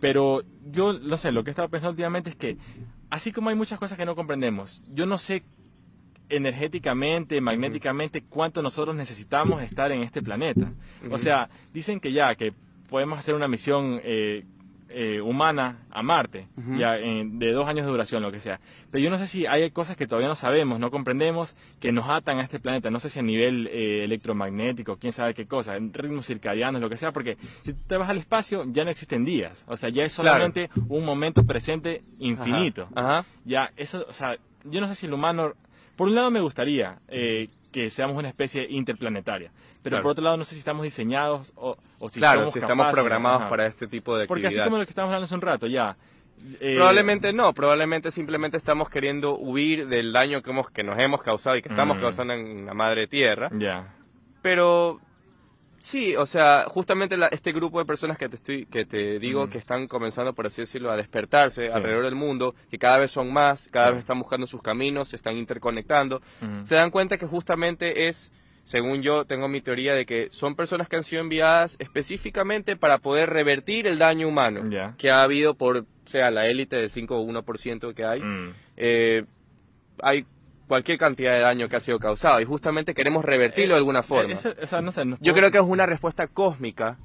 Pero 0.00 0.42
yo, 0.64 0.92
no 0.92 1.16
sé, 1.16 1.32
lo 1.32 1.44
que 1.44 1.50
he 1.50 1.52
estado 1.52 1.68
pensando 1.68 1.90
últimamente 1.90 2.30
es 2.30 2.36
que, 2.36 2.56
así 3.10 3.32
como 3.32 3.50
hay 3.50 3.56
muchas 3.56 3.78
cosas 3.78 3.98
que 3.98 4.06
no 4.06 4.14
comprendemos, 4.14 4.82
yo 4.94 5.06
no 5.06 5.18
sé 5.18 5.42
energéticamente, 6.28 7.40
magnéticamente, 7.40 8.22
cuánto 8.22 8.62
nosotros 8.62 8.94
necesitamos 8.94 9.62
estar 9.62 9.92
en 9.92 10.02
este 10.02 10.22
planeta. 10.22 10.72
O 11.10 11.18
sea, 11.18 11.48
dicen 11.72 12.00
que 12.00 12.12
ya, 12.12 12.34
que 12.34 12.52
podemos 12.88 13.18
hacer 13.18 13.34
una 13.34 13.48
misión 13.48 14.00
eh, 14.04 14.44
eh, 14.90 15.20
humana 15.20 15.78
a 15.90 16.02
Marte, 16.02 16.46
ya 16.76 16.92
de 16.92 17.52
dos 17.52 17.68
años 17.68 17.84
de 17.84 17.90
duración, 17.90 18.22
lo 18.22 18.32
que 18.32 18.40
sea. 18.40 18.60
Pero 18.90 19.04
yo 19.04 19.10
no 19.10 19.18
sé 19.18 19.26
si 19.26 19.46
hay 19.46 19.70
cosas 19.70 19.96
que 19.96 20.06
todavía 20.06 20.28
no 20.28 20.34
sabemos, 20.34 20.80
no 20.80 20.90
comprendemos, 20.90 21.56
que 21.80 21.92
nos 21.92 22.08
atan 22.08 22.38
a 22.38 22.42
este 22.42 22.58
planeta. 22.58 22.90
No 22.90 23.00
sé 23.00 23.10
si 23.10 23.18
a 23.18 23.22
nivel 23.22 23.66
eh, 23.68 24.04
electromagnético, 24.04 24.96
quién 24.96 25.12
sabe 25.12 25.34
qué 25.34 25.46
cosa, 25.46 25.76
en 25.76 25.92
ritmos 25.92 26.26
circadianos, 26.26 26.80
lo 26.80 26.88
que 26.88 26.96
sea, 26.96 27.12
porque 27.12 27.36
si 27.64 27.74
te 27.74 27.96
vas 27.96 28.08
al 28.08 28.18
espacio 28.18 28.64
ya 28.66 28.84
no 28.84 28.90
existen 28.90 29.24
días. 29.24 29.66
O 29.68 29.76
sea, 29.76 29.90
ya 29.90 30.04
es 30.04 30.12
solamente 30.12 30.70
un 30.88 31.04
momento 31.04 31.44
presente 31.44 32.02
infinito. 32.18 32.88
Ya, 33.44 33.70
eso, 33.76 34.04
o 34.08 34.12
sea, 34.12 34.36
yo 34.64 34.80
no 34.80 34.88
sé 34.88 34.94
si 34.94 35.06
el 35.06 35.12
humano. 35.12 35.52
Por 35.96 36.08
un 36.08 36.14
lado 36.14 36.30
me 36.30 36.40
gustaría 36.40 37.00
eh, 37.08 37.48
que 37.78 37.90
seamos 37.90 38.16
una 38.16 38.28
especie 38.28 38.66
interplanetaria. 38.68 39.52
Pero 39.82 40.00
por 40.00 40.12
otro 40.12 40.24
lado, 40.24 40.36
no 40.36 40.44
sé 40.44 40.54
si 40.54 40.58
estamos 40.58 40.82
diseñados 40.82 41.52
o, 41.56 41.76
o 42.00 42.08
si 42.08 42.18
claro, 42.18 42.50
si 42.50 42.58
estamos 42.58 42.90
programados 42.92 43.44
para 43.44 43.66
este 43.66 43.86
tipo 43.86 44.16
de 44.16 44.26
Porque 44.26 44.48
así 44.48 44.60
como 44.60 44.78
lo 44.78 44.84
que 44.84 44.90
estamos 44.90 45.08
hablando 45.08 45.24
hace 45.26 45.34
un 45.34 45.40
rato, 45.40 45.66
ya. 45.66 45.96
Eh, 46.60 46.74
probablemente 46.76 47.32
no, 47.32 47.52
probablemente 47.52 48.12
simplemente 48.12 48.56
estamos 48.56 48.88
queriendo 48.88 49.36
huir 49.36 49.88
del 49.88 50.12
daño 50.12 50.42
que, 50.42 50.50
hemos, 50.50 50.70
que 50.70 50.82
nos 50.84 50.98
hemos 50.98 51.22
causado 51.22 51.56
y 51.56 51.62
que 51.62 51.68
estamos 51.68 51.98
mm. 51.98 52.00
causando 52.00 52.34
en 52.34 52.66
la 52.66 52.74
madre 52.74 53.06
tierra. 53.06 53.48
Ya. 53.52 53.94
Pero 54.42 55.00
Sí, 55.80 56.16
o 56.16 56.26
sea, 56.26 56.64
justamente 56.68 57.16
este 57.30 57.52
grupo 57.52 57.78
de 57.78 57.84
personas 57.84 58.18
que 58.18 58.28
te 58.28 58.36
estoy, 58.36 58.66
que 58.66 58.84
te 58.84 59.18
digo 59.18 59.48
que 59.48 59.58
están 59.58 59.86
comenzando, 59.86 60.34
por 60.34 60.46
así 60.46 60.62
decirlo, 60.62 60.90
a 60.90 60.96
despertarse 60.96 61.70
alrededor 61.72 62.04
del 62.04 62.14
mundo, 62.14 62.54
que 62.70 62.78
cada 62.78 62.98
vez 62.98 63.10
son 63.10 63.32
más, 63.32 63.68
cada 63.70 63.90
vez 63.90 64.00
están 64.00 64.18
buscando 64.18 64.46
sus 64.46 64.60
caminos, 64.60 65.08
se 65.08 65.16
están 65.16 65.36
interconectando, 65.36 66.20
se 66.64 66.74
dan 66.74 66.90
cuenta 66.90 67.18
que 67.18 67.26
justamente 67.26 68.08
es 68.08 68.32
según 68.68 69.00
yo 69.00 69.24
tengo 69.24 69.48
mi 69.48 69.62
teoría 69.62 69.94
de 69.94 70.04
que 70.04 70.28
son 70.30 70.54
personas 70.54 70.88
que 70.88 70.96
han 70.96 71.02
sido 71.02 71.22
enviadas 71.22 71.76
específicamente 71.78 72.76
para 72.76 72.98
poder 72.98 73.30
revertir 73.30 73.86
el 73.86 73.96
daño 73.96 74.28
humano 74.28 74.62
que 74.98 75.10
ha 75.10 75.22
habido 75.22 75.54
por, 75.54 75.86
sea, 76.04 76.30
la 76.30 76.48
élite 76.48 76.76
del 76.76 76.90
5 76.90 77.16
o 77.16 77.26
1% 77.26 77.94
que 77.94 78.04
hay. 78.04 78.20
Mm. 78.20 78.50
Eh, 78.76 79.24
hay 80.02 80.26
cualquier 80.68 80.98
cantidad 80.98 81.32
de 81.32 81.40
daño 81.40 81.68
que 81.68 81.76
ha 81.76 81.80
sido 81.80 81.98
causado 81.98 82.40
y 82.40 82.44
justamente 82.44 82.94
queremos 82.94 83.24
revertirlo 83.24 83.74
de 83.74 83.78
alguna 83.78 84.02
forma. 84.02 84.34
yo 85.20 85.34
creo 85.34 85.50
que 85.50 85.58
es 85.58 85.64
una 85.64 85.86
respuesta 85.86 86.28
cósmica 86.28 86.98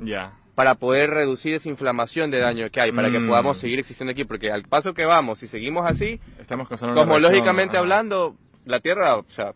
para 0.54 0.76
poder 0.76 1.10
reducir 1.10 1.56
esa 1.56 1.70
inflamación 1.70 2.30
de 2.30 2.40
daño 2.40 2.70
que 2.70 2.80
hay, 2.80 2.92
para 2.92 3.10
que 3.10 3.20
mm. 3.20 3.28
podamos 3.28 3.58
seguir 3.58 3.80
existiendo 3.80 4.12
aquí, 4.12 4.24
porque 4.24 4.52
al 4.52 4.64
paso 4.64 4.94
que 4.94 5.06
vamos, 5.06 5.40
si 5.40 5.48
seguimos 5.48 5.90
así, 5.90 6.20
Estamos 6.40 6.68
como 6.68 7.18
lógicamente 7.18 7.78
hablando, 7.78 8.36
la 8.66 8.80
Tierra, 8.80 9.16
o 9.16 9.26
sea... 9.28 9.54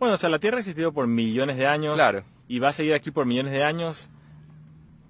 Bueno, 0.00 0.14
o 0.14 0.18
sea, 0.18 0.28
la 0.28 0.38
Tierra 0.38 0.56
ha 0.56 0.60
existido 0.60 0.92
por 0.92 1.06
millones 1.06 1.56
de 1.56 1.66
años 1.66 1.94
claro. 1.94 2.24
y 2.48 2.58
va 2.58 2.70
a 2.70 2.72
seguir 2.72 2.94
aquí 2.94 3.10
por 3.10 3.24
millones 3.24 3.52
de 3.52 3.62
años 3.62 4.10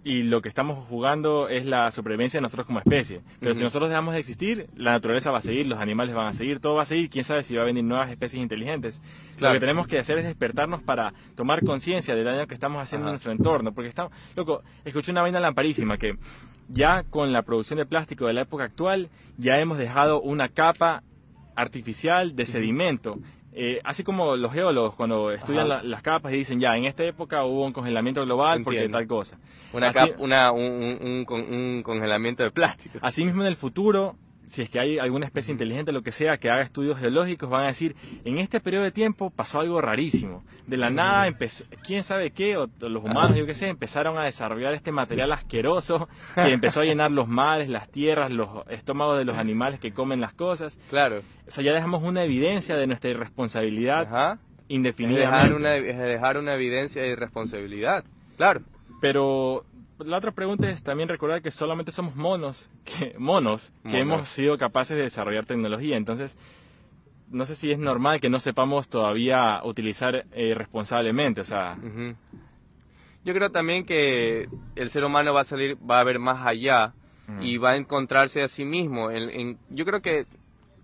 y 0.07 0.23
lo 0.23 0.41
que 0.41 0.49
estamos 0.49 0.87
jugando 0.89 1.49
es 1.49 1.67
la 1.67 1.91
supervivencia 1.91 2.39
de 2.39 2.43
nosotros 2.43 2.65
como 2.65 2.79
especie. 2.79 3.23
Pero 3.41 3.55
si 3.57 3.65
nosotros 3.65 3.91
dejamos 3.91 4.15
de 4.15 4.21
existir, 4.21 4.69
la 4.77 4.93
naturaleza 4.93 5.33
va 5.33 5.39
a 5.39 5.41
seguir, 5.41 5.67
los 5.67 5.81
animales 5.81 6.15
van 6.15 6.29
a 6.29 6.33
seguir, 6.33 6.61
todo 6.61 6.77
va 6.77 6.83
a 6.83 6.87
seguir, 6.87 7.11
quién 7.11 7.25
sabe 7.25 7.43
si 7.43 7.57
va 7.57 7.63
a 7.63 7.65
venir 7.65 7.83
nuevas 7.83 8.09
especies 8.09 8.41
inteligentes. 8.41 9.03
Lo 9.41 9.51
que 9.51 9.59
tenemos 9.59 9.89
que 9.89 9.99
hacer 9.99 10.19
es 10.19 10.25
despertarnos 10.25 10.81
para 10.81 11.13
tomar 11.35 11.65
conciencia 11.65 12.15
del 12.15 12.25
daño 12.25 12.47
que 12.47 12.55
estamos 12.55 12.81
haciendo 12.81 13.09
en 13.09 13.15
nuestro 13.15 13.33
entorno, 13.33 13.73
porque 13.73 13.89
estamos, 13.89 14.13
loco, 14.37 14.63
escuché 14.85 15.11
una 15.11 15.23
vaina 15.23 15.41
lamparísima 15.41 15.99
que 15.99 16.17
ya 16.69 17.03
con 17.03 17.33
la 17.33 17.43
producción 17.43 17.81
de 17.81 17.87
plástico 17.87 18.27
de 18.27 18.35
la 18.35 18.43
época 18.43 18.63
actual, 18.63 19.09
ya 19.39 19.59
hemos 19.59 19.77
dejado 19.77 20.21
una 20.21 20.49
capa 20.49 21.03
artificial 21.57 22.37
de 22.37 22.47
sedimento 22.47 23.19
eh, 23.59 23.81
así 23.85 24.05
como 24.05 24.37
los 24.37 24.53
geólogos 24.53 24.95
cuando 24.95 25.31
estudian 25.31 25.67
las 25.91 26.03
capas 26.03 26.31
y 26.35 26.37
dicen, 26.37 26.61
ya, 26.61 26.77
en 26.77 26.85
esta 26.85 27.05
época 27.05 27.43
hubo 27.45 27.65
un 27.65 27.73
congelamiento 27.73 28.23
global 28.23 28.63
porque 28.63 28.87
tal 28.91 29.07
cosa. 29.07 29.39
Una, 30.19 30.53
un, 30.53 31.27
un, 31.31 31.83
congelamiento 31.83 32.43
de 32.43 32.51
plástico. 32.51 32.99
Asimismo, 33.01 33.41
en 33.43 33.49
el 33.49 33.57
futuro 33.57 34.17
si 34.47 34.63
es 34.63 34.71
que 34.71 34.79
hay 34.79 34.99
alguna 34.99 35.27
especie 35.27 35.53
inteligente, 35.53 35.93
lo 35.93 36.03
que 36.03 36.13
sea, 36.13 36.39
que 36.39 36.51
haga 36.51 36.63
estudios 36.63 36.99
geológicos, 36.99 37.51
van 37.51 37.65
a 37.65 37.67
decir, 37.67 37.97
en 38.25 38.39
este 38.39 38.61
periodo 38.61 38.85
de 38.85 38.93
tiempo 38.93 39.31
pasó 39.31 39.61
algo 39.61 39.81
rarísimo. 39.81 40.45
De 40.67 40.77
la 40.77 40.89
nada, 40.89 41.37
quién 41.85 42.03
sabe 42.03 42.31
qué, 42.31 42.57
o 42.57 42.69
los 42.81 43.05
humanos, 43.05 43.37
yo 43.37 43.47
qué 43.47 43.55
sé, 43.55 43.69
empezaron 43.69 44.19
a 44.19 44.25
desarrollar 44.25 44.73
este 44.73 44.93
material 44.93 45.33
asqueroso 45.33 46.09
que 46.35 46.53
empezó 46.53 46.81
a 46.81 46.85
llenar 46.85 47.11
los 47.11 47.29
mares, 47.29 47.69
las 47.69 47.89
tierras, 47.89 48.33
los 48.33 48.67
estómagos 48.69 49.19
de 49.19 49.25
los 49.25 49.37
animales 49.37 49.81
que 49.81 49.93
comen 49.93 50.21
las 50.21 50.33
cosas. 50.33 50.81
Claro. 50.91 51.19
O 51.47 51.51
sea, 51.51 51.63
ya 51.65 51.73
dejamos 51.73 52.03
una 52.03 52.23
evidencia 52.23 52.77
de 52.77 52.87
nuestra 52.87 53.11
irresponsabilidad 53.11 54.39
indefinida. 54.69 55.21
dejar 55.21 55.55
una, 55.55 55.71
dejar 55.71 56.39
una 56.39 56.55
evidencia 56.55 57.03
de 57.03 57.09
irresponsabilidad. 57.09 58.05
Claro. 58.37 58.63
Pero 59.01 59.65
la 59.99 60.19
otra 60.19 60.33
pregunta 60.33 60.69
es 60.69 60.83
también 60.83 61.09
recordar 61.09 61.43
que 61.43 61.51
solamente 61.51 61.93
somos 61.93 62.17
monos, 62.17 62.69
que, 62.85 63.13
monos, 63.19 63.73
que 63.89 63.99
hemos 64.01 64.29
sido 64.29 64.59
capaces 64.59 64.97
de 64.97 65.05
desarrollar 65.05 65.47
tecnología. 65.47 65.97
Entonces, 65.97 66.39
no 67.31 67.47
sé 67.47 67.55
si 67.55 67.71
es 67.73 67.79
normal 67.79 68.21
que 68.21 68.31
no 68.31 68.39
sepamos 68.39 68.89
todavía 68.89 69.61
utilizar 69.65 70.27
eh, 70.33 70.55
responsablemente. 70.55 71.41
O 71.41 71.45
sea, 71.45 71.77
yo 73.25 73.35
creo 73.35 73.51
también 73.51 73.85
que 73.85 74.49
el 74.77 74.91
ser 74.91 75.05
humano 75.05 75.35
va 75.35 75.41
a 75.41 75.45
salir, 75.45 75.77
va 75.89 76.01
a 76.01 76.05
ver 76.05 76.19
más 76.19 76.47
allá 76.47 76.95
y 77.41 77.59
va 77.59 77.71
a 77.73 77.77
encontrarse 77.77 78.43
a 78.43 78.49
sí 78.49 78.65
mismo. 78.65 79.11
En, 79.11 79.59
yo 79.71 79.85
creo 79.85 80.01
que, 80.01 80.27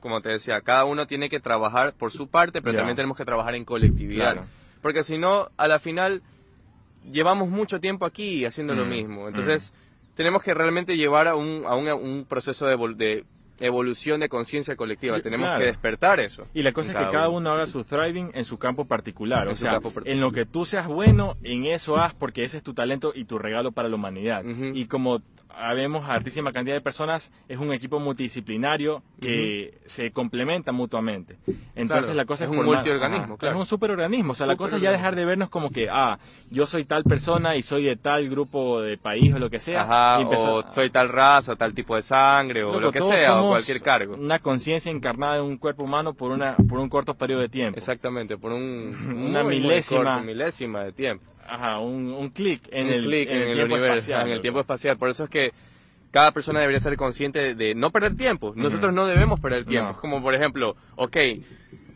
como 0.01 0.20
te 0.20 0.31
decía, 0.31 0.61
cada 0.62 0.85
uno 0.85 1.07
tiene 1.07 1.29
que 1.29 1.38
trabajar 1.38 1.92
por 1.94 2.11
su 2.11 2.29
parte, 2.29 2.61
pero 2.61 2.77
también 2.77 2.96
tenemos 2.96 3.16
que 3.16 3.25
trabajar 3.25 3.55
en 3.55 3.64
colectividad. 3.64 4.44
Porque 4.81 5.05
si 5.05 5.18
no, 5.18 5.51
a 5.57 5.68
la 5.68 5.79
final 5.79 6.22
llevamos 7.10 7.48
mucho 7.48 7.80
tiempo 7.80 8.04
aquí 8.04 8.44
haciendo 8.44 8.74
lo 8.74 8.84
mm, 8.84 8.88
mismo. 8.88 9.28
Entonces, 9.28 9.72
mm. 9.72 10.14
tenemos 10.14 10.42
que 10.42 10.54
realmente 10.54 10.96
llevar 10.96 11.28
a 11.28 11.34
un, 11.34 11.64
a 11.66 11.74
un, 11.74 12.24
proceso 12.28 12.66
de, 12.66 12.76
de 12.94 13.24
evolución 13.62 14.20
de 14.20 14.29
conciencia 14.29 14.77
colectiva. 14.77 15.20
Tenemos 15.20 15.59
que 15.59 15.64
despertar 15.64 16.20
eso. 16.20 16.46
Y 16.55 16.62
la 16.62 16.72
cosa 16.72 16.92
es 16.92 16.98
que 16.98 17.12
cada 17.12 17.29
uno. 17.29 17.53
haga 17.53 17.66
su 17.66 17.85
thriving 17.85 18.31
en 18.35 18.44
su 18.44 18.59
campo 18.59 18.85
particular. 18.87 19.48
o 19.48 19.55
sea, 19.55 19.81
en 20.05 20.20
lo 20.20 20.33
que 20.33 20.46
tú 20.46 20.64
seas 20.64 20.87
bueno, 20.87 21.37
en 21.42 21.66
eso 21.66 21.96
haz 21.96 22.14
porque 22.14 22.44
ese 22.44 22.59
es 22.59 22.62
tu 22.62 22.75
talento 22.75 23.12
y 23.14 23.25
tu 23.25 23.38
regalo 23.38 23.72
para 23.72 23.88
la 23.88 23.96
humanidad. 23.96 24.44
Y 24.44 24.87
como 24.87 25.22
habemos 25.57 26.09
altísima 26.09 26.53
cantidad 26.53 26.75
de 26.75 26.81
personas, 26.81 27.33
es 27.48 27.59
un 27.59 27.72
equipo 27.72 27.98
multidisciplinario 28.01 29.03
que 29.20 29.79
se 29.85 30.11
complementa 30.11 30.72
mutuamente. 30.72 31.37
Entonces 31.75 32.14
la 32.14 32.25
cosa 32.25 32.44
es, 32.44 32.51
un 32.51 32.64
multiorganismo, 32.64 33.37
Es 33.40 33.55
un 33.55 33.66
superorganismo, 33.66 34.33
o 34.33 34.35
sea, 34.35 34.46
la 34.46 34.57
cosa 34.57 34.77
es 34.77 34.83
ya 34.83 34.90
dejar 34.90 35.16
de 35.16 35.25
vernos 35.25 35.48
como 35.48 35.70
que, 35.70 35.88
ah, 35.90 36.18
yo 36.51 36.66
soy 36.66 36.85
tal 36.85 37.05
persona 37.05 37.57
y 37.57 37.62
soy 37.62 37.85
de 37.85 37.96
tal 37.96 38.29
grupo 38.29 38.81
de 38.81 38.96
país 38.98 39.35
o 39.35 39.38
lo 39.38 39.51
que 39.51 39.61
sea. 39.61 40.18
o 40.20 40.64
soy 40.72 40.90
tal 40.90 41.09
raza, 41.09 41.57
tal 41.57 41.75
tipo 41.75 41.96
de 41.96 42.03
sangre 42.03 42.64
o 42.64 42.81
lo 42.81 42.92
que 42.92 43.01
sea, 43.01 43.35
cualquier 43.52 43.82
cargo. 43.82 44.14
Una 44.14 44.38
conciencia 44.38 44.90
encarnada 44.90 45.38
en 45.38 45.44
un 45.44 45.56
cuerpo 45.56 45.84
humano 45.84 46.14
por 46.14 46.30
una 46.30 46.56
por 46.56 46.78
un 46.78 46.88
corto 46.88 47.14
periodo 47.14 47.40
de 47.40 47.48
tiempo. 47.48 47.78
Exactamente, 47.78 48.36
por 48.36 48.52
un, 48.52 48.94
una 49.28 49.42
milésima, 49.42 50.20
milésima 50.20 50.84
de 50.84 50.92
tiempo. 50.92 51.24
Ajá, 51.46 51.78
un, 51.78 52.12
un 52.12 52.30
clic 52.30 52.62
en, 52.70 52.86
el, 52.88 53.12
en, 53.12 53.42
el, 53.42 53.54
tiempo 53.54 53.76
espacial. 53.76 54.26
En 54.26 54.32
el 54.32 54.40
tiempo 54.40 54.60
espacial. 54.60 54.96
Por 54.96 55.10
eso 55.10 55.24
es 55.24 55.30
que 55.30 55.52
cada 56.10 56.30
persona 56.32 56.60
debería 56.60 56.80
ser 56.80 56.96
consciente 56.96 57.54
de 57.54 57.74
no 57.74 57.90
perder 57.90 58.16
tiempo. 58.16 58.52
Nosotros 58.54 58.92
no 58.92 59.06
debemos 59.06 59.40
perder 59.40 59.64
tiempo. 59.64 59.94
Como 60.00 60.22
por 60.22 60.34
ejemplo, 60.34 60.76
ok, 60.96 61.16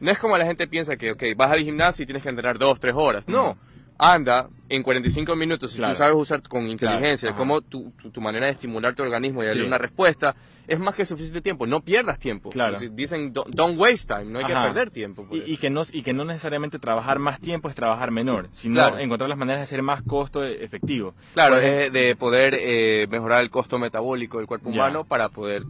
no 0.01 0.11
es 0.11 0.19
como 0.19 0.37
la 0.37 0.47
gente 0.47 0.67
piensa 0.67 0.97
que, 0.97 1.13
ok, 1.13 1.23
vas 1.37 1.51
al 1.51 1.61
gimnasio 1.61 2.03
y 2.03 2.07
tienes 2.07 2.23
que 2.23 2.29
entrenar 2.29 2.59
dos, 2.59 2.81
tres 2.81 2.95
horas. 2.97 3.29
No 3.29 3.57
anda 3.99 4.49
en 4.69 4.83
45 4.83 5.37
minutos, 5.37 5.73
si 5.73 5.83
tú 5.83 5.95
sabes 5.95 6.15
usar 6.17 6.43
con 6.43 6.69
inteligencia, 6.69 7.33
como 7.33 7.61
tu, 7.61 7.93
tu, 8.13 8.21
manera 8.21 8.47
de 8.47 8.53
estimular 8.53 8.95
tu 8.95 9.03
organismo 9.03 9.43
y 9.43 9.47
darle 9.47 9.67
una 9.67 9.79
respuesta, 9.79 10.35
es 10.67 10.79
más 10.79 10.95
que 10.95 11.05
suficiente 11.05 11.41
tiempo. 11.41 11.67
No 11.67 11.81
pierdas 11.81 12.19
tiempo. 12.19 12.51
Claro. 12.51 12.79
Dicen, 12.79 13.33
don't, 13.33 13.79
waste 13.79 14.13
time, 14.13 14.27
no 14.27 14.41
hay 14.41 14.47
que 14.47 14.53
perder 14.53 14.91
tiempo. 14.91 15.27
Y, 15.31 15.57
que 15.57 15.71
no, 15.71 15.83
y 15.93 16.03
que 16.03 16.13
no 16.13 16.25
necesariamente 16.25 16.79
trabajar 16.79 17.19
más 17.19 17.41
tiempo 17.41 17.69
es 17.69 17.75
trabajar 17.75 18.11
menor, 18.11 18.49
sino 18.51 18.99
encontrar 18.99 19.29
las 19.29 19.39
maneras 19.39 19.61
de 19.61 19.65
hacer 19.65 19.83
más 19.83 20.03
costo 20.03 20.45
efectivo. 20.45 21.15
Claro, 21.35 21.59
es 21.59 21.93
de 21.93 22.17
poder 22.17 22.57
eh, 22.59 23.07
mejorar 23.11 23.43
el 23.43 23.51
costo 23.51 23.79
metabólico 23.79 24.39
del 24.39 24.47
cuerpo 24.47 24.71
humano 24.71 25.05
para 25.05 25.29
poder 25.29 25.63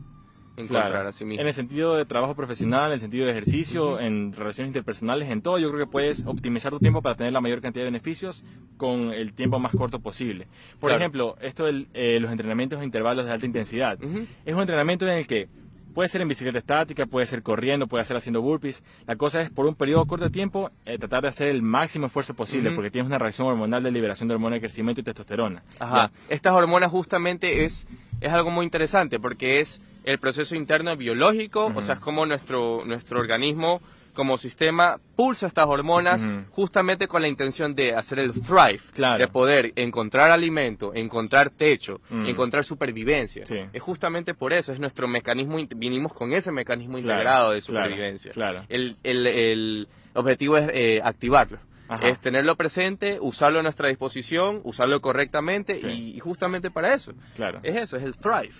en 0.57 1.47
el 1.47 1.53
sentido 1.53 1.97
de 1.97 2.05
trabajo 2.05 2.35
profesional, 2.35 2.87
en 2.87 2.93
el 2.95 3.01
sentido 3.01 3.27
de 3.27 3.33
ejercicio, 3.33 4.01
en 4.01 4.33
relaciones 4.33 4.69
interpersonales, 4.69 5.31
en 5.31 5.43
todo, 5.43 5.59
yo 5.59 5.69
creo 5.71 5.87
que 5.87 5.91
puedes 5.91 6.27
optimizar 6.27 6.73
tu 6.73 6.79
tiempo 6.79 7.03
para 7.03 7.15
tener 7.15 7.33
la 7.33 7.41
mayor 7.41 7.61
cantidad 7.61 7.85
de 7.85 7.91
beneficios 7.91 8.45
con 8.77 9.13
el 9.13 9.35
tiempo 9.35 9.59
más 9.59 9.73
corto 9.73 10.01
posible. 10.01 10.47
Por 10.81 10.93
ejemplo, 10.93 11.37
esto 11.41 11.65
de 11.65 11.87
eh, 11.95 12.21
los 12.21 12.31
entrenamientos 12.31 12.79
de 12.81 12.85
intervalos 12.85 13.27
de 13.27 13.33
alta 13.33 13.47
intensidad. 13.47 13.99
Es 14.45 14.55
un 14.55 14.61
entrenamiento 14.61 15.07
en 15.07 15.19
el 15.19 15.27
que 15.27 15.49
Puede 15.97 16.11
ser 16.11 16.21
en 16.21 16.29
bicicleta 16.29 16.59
estática, 16.59 17.07
puede 17.07 17.27
ser 17.27 17.43
corriendo, 17.43 17.87
puede 17.87 18.05
ser 18.05 18.19
haciendo 18.19 18.43
burpees. 18.43 18.85
La 19.07 19.17
cosa 19.17 19.41
es, 19.41 19.49
por 19.49 19.65
un 19.65 19.75
periodo 19.75 20.05
corto 20.05 20.27
de 20.27 20.31
tiempo, 20.31 20.71
eh, 20.85 20.99
tratar 20.99 21.23
de 21.23 21.29
hacer 21.29 21.49
el 21.49 21.63
máximo 21.63 22.05
esfuerzo 22.05 22.35
posible, 22.35 22.71
porque 22.73 22.91
tienes 22.91 23.07
una 23.07 23.17
reacción 23.17 23.47
hormonal 23.47 23.83
de 23.83 23.91
liberación 23.91 24.29
de 24.29 24.35
hormona 24.35 24.57
de 24.57 24.61
crecimiento 24.61 25.01
y 25.01 25.05
testosterona. 25.05 25.63
Ajá. 25.79 26.11
Estas 26.29 26.53
hormonas 26.53 26.91
justamente 26.91 27.65
es, 27.65 27.89
es 28.21 28.31
algo 28.31 28.51
muy 28.51 28.65
interesante, 28.65 29.19
porque 29.19 29.61
es 29.61 29.81
el 30.07 30.19
proceso 30.19 30.57
interno 30.57 30.97
biológico, 30.97 31.71
o 31.75 31.83
sea, 31.83 31.97
es 31.97 32.01
como 32.01 32.25
nuestro, 32.25 32.85
nuestro 32.87 33.21
organismo 33.21 33.83
como 34.15 34.39
sistema 34.39 34.99
pulsa 35.15 35.47
estas 35.47 35.67
hormonas 35.67 36.27
justamente 36.51 37.07
con 37.07 37.21
la 37.21 37.29
intención 37.29 37.75
de 37.75 37.95
hacer 37.95 38.19
el 38.19 38.33
thrive, 38.33 38.81
de 39.19 39.29
poder 39.29 39.73
encontrar 39.77 40.31
alimento, 40.31 40.95
encontrar 40.95 41.51
techo, 41.51 42.01
encontrar 42.11 42.65
supervivencia. 42.65 43.45
Es 43.73 43.83
justamente 43.83 44.33
por 44.33 44.53
eso, 44.55 44.73
es 44.73 44.81
nuestro 44.81 45.07
mecanismo, 45.07 45.59
vinimos 45.77 46.15
con 46.15 46.33
ese 46.33 46.51
mecanismo 46.51 46.99
integrado 46.99 47.53
de 47.53 47.61
supervivencia. 47.61 48.33
El, 48.69 48.97
el, 49.05 49.27
el, 49.27 49.89
objetivo 50.15 50.57
es 50.57 50.71
eh, 50.73 51.03
activarlo. 51.05 51.59
Es 52.03 52.19
tenerlo 52.19 52.57
presente, 52.57 53.19
usarlo 53.21 53.61
a 53.61 53.63
nuestra 53.63 53.89
disposición, 53.89 54.61
usarlo 54.65 55.01
correctamente 55.01 55.79
y, 55.79 56.19
justamente 56.19 56.71
para 56.71 56.95
eso. 56.95 57.13
Claro. 57.37 57.61
Es 57.63 57.77
eso, 57.77 57.97
es 57.97 58.03
el 58.03 58.17
thrive. 58.17 58.55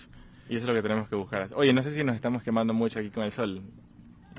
Y 0.49 0.57
eso 0.57 0.65
es 0.65 0.69
lo 0.69 0.75
que 0.75 0.83
tenemos 0.83 1.09
que 1.09 1.17
buscar. 1.17 1.49
Oye, 1.55 1.73
no 1.73 1.83
sé 1.83 1.91
si 1.91 2.05
nos 2.05 2.15
estamos 2.15 2.43
quemando 2.43 2.73
mucho 2.73 2.99
aquí 3.01 3.11
con 3.11 3.25
el 3.25 3.33
sol. 3.33 3.63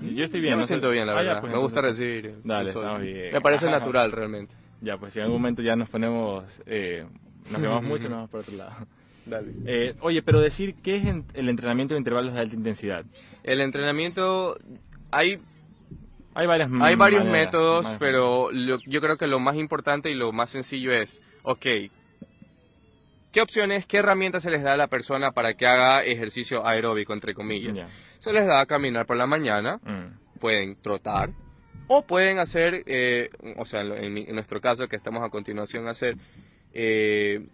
Yo 0.02 0.24
estoy 0.24 0.42
bien. 0.42 0.54
Yo 0.54 0.58
me 0.58 0.64
siento 0.64 0.90
bien, 0.90 1.06
la 1.06 1.14
ah, 1.14 1.16
verdad. 1.16 1.42
Pues 1.42 1.52
me 1.52 1.60
gusta 1.60 1.82
recibir. 1.82 2.36
Dale, 2.44 2.72
bien. 3.02 3.34
Me 3.34 3.42
parece 3.42 3.70
natural, 3.70 4.12
realmente. 4.12 4.56
Ya, 4.82 4.98
pues 4.98 5.14
si 5.14 5.20
en 5.20 5.26
algún 5.26 5.42
momento 5.42 5.62
ya 5.62 5.76
nos 5.76 5.90
ponemos. 5.90 6.62
Eh, 6.66 7.06
nos 7.52 7.62
quemamos 7.62 7.84
mucho, 7.88 8.04
nos 8.04 8.18
vamos 8.18 8.30
por 8.30 8.40
otro 8.42 8.56
lado. 8.56 8.88
Dale. 9.26 9.54
Eh, 9.66 9.96
oye, 10.02 10.22
pero 10.22 10.40
decir, 10.40 10.76
¿qué 10.76 10.96
es 10.96 11.06
el 11.34 11.50
entrenamiento 11.50 11.96
de 11.96 12.00
intervalos 12.00 12.34
de 12.34 12.40
alta 12.40 12.56
intensidad? 12.56 13.06
El 13.44 13.60
entrenamiento. 13.60 14.58
Hay 15.12 15.40
hay, 16.38 16.46
varias 16.46 16.70
hay 16.82 16.96
varios 16.96 17.26
métodos, 17.26 17.96
pero 17.98 18.52
yo 18.52 19.02
creo 19.02 19.18
que 19.18 19.26
lo 19.26 19.40
más 19.40 19.56
importante 19.56 20.12
y 20.12 20.14
lo 20.14 20.32
más 20.32 20.52
sencillo 20.52 20.94
es, 20.94 21.24
ok, 21.42 21.66
¿qué 23.32 23.42
opciones, 23.42 23.86
qué 23.86 23.98
herramientas 23.98 24.44
se 24.44 24.52
les 24.52 24.64
da 24.64 24.74
a 24.74 24.78
la 24.78 24.88
persona 24.88 25.32
para 25.32 25.56
que 25.56 25.68
haga 25.68 26.04
ejercicio 26.04 26.66
aeróbico, 26.66 27.14
entre 27.14 27.34
comillas? 27.34 27.86
Se 28.18 28.34
les 28.34 28.46
da 28.46 28.60
a 28.60 28.66
caminar 28.66 29.06
por 29.06 29.18
la 29.18 29.28
mañana, 29.28 29.80
mm. 29.84 30.40
pueden 30.40 30.76
trotar, 30.76 31.32
O 31.90 32.02
pueden 32.02 32.38
hacer, 32.40 32.84
eh, 32.86 33.30
o 33.56 33.66
sea, 33.66 33.82
en, 33.82 34.36
nuestro 34.36 34.60
caso 34.60 34.88
que 34.90 34.98
estamos 34.98 35.24
a 35.24 35.30
continuación 35.30 35.88
hacer, 35.88 36.18
eh, 36.74 37.48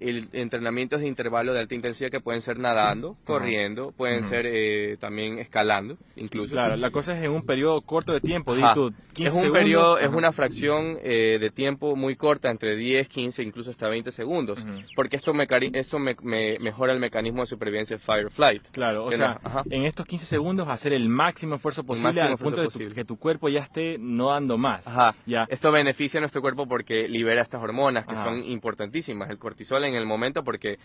el, 0.00 0.28
entrenamientos 0.32 1.00
de 1.00 1.08
intervalo 1.08 1.52
de 1.52 1.60
alta 1.60 1.74
intensidad 1.74 2.10
que 2.10 2.20
pueden 2.20 2.42
ser 2.42 2.58
nadando, 2.58 3.16
corriendo, 3.24 3.92
pueden 3.92 4.24
ser 4.24 4.46
eh, 4.46 4.96
también 4.98 5.38
escalando, 5.38 5.96
incluso. 6.16 6.52
Claro, 6.52 6.76
la 6.76 6.90
cosa 6.90 7.16
es 7.16 7.24
en 7.24 7.30
un 7.30 7.42
periodo 7.42 7.80
corto 7.82 8.12
de 8.12 8.20
tiempo, 8.20 8.54
es 8.54 9.32
un 9.32 9.52
periodo, 9.52 9.98
es 9.98 10.08
una 10.08 10.32
fracción 10.32 10.98
eh, 11.02 11.38
de 11.40 11.50
tiempo 11.50 11.96
muy 11.96 12.16
corta, 12.16 12.50
entre 12.50 12.76
10, 12.76 13.08
15, 13.08 13.42
incluso 13.42 13.70
hasta 13.70 13.88
20 13.88 14.12
segundos, 14.12 14.64
porque 14.94 15.16
esto, 15.16 15.34
me, 15.34 15.46
esto 15.74 15.98
me, 15.98 16.16
mejora 16.22 16.92
el 16.92 17.00
mecanismo 17.00 17.42
de 17.42 17.46
supervivencia 17.46 17.96
de 17.96 18.00
fire 18.00 18.30
flight. 18.30 18.68
Claro, 18.70 19.04
o 19.04 19.12
sea, 19.12 19.40
en 19.70 19.84
estos 19.84 20.06
15 20.06 20.26
segundos 20.26 20.68
hacer 20.68 20.92
el 20.92 21.08
máximo 21.08 21.56
esfuerzo 21.56 21.84
posible 21.84 22.20
al 22.20 22.38
punto 22.38 22.62
de 22.62 22.92
que 22.94 23.04
tu 23.04 23.16
cuerpo 23.16 23.48
ya 23.48 23.60
esté 23.60 23.98
no 23.98 24.30
dando 24.30 24.58
más. 24.58 24.86
Ajá. 24.86 25.14
Ya. 25.26 25.46
Esto 25.48 25.72
beneficia 25.72 26.18
a 26.18 26.22
nuestro 26.22 26.40
cuerpo 26.40 26.66
porque 26.66 27.08
libera 27.08 27.42
estas 27.42 27.62
hormonas 27.62 28.06
que 28.06 28.16
son 28.16 28.44
importantísimas, 28.44 29.30
el 29.30 29.38
cortisol 29.38 29.84
en 29.88 29.94
el 29.94 30.06
momento 30.06 30.44
porque 30.44 30.78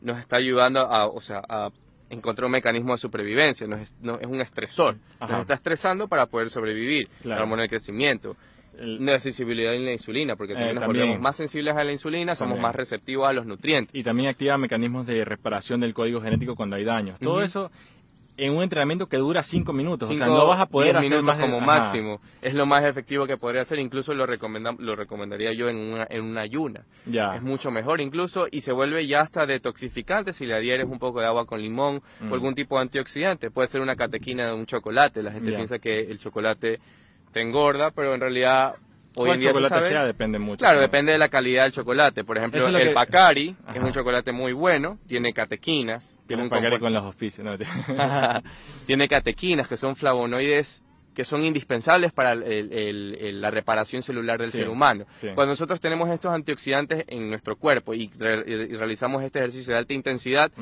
nos 0.00 0.18
está 0.18 0.36
ayudando 0.36 0.80
a, 0.80 1.06
o 1.06 1.20
sea, 1.20 1.42
a 1.48 1.70
encontrar 2.10 2.46
un 2.46 2.52
mecanismo 2.52 2.92
de 2.92 2.98
supervivencia, 2.98 3.66
no 3.66 3.76
es, 3.76 3.94
es 4.20 4.26
un 4.26 4.40
estresor, 4.40 4.96
nos 5.20 5.40
está 5.40 5.54
estresando 5.54 6.08
para 6.08 6.26
poder 6.26 6.50
sobrevivir, 6.50 7.08
la 7.24 7.40
hormona 7.40 7.62
del 7.62 7.70
crecimiento. 7.70 8.36
la 8.76 9.20
sensibilidad 9.20 9.72
a 9.72 9.78
la 9.78 9.92
insulina, 9.92 10.36
porque 10.36 10.54
también 10.54 10.76
eh, 10.76 10.80
nos 10.80 10.86
volvemos 10.86 11.20
más 11.20 11.36
sensibles 11.36 11.76
a 11.76 11.84
la 11.84 11.92
insulina, 11.92 12.34
somos 12.34 12.58
más 12.58 12.74
receptivos 12.74 13.28
a 13.28 13.32
los 13.32 13.46
nutrientes. 13.46 13.94
Y 13.94 14.02
también 14.02 14.28
activa 14.28 14.58
mecanismos 14.58 15.06
de 15.06 15.24
reparación 15.24 15.80
del 15.80 15.94
código 15.94 16.20
genético 16.20 16.56
cuando 16.56 16.76
hay 16.76 16.84
daños. 16.84 17.20
Todo 17.20 17.42
eso 17.42 17.70
en 18.40 18.54
un 18.54 18.62
entrenamiento 18.62 19.06
que 19.06 19.18
dura 19.18 19.42
5 19.42 19.72
minutos. 19.72 20.10
o 20.10 20.14
sea, 20.14 20.26
no 20.26 20.46
vas 20.46 20.60
a 20.60 20.66
poder 20.66 20.96
hacer 20.96 21.10
minutos 21.10 21.24
más 21.24 21.38
como 21.38 21.60
máximo. 21.60 22.18
Es 22.40 22.54
lo 22.54 22.64
más 22.66 22.84
efectivo 22.84 23.26
que 23.26 23.36
podría 23.36 23.62
hacer. 23.62 23.78
Incluso 23.78 24.14
lo, 24.14 24.26
lo 24.26 24.96
recomendaría 24.96 25.52
yo 25.52 25.68
en 25.68 25.76
una, 25.76 26.06
en 26.08 26.24
una 26.24 26.40
ayuna. 26.40 26.84
Ya. 27.06 27.36
Es 27.36 27.42
mucho 27.42 27.70
mejor 27.70 28.00
incluso 28.00 28.48
y 28.50 28.62
se 28.62 28.72
vuelve 28.72 29.06
ya 29.06 29.20
hasta 29.20 29.46
detoxificante 29.46 30.32
si 30.32 30.46
le 30.46 30.54
adhieres 30.54 30.86
un 30.86 30.98
poco 30.98 31.20
de 31.20 31.26
agua 31.26 31.46
con 31.46 31.60
limón 31.60 32.02
o 32.20 32.24
mm. 32.24 32.32
algún 32.32 32.54
tipo 32.54 32.76
de 32.76 32.82
antioxidante. 32.82 33.50
Puede 33.50 33.68
ser 33.68 33.82
una 33.82 33.96
catequina 33.96 34.46
de 34.46 34.54
un 34.54 34.66
chocolate. 34.66 35.22
La 35.22 35.32
gente 35.32 35.52
piensa 35.52 35.78
que 35.78 36.00
el 36.00 36.18
chocolate 36.18 36.80
te 37.32 37.42
engorda, 37.42 37.90
pero 37.90 38.14
en 38.14 38.20
realidad 38.20 38.76
Hoy 39.16 39.30
en 39.30 39.40
día 39.40 39.50
chocolate 39.50 39.88
sea 39.88 40.04
depende 40.04 40.38
mucho. 40.38 40.58
Claro, 40.58 40.80
depende 40.80 41.12
de 41.12 41.18
la 41.18 41.28
calidad 41.28 41.64
del 41.64 41.72
chocolate. 41.72 42.24
Por 42.24 42.38
ejemplo, 42.38 42.64
el 42.66 42.88
que... 42.88 42.90
Pacari 42.90 43.56
es 43.74 43.82
un 43.82 43.92
chocolate 43.92 44.32
muy 44.32 44.52
bueno, 44.52 44.98
tiene 45.06 45.32
catequinas. 45.32 46.18
Tiene 46.26 46.44
un 46.44 46.48
Pacari 46.48 46.78
con 46.78 46.92
los 46.92 47.04
hospicios. 47.04 47.44
No, 47.44 47.56
tiene 48.86 49.08
catequinas 49.08 49.68
que 49.68 49.76
son 49.76 49.96
flavonoides 49.96 50.82
que 51.14 51.24
son 51.24 51.44
indispensables 51.44 52.12
para 52.12 52.34
la 52.34 53.50
reparación 53.50 54.02
celular 54.02 54.40
del 54.40 54.50
ser 54.50 54.68
humano. 54.68 55.06
Cuando 55.34 55.52
nosotros 55.52 55.80
tenemos 55.80 56.08
estos 56.08 56.32
antioxidantes 56.32 57.04
en 57.08 57.28
nuestro 57.28 57.56
cuerpo 57.56 57.94
y, 57.94 58.10
realizamos 58.16 59.22
este 59.24 59.40
ejercicio 59.40 59.72
de 59.72 59.78
alta 59.80 59.92
intensidad, 59.92 60.52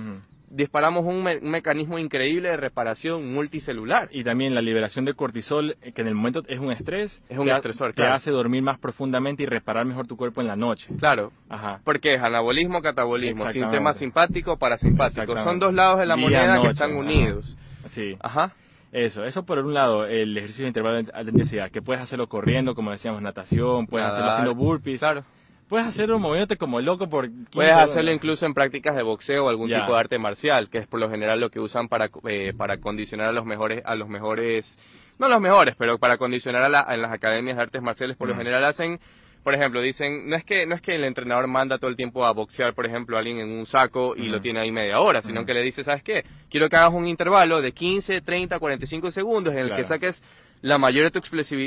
disparamos 0.51 1.05
un, 1.05 1.23
mecanismo 1.43 1.99
increíble 1.99 2.51
de 2.51 2.57
reparación 2.57 3.33
multicelular. 3.33 4.09
Y 4.13 4.25
también 4.25 4.55
la 4.55 4.63
liberación 4.63 5.05
de 5.05 5.15
cortisol, 5.15 5.77
eh, 5.83 5.93
que 5.93 6.03
en 6.03 6.09
el 6.09 6.15
momento 6.15 6.43
es 6.49 6.59
un 6.59 6.73
estrés. 6.73 7.23
Es 7.29 7.39
un 7.39 7.49
estresor, 7.49 7.93
Te 7.93 8.05
hace 8.05 8.31
dormir 8.31 8.63
más 8.63 8.79
profundamente 8.79 9.43
y 9.43 9.47
reparar 9.47 9.85
mejor 9.85 10.07
tu 10.07 10.17
cuerpo 10.17 10.41
en 10.41 10.47
la 10.47 10.57
noche. 10.57 10.95
Claro. 10.99 11.33
Ajá. 11.49 11.81
Porque 11.85 12.15
es 12.15 12.23
anabolismo, 12.23 12.83
catabolismo, 12.83 13.49
sistema 13.51 13.93
simpático, 13.93 14.57
parasimpático. 14.57 15.37
Son 15.37 15.59
dos 15.59 15.75
lados 15.75 15.99
de 16.01 16.07
la 16.07 16.17
moneda 16.17 16.61
que 16.63 16.69
están 16.69 16.95
unidos. 16.95 17.57
Sí. 17.85 18.17
Ajá. 18.21 18.53
Eso, 18.91 19.25
eso 19.25 19.45
por 19.45 19.59
un 19.59 19.75
lado, 19.75 20.07
el 20.07 20.37
ejercicio 20.37 20.65
de 20.65 20.69
intervalo 20.69 21.03
de 21.03 21.11
alta 21.13 21.31
intensidad, 21.31 21.71
que 21.71 21.83
puedes 21.83 22.03
hacerlo 22.03 22.27
corriendo, 22.27 22.75
como 22.75 22.91
decíamos, 22.91 23.21
natación, 23.21 23.87
puedes 23.87 24.09
hacerlo 24.09 24.31
haciendo 24.31 24.55
burpees. 24.55 25.01
Claro. 25.01 25.25
Puedes 25.69 25.87
hacerlo 25.87 26.19
moviéndote 26.19 26.57
como 26.57 26.81
loco 26.81 27.11
por 27.11 27.29
15 27.29 27.51
Puedes 27.53 27.75
hacerlo 27.75 28.11
incluso 28.11 28.47
en 28.47 28.55
prácticas 28.55 28.97
de 28.97 29.03
boxeo 29.03 29.45
o 29.45 29.49
algún 29.51 29.69
tipo 29.69 29.93
de 29.93 29.99
arte 29.99 30.19
marcial, 30.19 30.71
que 30.71 30.79
es 30.79 30.87
por 30.87 30.99
lo 30.99 31.11
general 31.11 31.41
lo 31.41 31.51
que 31.51 31.61
usan 31.61 31.89
para, 31.89 32.11
eh, 32.27 32.55
para 32.57 32.79
condicionar 32.79 33.29
a 33.29 33.33
los 33.33 33.45
mejores, 33.45 33.83
a 33.85 33.95
los 33.95 34.09
mejores, 34.09 34.79
no 35.19 35.29
los 35.29 35.41
mejores, 35.43 35.75
pero 35.77 35.99
para 35.99 36.17
condicionar 36.17 36.63
a, 36.63 36.71
la, 36.71 36.87
en 36.89 37.03
las 37.03 37.13
academias 37.13 37.57
de 37.57 37.63
artes 37.63 37.83
marciales 37.83 38.17
por 38.17 38.29
lo 38.29 38.35
mm. 38.35 38.39
general 38.39 38.65
hacen, 38.65 38.99
por 39.45 39.55
ejemplo, 39.55 39.83
dicen, 39.83 40.31
no 40.31 40.37
es 40.37 40.45
que 40.45 40.65
no 40.65 40.75
es 40.75 40.81
que 40.81 40.95
el 40.95 41.05
entrenador 41.05 41.47
manda 41.49 41.77
todo 41.77 41.91
el 41.91 41.97
tiempo 41.97 42.25
a 42.25 42.33
boxear, 42.33 42.73
por 42.73 42.87
ejemplo, 42.87 43.17
a 43.17 43.19
alguien 43.19 43.39
en 43.39 43.51
un 43.51 43.67
saco 43.67 44.15
y 44.17 44.29
lo 44.29 44.39
mm. 44.39 44.43
tiene 44.43 44.61
ahí 44.61 44.73
media 44.73 45.01
hora, 45.01 45.21
sino 45.21 45.43
mm. 45.43 45.45
que 45.45 45.53
le 45.53 45.63
dice, 45.63 45.85
¿sabes 45.85 46.03
qué? 46.03 46.25
Quiero 46.51 46.71
que 46.71 46.77
hagas 46.77 46.95
un 46.95 47.07
intervalo 47.07 47.61
de 47.61 47.73
15, 47.73 48.23
30, 48.23 48.59
45 48.59 49.11
segundos 49.11 49.53
en 49.53 49.61
el 49.61 49.75
que 49.75 49.85
saques 49.85 50.23
la 50.63 50.79
mayor 50.79 51.11
de 51.11 51.21
tu, 51.21 51.21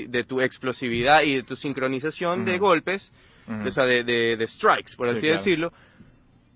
de 0.09 0.23
tu 0.23 0.41
explosividad 0.41 1.21
y 1.21 1.35
de 1.35 1.43
tu 1.43 1.55
sincronización 1.55 2.45
de 2.45 2.57
golpes 2.57 3.11
o 3.47 3.71
sea, 3.71 3.85
de, 3.85 4.03
de, 4.03 4.47
strikes, 4.47 4.95
por 4.95 5.07
así 5.07 5.27
decirlo, 5.27 5.73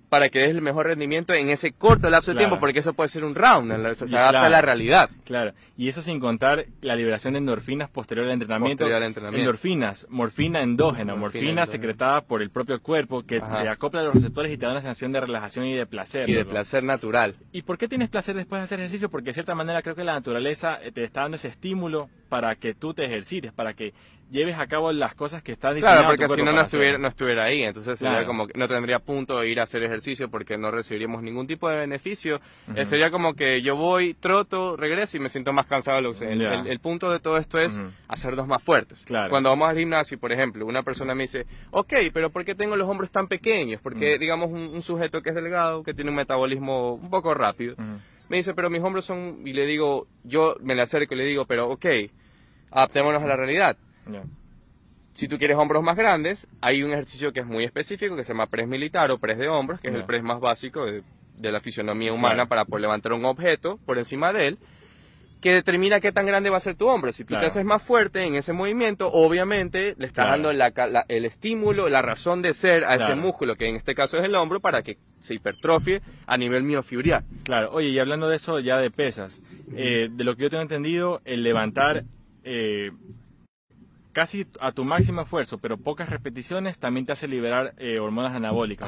para 0.09 0.29
que 0.29 0.39
des 0.39 0.49
el 0.51 0.61
mejor 0.61 0.87
rendimiento 0.87 1.33
en 1.33 1.49
ese 1.49 1.73
corto 1.73 2.09
lapso 2.09 2.31
de 2.31 2.37
tiempo, 2.37 2.59
porque 2.59 2.79
eso 2.79 2.93
puede 2.93 3.09
ser 3.09 3.25
un 3.25 3.35
round, 3.35 3.95
se 3.95 4.17
adapta 4.17 4.45
a 4.45 4.49
la 4.49 4.61
realidad. 4.61 5.09
Claro, 5.25 5.53
y 5.77 5.89
eso 5.89 6.01
sin 6.01 6.19
contar 6.19 6.67
la 6.81 6.95
liberación 6.95 7.33
de 7.33 7.39
endorfinas 7.39 7.89
posterior 7.89 8.25
al 8.25 8.31
entrenamiento. 8.31 8.85
Endorfinas, 8.85 10.07
morfina 10.09 10.61
endógena, 10.61 11.15
morfina, 11.15 11.65
secretada 11.65 12.21
por 12.21 12.41
el 12.41 12.49
propio 12.49 12.81
cuerpo 12.81 13.23
que 13.23 13.41
se 13.45 13.67
acopla 13.67 14.01
a 14.01 14.03
los 14.03 14.13
receptores 14.13 14.53
y 14.53 14.57
te 14.57 14.65
da 14.65 14.71
una 14.71 14.81
sensación 14.81 15.11
de 15.11 15.21
relajación 15.21 15.65
y 15.65 15.75
de 15.75 15.85
placer. 15.85 16.29
Y 16.29 16.33
de 16.33 16.45
placer 16.45 16.83
natural. 16.83 17.35
¿Y 17.51 17.63
por 17.63 17.77
qué 17.77 17.87
tienes 17.87 18.09
placer 18.09 18.35
después 18.35 18.59
de 18.59 18.63
hacer 18.63 18.79
ejercicio? 18.79 19.09
Porque 19.09 19.27
de 19.27 19.33
cierta 19.33 19.55
manera 19.55 19.81
creo 19.81 19.95
que 19.95 20.03
la 20.03 20.13
naturaleza 20.13 20.79
te 20.93 21.03
está 21.03 21.23
dando 21.23 21.35
ese 21.35 21.49
estímulo 21.49 22.09
para 22.29 22.55
que 22.55 22.73
tú 22.73 22.93
te 22.93 23.05
ejercites, 23.05 23.51
para 23.51 23.73
que 23.73 23.93
lleves 24.31 24.57
a 24.57 24.67
cabo 24.67 24.91
las 24.91 25.15
cosas 25.15 25.43
que 25.43 25.51
está 25.51 25.73
diciendo. 25.73 26.01
Claro, 26.01 26.07
porque 26.09 26.27
si 26.33 26.43
no, 26.43 26.51
no 26.51 26.61
estuviera, 26.61 26.97
no 26.97 27.07
estuviera 27.07 27.45
ahí. 27.45 27.63
Entonces 27.63 27.99
sería 27.99 28.25
como 28.25 28.47
que 28.47 28.57
no 28.57 28.67
tendría 28.67 28.99
punto 28.99 29.39
de 29.39 29.49
ir 29.49 29.59
a 29.59 29.63
hacer 29.63 29.83
ejercicio 29.83 30.29
porque 30.29 30.57
no 30.57 30.71
recibiríamos 30.71 31.21
ningún 31.21 31.47
tipo 31.47 31.69
de 31.69 31.77
beneficio. 31.77 32.41
Eh, 32.75 32.85
sería 32.85 33.11
como 33.11 33.33
que 33.33 33.61
yo 33.61 33.75
voy, 33.75 34.13
troto, 34.13 34.75
regreso 34.77 35.17
y 35.17 35.19
me 35.19 35.29
siento 35.29 35.53
más 35.53 35.67
cansado. 35.67 35.99
El, 35.99 36.41
el, 36.41 36.79
punto 36.79 37.11
de 37.11 37.19
todo 37.19 37.37
esto 37.37 37.59
es 37.59 37.81
hacernos 38.07 38.47
más 38.47 38.61
fuertes. 38.61 39.05
Cuando 39.29 39.49
vamos 39.49 39.69
al 39.69 39.77
gimnasio, 39.77 40.19
por 40.19 40.31
ejemplo, 40.31 40.65
una 40.65 40.83
persona 40.83 41.15
me 41.15 41.23
dice, 41.23 41.45
ok, 41.71 41.93
pero 42.13 42.29
¿por 42.29 42.45
qué 42.45 42.55
tengo 42.55 42.75
los 42.75 42.89
hombros 42.89 43.11
tan 43.11 43.27
pequeños? 43.27 43.81
Porque, 43.81 44.17
digamos, 44.17 44.51
un, 44.51 44.81
sujeto 44.85 45.23
que 45.23 45.29
es 45.29 45.35
delgado, 45.35 45.81
que 45.81 45.95
tiene 45.95 46.11
un 46.11 46.15
metabolismo 46.15 46.93
un 46.93 47.09
poco 47.09 47.33
rápido, 47.33 47.75
me 48.29 48.37
dice, 48.37 48.53
pero 48.53 48.69
mis 48.69 48.81
hombros 48.81 49.05
son... 49.05 49.41
Y 49.45 49.53
le 49.53 49.65
digo, 49.65 50.07
yo 50.23 50.57
me 50.61 50.75
le 50.75 50.81
acerco 50.81 51.13
y 51.13 51.17
le 51.17 51.25
digo, 51.25 51.45
pero 51.45 51.69
ok, 51.69 51.85
adaptémonos 52.71 53.23
a 53.23 53.27
la 53.27 53.35
realidad 53.35 53.77
si 55.15 55.29
tú 55.29 55.37
quieres 55.37 55.55
hombros 55.55 55.81
más 55.81 55.95
grandes, 55.95 56.47
hay 56.59 56.83
un 56.83 56.91
ejercicio 56.91 57.31
que 57.31 57.39
es 57.39 57.45
muy 57.45 57.63
específico 57.63 58.17
que 58.17 58.25
se 58.25 58.33
llama 58.33 58.47
press 58.47 58.67
militar 58.67 59.09
o 59.11 59.17
press 59.17 59.37
de 59.37 59.47
hombros, 59.47 59.79
que 59.79 59.87
es 59.87 59.95
el 59.95 60.03
press 60.03 60.21
más 60.21 60.41
básico 60.41 60.85
de, 60.85 61.03
la 61.39 61.61
fisionomía 61.61 62.11
humana 62.11 62.47
para 62.47 62.65
poder 62.65 62.81
levantar 62.81 63.13
un 63.13 63.23
objeto 63.23 63.79
por 63.85 63.97
encima 63.97 64.33
de 64.33 64.47
él, 64.47 64.57
que 65.39 65.53
determina 65.53 66.01
qué 66.01 66.11
tan 66.11 66.25
grande 66.25 66.49
va 66.49 66.57
a 66.57 66.59
ser 66.59 66.75
tu 66.75 66.89
hombro. 66.89 67.13
Si 67.13 67.23
tú 67.23 67.37
te 67.37 67.45
haces 67.45 67.63
más 67.63 67.81
fuerte 67.81 68.23
en 68.23 68.35
ese 68.35 68.51
movimiento, 68.51 69.09
obviamente 69.09 69.95
le 69.97 70.05
estás 70.05 70.27
dando 70.27 70.51
el 70.51 71.25
estímulo, 71.25 71.87
la 71.87 72.01
razón 72.01 72.41
de 72.41 72.51
ser 72.51 72.83
a 72.83 72.95
ese 72.95 73.15
músculo, 73.15 73.55
que 73.55 73.69
en 73.69 73.77
este 73.77 73.95
caso 73.95 74.17
es 74.17 74.25
el 74.25 74.35
hombro, 74.35 74.59
para 74.59 74.83
que 74.83 74.97
se 75.09 75.35
hipertrofie 75.35 76.01
a 76.27 76.37
nivel 76.37 76.63
miofibrial. 76.63 77.23
Claro, 77.43 77.71
oye, 77.71 77.87
y 77.87 77.99
hablando 77.99 78.27
de 78.27 78.35
eso 78.35 78.59
ya 78.59 78.79
de 78.79 78.91
pesas, 78.91 79.41
eh, 79.73 80.09
de 80.11 80.23
lo 80.25 80.35
que 80.35 80.43
yo 80.43 80.49
tengo 80.49 80.63
entendido, 80.63 81.21
el 81.23 81.41
levantar... 81.41 82.03
Eh, 82.43 82.91
casi 84.15 84.47
a 84.61 84.71
tu 84.71 84.85
máximo 84.85 85.21
esfuerzo, 85.21 85.57
pero 85.57 85.75
pocas 85.75 86.09
repeticiones, 86.09 86.79
también 86.79 87.05
te 87.05 87.11
hace 87.11 87.27
liberar 87.27 87.75
eh, 87.77 87.99
hormonas 87.99 88.33
anabólicas, 88.33 88.87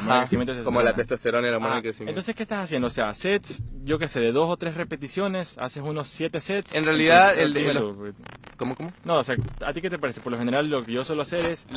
como 0.63 0.81
la 0.81 0.93
testosterona 0.93 1.45
y 1.45 1.51
la 1.51 1.57
hormona 1.57 1.75
de 1.75 1.81
crecimiento. 1.81 2.11
Entonces, 2.11 2.33
¿qué 2.33 2.43
estás 2.43 2.63
haciendo? 2.63 2.87
O 2.87 2.89
sea, 2.89 3.13
sets, 3.13 3.65
yo 3.83 3.99
qué 3.99 4.07
sé, 4.07 4.21
de 4.21 4.31
dos 4.31 4.49
o 4.49 4.55
tres 4.55 4.75
repeticiones, 4.75 5.57
haces 5.57 5.83
unos 5.83 6.07
siete 6.07 6.39
sets. 6.39 6.73
En 6.73 6.85
realidad, 6.85 7.37
el 7.37 7.53
de... 7.53 8.13
¿Cómo, 8.55 8.75
cómo? 8.75 8.93
No, 9.03 9.15
o 9.15 9.23
sea, 9.23 9.35
¿a 9.65 9.73
ti 9.73 9.81
qué 9.81 9.89
te 9.89 9.99
parece? 9.99 10.21
Por 10.21 10.31
lo 10.31 10.37
general, 10.39 10.69
lo 10.69 10.83
que 10.83 10.93
yo 10.93 11.03
suelo 11.03 11.23
hacer 11.23 11.45
es 11.45 11.67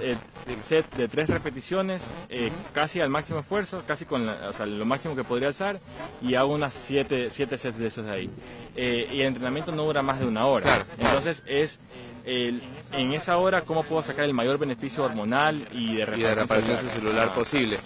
eh, 0.00 0.16
sets 0.60 0.96
de 0.96 1.08
tres 1.08 1.28
repeticiones, 1.28 2.16
eh, 2.28 2.52
casi 2.72 3.00
al 3.00 3.10
máximo 3.10 3.40
esfuerzo, 3.40 3.82
casi 3.88 4.04
con 4.04 4.28
o 4.28 4.52
sea, 4.52 4.66
lo 4.66 4.84
máximo 4.84 5.16
que 5.16 5.24
podría 5.24 5.48
alzar, 5.48 5.80
y 6.22 6.36
hago 6.36 6.54
unas 6.54 6.72
siete, 6.72 7.28
siete 7.28 7.58
sets 7.58 7.76
de 7.76 7.86
esos 7.86 8.04
de 8.04 8.12
ahí. 8.12 8.30
Y 8.76 9.20
el 9.20 9.26
entrenamiento 9.26 9.72
no 9.72 9.84
dura 9.84 10.02
más 10.02 10.18
de 10.18 10.26
una 10.26 10.46
hora. 10.46 10.84
Entonces, 10.98 11.44
es 11.46 11.80
en 12.26 13.12
esa 13.12 13.36
hora 13.36 13.62
cómo 13.62 13.84
puedo 13.84 14.02
sacar 14.02 14.24
el 14.24 14.34
mayor 14.34 14.58
beneficio 14.58 15.04
hormonal 15.04 15.66
y 15.72 15.96
de 15.96 16.04
reparación, 16.06 16.78
celular, 16.90 17.34
posible. 17.34 17.78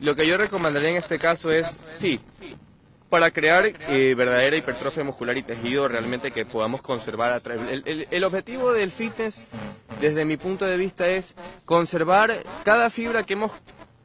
Lo 0.00 0.14
que 0.14 0.26
yo 0.26 0.36
recomendaría 0.36 0.90
en 0.90 0.96
este 0.96 1.18
caso 1.18 1.50
es, 1.50 1.76
sí, 1.92 2.20
para 3.08 3.30
crear 3.30 3.72
eh, 3.88 4.14
verdadera 4.16 4.56
hipertrofia 4.56 5.04
muscular 5.04 5.36
y 5.38 5.42
tejido 5.42 5.88
realmente 5.88 6.32
que 6.32 6.44
podamos 6.44 6.82
conservar 6.82 7.32
a 7.32 7.40
través... 7.40 7.82
El, 7.84 8.24
objetivo 8.24 8.72
del 8.72 8.90
fitness, 8.90 9.42
desde 10.00 10.24
mi 10.24 10.36
punto 10.36 10.64
de 10.66 10.76
vista, 10.76 11.08
es 11.08 11.34
conservar 11.64 12.42
cada 12.64 12.90
fibra 12.90 13.22
que 13.22 13.34
hemos, 13.34 13.52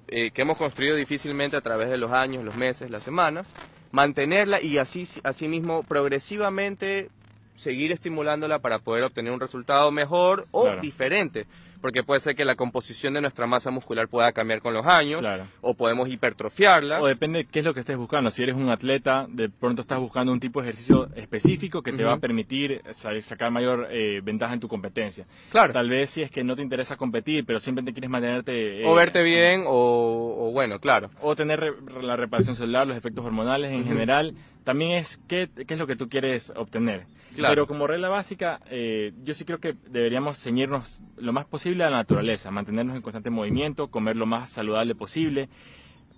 eh, 0.08 0.32
que 0.32 0.44
hemos 0.44 0.58
construido 0.58 0.96
difícilmente 0.96 1.58
a 1.58 1.62
través 1.62 1.90
de 1.90 1.98
los 1.98 2.12
años, 2.12 2.44
los 2.44 2.56
meses, 2.56 2.92
las 2.92 3.04
semanas, 3.04 3.48
mantenerla 3.92 4.62
y 4.62 4.78
así, 4.78 5.08
mismo 5.48 5.84
progresivamente 5.84 7.10
seguir 7.56 7.92
estimulándola 7.92 8.60
para 8.60 8.80
poder 8.80 9.04
obtener 9.04 9.32
un 9.34 9.40
resultado 9.40 9.92
mejor 9.92 10.48
o 10.52 10.72
diferente 10.82 11.46
porque 11.82 12.04
puede 12.04 12.22
ser 12.22 12.36
que 12.36 12.46
la 12.46 12.56
composición 12.56 13.14
de 13.14 13.22
nuestra 13.22 13.48
masa 13.48 13.72
muscular 13.72 14.08
pueda 14.08 14.32
cambiar 14.32 14.62
con 14.62 14.74
los 14.74 14.86
años, 14.86 15.22
o 15.62 15.74
podemos 15.74 16.10
hipertrofiarla. 16.10 17.02
O 17.02 17.08
depende 17.08 17.40
de 17.40 17.46
qué 17.46 17.60
es 17.60 17.66
lo 17.66 17.74
que 17.74 17.80
estés 17.80 17.98
buscando. 17.98 18.30
Si 18.30 18.44
eres 18.44 18.56
un 18.56 18.70
atleta, 18.70 19.26
de 19.30 19.50
pronto 19.50 19.82
estás 19.82 20.00
buscando 20.00 20.32
un 20.32 20.40
tipo 20.40 20.62
de 20.62 20.68
ejercicio 20.68 21.10
específico 21.16 21.82
que 21.82 21.92
te 21.92 22.04
va 22.04 22.14
a 22.14 22.18
permitir 22.18 22.82
sacar 22.92 23.52
mayor 23.52 23.88
eh, 23.92 24.22
ventaja 24.24 24.54
en 24.54 24.60
tu 24.60 24.68
competencia. 24.68 25.26
Claro. 25.50 25.74
Tal 25.74 25.90
vez 25.90 26.10
si 26.10 26.22
es 26.22 26.32
que 26.32 26.44
no 26.44 26.56
te 26.56 26.62
interesa 26.62 26.96
competir, 26.96 27.46
pero 27.46 27.60
simplemente 27.60 27.94
quieres 27.94 28.10
mantenerte... 28.10 28.82
Eh, 28.82 28.86
o 28.86 28.94
verte 28.94 29.24
bien, 29.24 29.64
o, 29.66 30.52
bueno, 30.54 30.80
claro. 30.80 31.10
O 31.22 31.36
tener 31.36 31.74
la 32.02 32.16
reparación 32.16 32.56
celular, 32.56 32.88
los 32.88 32.98
efectos 32.98 33.26
hormonales 33.26 33.72
en 33.72 33.86
general 33.86 34.36
también 34.64 34.92
es 34.92 35.22
qué, 35.28 35.50
qué, 35.56 35.74
es 35.74 35.80
lo 35.80 35.88
que 35.88 35.96
tú 35.96 36.10
quieres 36.10 36.52
obtener. 36.56 37.06
Pero 37.36 37.66
como 37.66 37.88
regla 37.88 38.10
básica, 38.10 38.60
eh, 38.70 39.14
yo 39.24 39.34
sí 39.34 39.46
creo 39.46 39.60
que 39.60 39.76
deberíamos 39.90 40.38
ceñirnos 40.38 41.02
lo 41.18 41.32
más 41.32 41.46
posible 41.46 41.84
a 41.84 41.90
la 41.90 41.98
naturaleza, 41.98 42.52
mantenernos 42.52 42.96
en 42.96 43.02
constante 43.02 43.30
movimiento, 43.30 43.90
comer 43.90 44.18
lo 44.18 44.26
más 44.26 44.50
saludable 44.50 44.96
posible. 44.96 45.50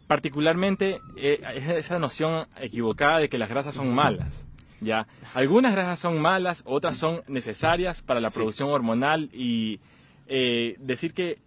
Particularmente 0.08 1.00
eh, 1.16 1.39
esa 1.78 2.00
noción 2.00 2.48
equivocada 2.60 3.20
de 3.20 3.30
que 3.30 3.38
las 3.38 3.50
grasas 3.50 3.76
son 3.76 3.94
malas. 3.94 4.48
¿ya? 4.82 5.08
Algunas 5.34 5.74
grasas 5.74 6.00
son 6.00 6.20
malas, 6.20 6.64
otras 6.66 6.98
son 6.98 7.22
necesarias 7.28 8.02
para 8.02 8.20
la 8.20 8.30
producción 8.30 8.70
hormonal 8.70 9.30
y 9.34 9.80
eh, 10.28 10.76
decir 10.80 11.14
que 11.14 11.38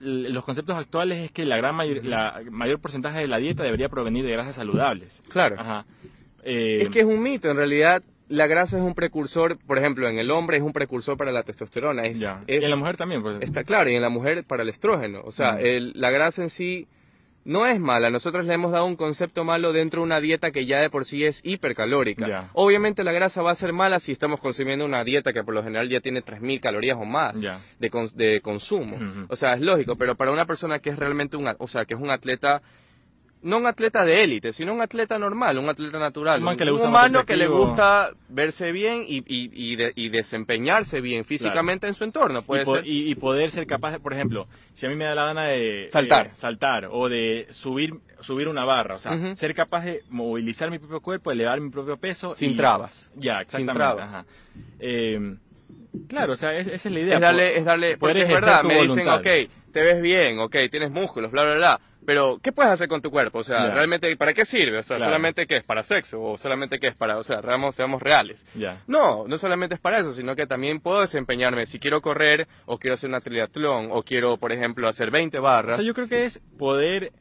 los 0.00 0.44
conceptos 0.44 0.76
actuales 0.76 1.18
es 1.18 1.30
que 1.30 1.44
la 1.44 1.56
gran 1.56 1.76
la 2.08 2.42
mayor 2.50 2.78
porcentaje 2.78 3.20
de 3.20 3.28
la 3.28 3.38
dieta 3.38 3.62
debería 3.62 3.88
provenir 3.88 4.24
de 4.24 4.32
grasas 4.32 4.56
saludables. 4.56 5.24
Claro. 5.28 5.56
Eh, 6.44 6.78
es 6.80 6.88
que 6.88 7.00
es 7.00 7.04
un 7.04 7.22
mito, 7.22 7.50
en 7.50 7.56
realidad 7.56 8.02
la 8.28 8.46
grasa 8.46 8.76
es 8.76 8.82
un 8.82 8.94
precursor, 8.94 9.58
por 9.58 9.78
ejemplo, 9.78 10.08
en 10.08 10.18
el 10.18 10.30
hombre 10.30 10.58
es 10.58 10.62
un 10.62 10.72
precursor 10.72 11.16
para 11.16 11.32
la 11.32 11.42
testosterona. 11.42 12.04
Es, 12.04 12.20
y 12.20 12.24
en 12.46 12.70
la 12.70 12.76
mujer 12.76 12.96
también, 12.96 13.22
pues. 13.22 13.38
Está 13.40 13.64
claro, 13.64 13.90
y 13.90 13.94
en 13.94 14.02
la 14.02 14.10
mujer 14.10 14.44
para 14.44 14.62
el 14.62 14.68
estrógeno. 14.68 15.22
O 15.24 15.32
sea, 15.32 15.58
la 15.60 16.10
grasa 16.10 16.42
en 16.42 16.50
sí 16.50 16.86
no 17.48 17.66
es 17.66 17.80
mala. 17.80 18.10
Nosotros 18.10 18.44
le 18.44 18.52
hemos 18.52 18.72
dado 18.72 18.84
un 18.84 18.94
concepto 18.94 19.42
malo 19.42 19.72
dentro 19.72 20.02
de 20.02 20.06
una 20.06 20.20
dieta 20.20 20.50
que 20.50 20.66
ya 20.66 20.82
de 20.82 20.90
por 20.90 21.06
sí 21.06 21.24
es 21.24 21.40
hipercalórica. 21.44 22.50
Obviamente 22.52 23.04
la 23.04 23.12
grasa 23.12 23.40
va 23.40 23.52
a 23.52 23.54
ser 23.54 23.72
mala 23.72 24.00
si 24.00 24.12
estamos 24.12 24.38
consumiendo 24.38 24.84
una 24.84 25.02
dieta 25.02 25.32
que 25.32 25.42
por 25.42 25.54
lo 25.54 25.62
general 25.62 25.88
ya 25.88 26.00
tiene 26.00 26.22
3.000 26.22 26.60
calorías 26.60 26.98
o 27.00 27.06
más 27.06 27.40
de, 27.40 28.40
consumo. 28.42 28.98
O 29.28 29.36
sea, 29.36 29.54
es 29.54 29.62
lógico, 29.62 29.96
pero 29.96 30.14
para 30.14 30.30
una 30.30 30.44
persona 30.44 30.78
que 30.78 30.90
es 30.90 30.98
realmente 30.98 31.38
un, 31.38 31.48
o 31.58 31.68
sea, 31.68 31.86
que 31.86 31.94
es 31.94 32.00
un 32.00 32.10
atleta 32.10 32.60
no 33.42 33.58
un 33.58 33.66
atleta 33.66 34.04
de 34.04 34.24
élite, 34.24 34.52
sino 34.52 34.74
un 34.74 34.80
atleta 34.80 35.18
normal, 35.18 35.58
un 35.58 35.68
atleta 35.68 35.98
natural. 35.98 36.42
Un, 36.42 36.80
humano 36.80 37.24
que 37.24 37.36
le 37.36 37.46
gusta 37.46 38.10
verse 38.28 38.72
bien 38.72 39.04
y, 39.06 39.22
y, 39.26 40.08
desempeñarse 40.08 41.00
bien 41.00 41.24
físicamente 41.24 41.86
en 41.86 41.94
su 41.94 42.04
entorno. 42.04 42.42
Puede 42.42 42.64
y, 42.84 43.14
poder 43.14 43.50
ser 43.50 43.66
capaz, 43.66 43.92
de, 43.92 44.00
por 44.00 44.12
ejemplo, 44.12 44.46
si 44.72 44.86
a 44.86 44.88
mí 44.88 44.96
me 44.96 45.04
da 45.04 45.14
la 45.14 45.26
gana 45.26 45.44
de 45.46 45.86
saltar, 45.88 46.30
saltar 46.34 46.88
o 46.90 47.08
de 47.08 47.46
subir, 47.50 47.94
subir 48.20 48.48
una 48.48 48.64
barra, 48.64 48.96
o 48.96 48.98
sea, 48.98 49.34
ser 49.34 49.54
capaz 49.54 49.84
de 49.84 50.02
movilizar 50.08 50.70
mi 50.70 50.78
propio 50.78 51.00
cuerpo, 51.00 51.30
elevar 51.30 51.60
mi 51.60 51.70
propio 51.70 51.96
peso. 51.96 52.34
Sin 52.34 52.56
trabas. 52.56 53.10
Ya, 53.14 53.40
exactamente. 53.40 54.02
Eh, 54.80 55.36
claro, 56.08 56.32
o 56.32 56.36
sea, 56.36 56.56
esa 56.56 56.72
es 56.72 56.84
la 56.86 57.00
idea. 57.00 57.14
Es 57.14 57.20
darle, 57.20 57.58
es 57.58 57.64
darle, 57.64 57.96
porque 57.96 58.22
es 58.22 58.28
verdad, 58.28 58.62
me 58.64 58.82
dicen, 58.82 59.08
ok, 59.08 59.26
te 59.72 59.82
ves 59.82 60.00
bien, 60.00 60.38
ok, 60.38 60.56
tienes 60.70 60.90
músculos, 60.90 61.30
bla, 61.30 61.44
bla, 61.44 61.54
bla 61.54 61.80
pero, 62.08 62.40
¿qué 62.42 62.52
puedes 62.52 62.72
hacer 62.72 62.88
con 62.88 63.02
tu 63.02 63.10
cuerpo? 63.10 63.40
O 63.40 63.44
sea, 63.44 63.68
realmente, 63.68 64.16
¿para 64.16 64.32
qué 64.32 64.46
sirve? 64.46 64.78
O 64.78 64.82
sea, 64.82 64.98
solamente 64.98 65.46
que 65.46 65.58
es 65.58 65.62
para 65.62 65.82
sexo, 65.82 66.22
o 66.22 66.38
solamente 66.38 66.78
que 66.78 66.86
es 66.86 66.94
para, 66.94 67.18
o 67.18 67.22
sea, 67.22 67.42
realmente 67.42 67.76
seamos 67.76 68.00
reales. 68.00 68.46
No, 68.86 69.28
no 69.28 69.36
solamente 69.36 69.74
es 69.74 69.80
para 69.82 69.98
eso, 69.98 70.14
sino 70.14 70.34
que 70.34 70.46
también 70.46 70.80
puedo 70.80 71.02
desempeñarme. 71.02 71.66
Si 71.66 71.78
quiero 71.78 72.00
correr, 72.00 72.48
o 72.64 72.78
quiero 72.78 72.94
hacer 72.94 73.10
una 73.10 73.20
triatlón, 73.20 73.88
o 73.90 74.04
quiero, 74.04 74.38
por 74.38 74.52
ejemplo, 74.52 74.88
hacer 74.88 75.10
20 75.10 75.38
barras. 75.38 75.74
O 75.74 75.76
sea, 75.80 75.86
yo 75.86 75.92
creo 75.92 76.08
que 76.08 76.24
es 76.24 76.40
poder 76.56 77.12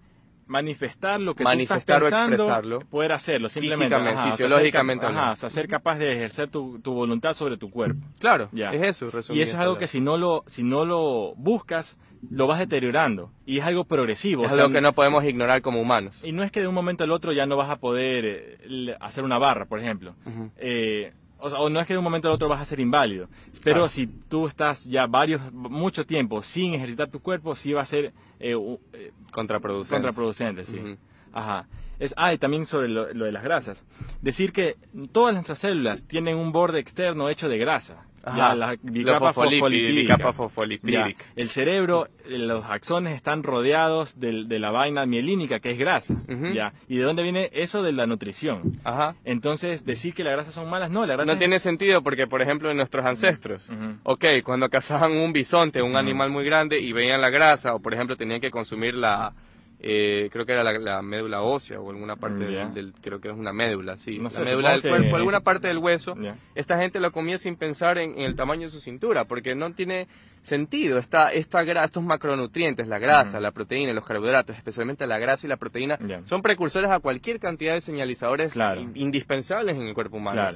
manifestar 0.48 1.20
lo 1.20 1.36
que 1.36 1.43
manifestar 1.43 2.00
tú 2.00 2.06
estás 2.06 2.22
pensando, 2.22 2.43
o 2.43 2.48
expresarlo, 2.48 2.80
poder 2.80 3.12
hacerlo 3.12 3.50
simplemente 3.50 3.95
físicamente, 3.95 4.32
fisiológicamente 4.32 5.06
o 5.06 5.36
sea, 5.36 5.50
ser, 5.50 5.68
capaz 5.68 5.98
de 5.98 6.14
ejercer 6.14 6.50
tu, 6.50 6.80
voluntad 6.84 7.34
sobre 7.34 7.58
tu 7.58 7.70
cuerpo. 7.70 8.06
Claro 8.20 8.50
es 8.54 8.82
eso 8.82 9.10
y 9.34 9.41
eso 9.41 9.56
es 9.56 9.62
algo 9.62 9.78
que 9.78 9.88
si 9.88 10.02
no 10.02 10.18
lo 10.18 10.43
si 10.48 10.64
no 10.64 10.86
lo 10.86 11.34
buscas 11.36 11.98
lo 12.32 12.48
vas 12.48 12.58
deteriorando. 12.58 13.32
Y 13.45 13.60
es 13.60 13.66
algo 13.66 13.86
progresivo 13.86 14.45
es 14.45 14.52
algo 14.52 14.70
que 14.70 14.82
no 14.82 14.93
podemos 14.93 15.24
ignorar 15.24 15.62
como 15.62 15.80
humanos. 15.80 16.22
Y 16.24 16.32
no 16.32 16.43
es 16.43 16.52
que 16.52 16.62
de 16.62 16.68
un 16.68 16.74
momento 16.74 17.04
al 17.04 17.12
otro 17.12 17.32
ya 17.32 17.45
no 17.45 17.56
vas 17.56 17.70
a 17.70 17.78
poder 17.78 18.26
eh, 18.26 18.95
hacer 19.00 19.24
una 19.24 19.38
barra 19.38 19.66
por 19.66 19.80
ejemplo. 19.80 20.16
Eh, 20.58 21.14
o, 21.40 21.50
sea, 21.50 21.60
no 21.70 21.80
es 21.80 21.88
que 21.88 21.94
de 21.94 22.00
un 22.00 22.04
momento 22.04 22.28
al 22.28 22.34
otro 22.34 22.48
vas 22.50 22.62
a 22.62 22.66
ser 22.66 22.80
inválido, 22.80 23.30
pero 23.64 23.88
si 23.88 24.08
tú 24.08 24.48
estás 24.48 24.86
ya 24.86 25.08
varios, 25.08 25.52
mucho 25.54 26.06
tiempo 26.06 26.42
sin 26.42 26.74
ejercitar 26.74 27.10
tu 27.10 27.20
cuerpo, 27.20 27.56
sí 27.56 27.74
va 27.74 27.82
a 27.82 27.86
ser 27.86 28.14
eh, 28.40 28.56
eh, 28.94 29.12
contraproducente. 29.32 29.96
Contraproducente, 29.96 30.64
sí. 30.64 30.98
Ajá. 31.34 31.68
Es, 32.00 32.14
ah, 32.18 32.34
y 32.34 32.38
también 32.38 32.66
sobre 32.66 32.90
lo, 32.90 33.06
de 33.06 33.32
las 33.32 33.44
grasas. 33.44 33.88
Decir 34.22 34.52
que 34.52 34.78
todas 35.12 35.34
nuestras 35.34 35.60
células 35.60 36.08
tienen 36.08 36.38
un 36.38 36.52
borde 36.52 36.80
externo 36.80 37.30
hecho 37.30 37.50
de 37.50 37.58
grasa. 37.58 38.06
Ya, 38.36 38.56
la 38.56 38.76
bicapa 38.82 39.34
fosfolipídica. 39.34 41.16
El 41.36 41.50
cerebro, 41.50 42.08
los 42.28 42.66
axones 42.66 43.16
están 43.16 43.44
rodeados 43.44 44.20
de, 44.20 44.58
la 44.60 44.72
vaina 44.72 45.06
mielínica, 45.06 45.60
que 45.60 45.72
es 45.72 45.78
grasa. 45.78 46.16
ya. 46.54 46.74
¿Y 46.88 46.98
de 46.98 47.04
dónde 47.04 47.24
viene 47.24 47.50
eso 47.54 47.84
de 47.84 47.92
la 47.92 48.06
nutrición? 48.06 48.80
Ajá. 48.84 49.16
Entonces, 49.24 49.86
decir 49.86 50.14
que 50.14 50.24
las 50.24 50.34
grasas 50.34 50.54
son 50.54 50.70
malas, 50.70 50.90
no, 50.90 51.06
la 51.06 51.14
grasa 51.14 51.34
No 51.34 51.38
tiene 51.38 51.60
sentido 51.60 52.02
porque, 52.02 52.28
por 52.28 52.42
ejemplo, 52.42 52.72
en 52.72 52.78
nuestros 52.78 53.06
ancestros, 53.06 53.70
ok, 54.04 54.26
cuando 54.44 54.70
cazaban 54.70 55.12
un 55.12 55.34
bisonte, 55.34 55.82
un 55.82 55.96
animal 55.96 56.30
muy 56.30 56.44
grande, 56.44 56.80
y 56.80 56.92
veían 56.94 57.22
la 57.22 57.30
grasa, 57.30 57.76
o 57.76 57.80
por 57.80 57.94
ejemplo 57.94 58.18
tenían 58.18 58.42
que 58.42 58.52
consumir 58.52 58.96
la 58.96 59.34
eh, 59.80 60.30
creo 60.32 60.46
que 60.46 60.54
era 60.54 60.64
la, 60.64 61.02
médula 61.04 61.44
ósea 61.44 61.80
o 61.80 61.92
alguna 61.92 62.16
parte 62.16 62.46
del, 62.46 62.94
creo 63.00 63.22
que 63.22 63.30
es 63.30 63.36
una 63.36 63.54
médula, 63.54 63.96
sí, 63.96 64.18
la 64.18 64.30
médula 64.44 64.72
del 64.72 64.82
cuerpo, 64.82 65.16
alguna 65.16 65.42
parte 65.42 65.68
del 65.68 65.78
hueso. 65.78 66.16
Esta 66.56 66.80
gente 66.80 67.00
lo 67.00 67.12
comía 67.12 67.38
sin 67.38 67.56
pensar 67.56 68.00
en, 68.00 68.20
el 68.20 68.36
tamaño 68.36 68.62
de 68.62 68.70
su 68.70 68.80
cintura, 68.80 69.26
porque 69.26 69.54
no 69.54 69.72
tiene 69.74 70.08
sentido. 70.42 70.98
Esta, 70.98 71.32
esta 71.32 71.62
estos 71.62 72.04
macronutrientes, 72.04 72.88
la 72.88 72.98
grasa, 72.98 73.40
la 73.40 73.52
proteína, 73.52 73.94
los 73.94 74.06
carbohidratos, 74.06 74.56
especialmente 74.56 75.06
la 75.06 75.20
grasa 75.20 75.46
y 75.46 75.50
la 75.50 75.58
proteína, 75.58 76.00
son 76.26 76.42
precursores 76.42 76.90
a 76.90 77.00
cualquier 77.00 77.40
cantidad 77.40 77.76
de 77.76 77.82
señalizadores 77.82 78.58
indispensables 78.96 79.76
en 79.76 79.84
el 79.84 79.94
cuerpo 79.94 80.18
humano. 80.18 80.48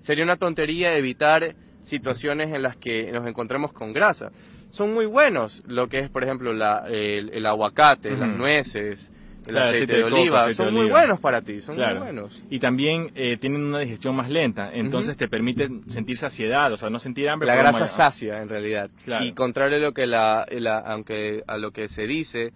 sería 0.00 0.24
una 0.24 0.36
tontería 0.36 0.96
evitar 0.96 1.54
situaciones 1.82 2.52
en 2.52 2.62
las 2.62 2.76
que 2.76 3.12
nos 3.12 3.26
encontremos 3.28 3.72
con 3.72 3.92
grasa 3.92 4.32
son 4.70 4.92
muy 4.94 5.06
buenos. 5.06 5.62
Lo 5.66 5.88
que 5.88 6.00
es, 6.00 6.10
por 6.10 6.24
ejemplo, 6.24 6.52
la, 6.52 6.84
el, 6.88 7.46
aguacate, 7.46 8.16
las 8.16 8.28
nueces, 8.28 9.12
el 9.46 9.58
aceite, 9.58 9.96
de, 9.96 10.04
oliva, 10.04 10.52
son 10.52 10.74
muy 10.74 10.88
buenos 10.88 11.20
para 11.20 11.42
ti, 11.42 11.60
son 11.60 11.76
muy 11.76 11.94
buenos. 11.94 12.44
Y 12.50 12.58
también 12.58 13.12
eh, 13.14 13.36
tienen 13.36 13.62
una 13.62 13.78
digestión 13.78 14.14
más 14.16 14.28
lenta, 14.28 14.70
entonces 14.72 15.16
te 15.16 15.28
permiten 15.28 15.88
sentir 15.88 16.18
saciedad, 16.18 16.72
o 16.72 16.76
sea, 16.76 16.90
no 16.90 16.98
sentir 16.98 17.28
hambre. 17.28 17.46
La 17.46 17.56
grasa 17.56 17.88
sacia, 17.88 18.42
en 18.42 18.48
realidad. 18.48 18.90
Y 19.20 19.32
contrario 19.32 19.78
a 19.78 19.80
lo 19.80 19.94
que 19.94 20.06
la, 20.06 20.46
aunque 20.86 21.44
a 21.46 21.58
lo 21.58 21.70
que 21.70 21.88
se 21.88 22.06
dice, 22.06 22.52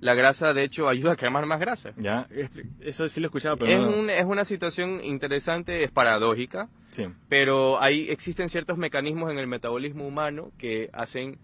la 0.00 0.14
grasa 0.14 0.54
de 0.54 0.62
hecho 0.62 0.88
ayuda 0.88 1.12
a 1.12 1.16
quemar 1.16 1.44
más 1.46 1.58
grasa. 1.58 1.92
Ya, 1.96 2.28
eso 2.80 3.08
sí 3.08 3.20
lo 3.20 3.26
he 3.26 3.28
escuchado, 3.28 3.56
pero 3.56 3.72
es, 3.72 3.94
un, 3.94 4.10
es 4.10 4.24
una 4.24 4.44
situación 4.44 5.00
interesante, 5.02 5.84
es 5.84 5.90
paradójica, 5.90 6.68
sí. 6.90 7.04
pero 7.28 7.82
ahí 7.82 8.06
existen 8.10 8.48
ciertos 8.48 8.78
mecanismos 8.78 9.30
en 9.30 9.38
el 9.38 9.48
metabolismo 9.48 10.06
humano 10.06 10.52
que 10.56 10.88
hacen 10.92 11.38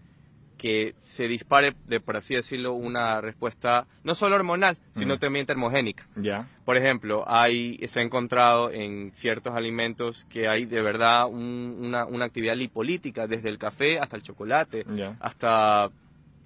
que 0.57 0.95
se 0.99 1.27
dispare, 1.27 1.75
de, 1.87 1.99
por 1.99 2.17
así 2.17 2.35
decirlo, 2.35 2.73
una 2.73 3.21
respuesta 3.21 3.87
no 4.03 4.15
solo 4.15 4.35
hormonal, 4.35 4.77
sino 4.91 5.19
también 5.19 5.45
termogénica. 5.45 6.07
Ya. 6.15 6.47
Por 6.63 6.77
ejemplo, 6.77 7.23
hay, 7.27 7.79
se 7.87 7.99
ha 7.99 8.03
encontrado 8.03 8.71
en 8.71 9.13
ciertos 9.13 9.55
alimentos 9.55 10.25
que 10.29 10.47
hay 10.47 10.65
de 10.65 10.81
verdad 10.81 11.27
una, 11.27 12.05
una, 12.05 12.25
actividad 12.25 12.55
lipolítica, 12.55 13.27
desde 13.27 13.49
el 13.49 13.57
café 13.57 13.99
hasta 13.99 14.15
el 14.15 14.23
chocolate, 14.23 14.85
hasta, 15.19 15.89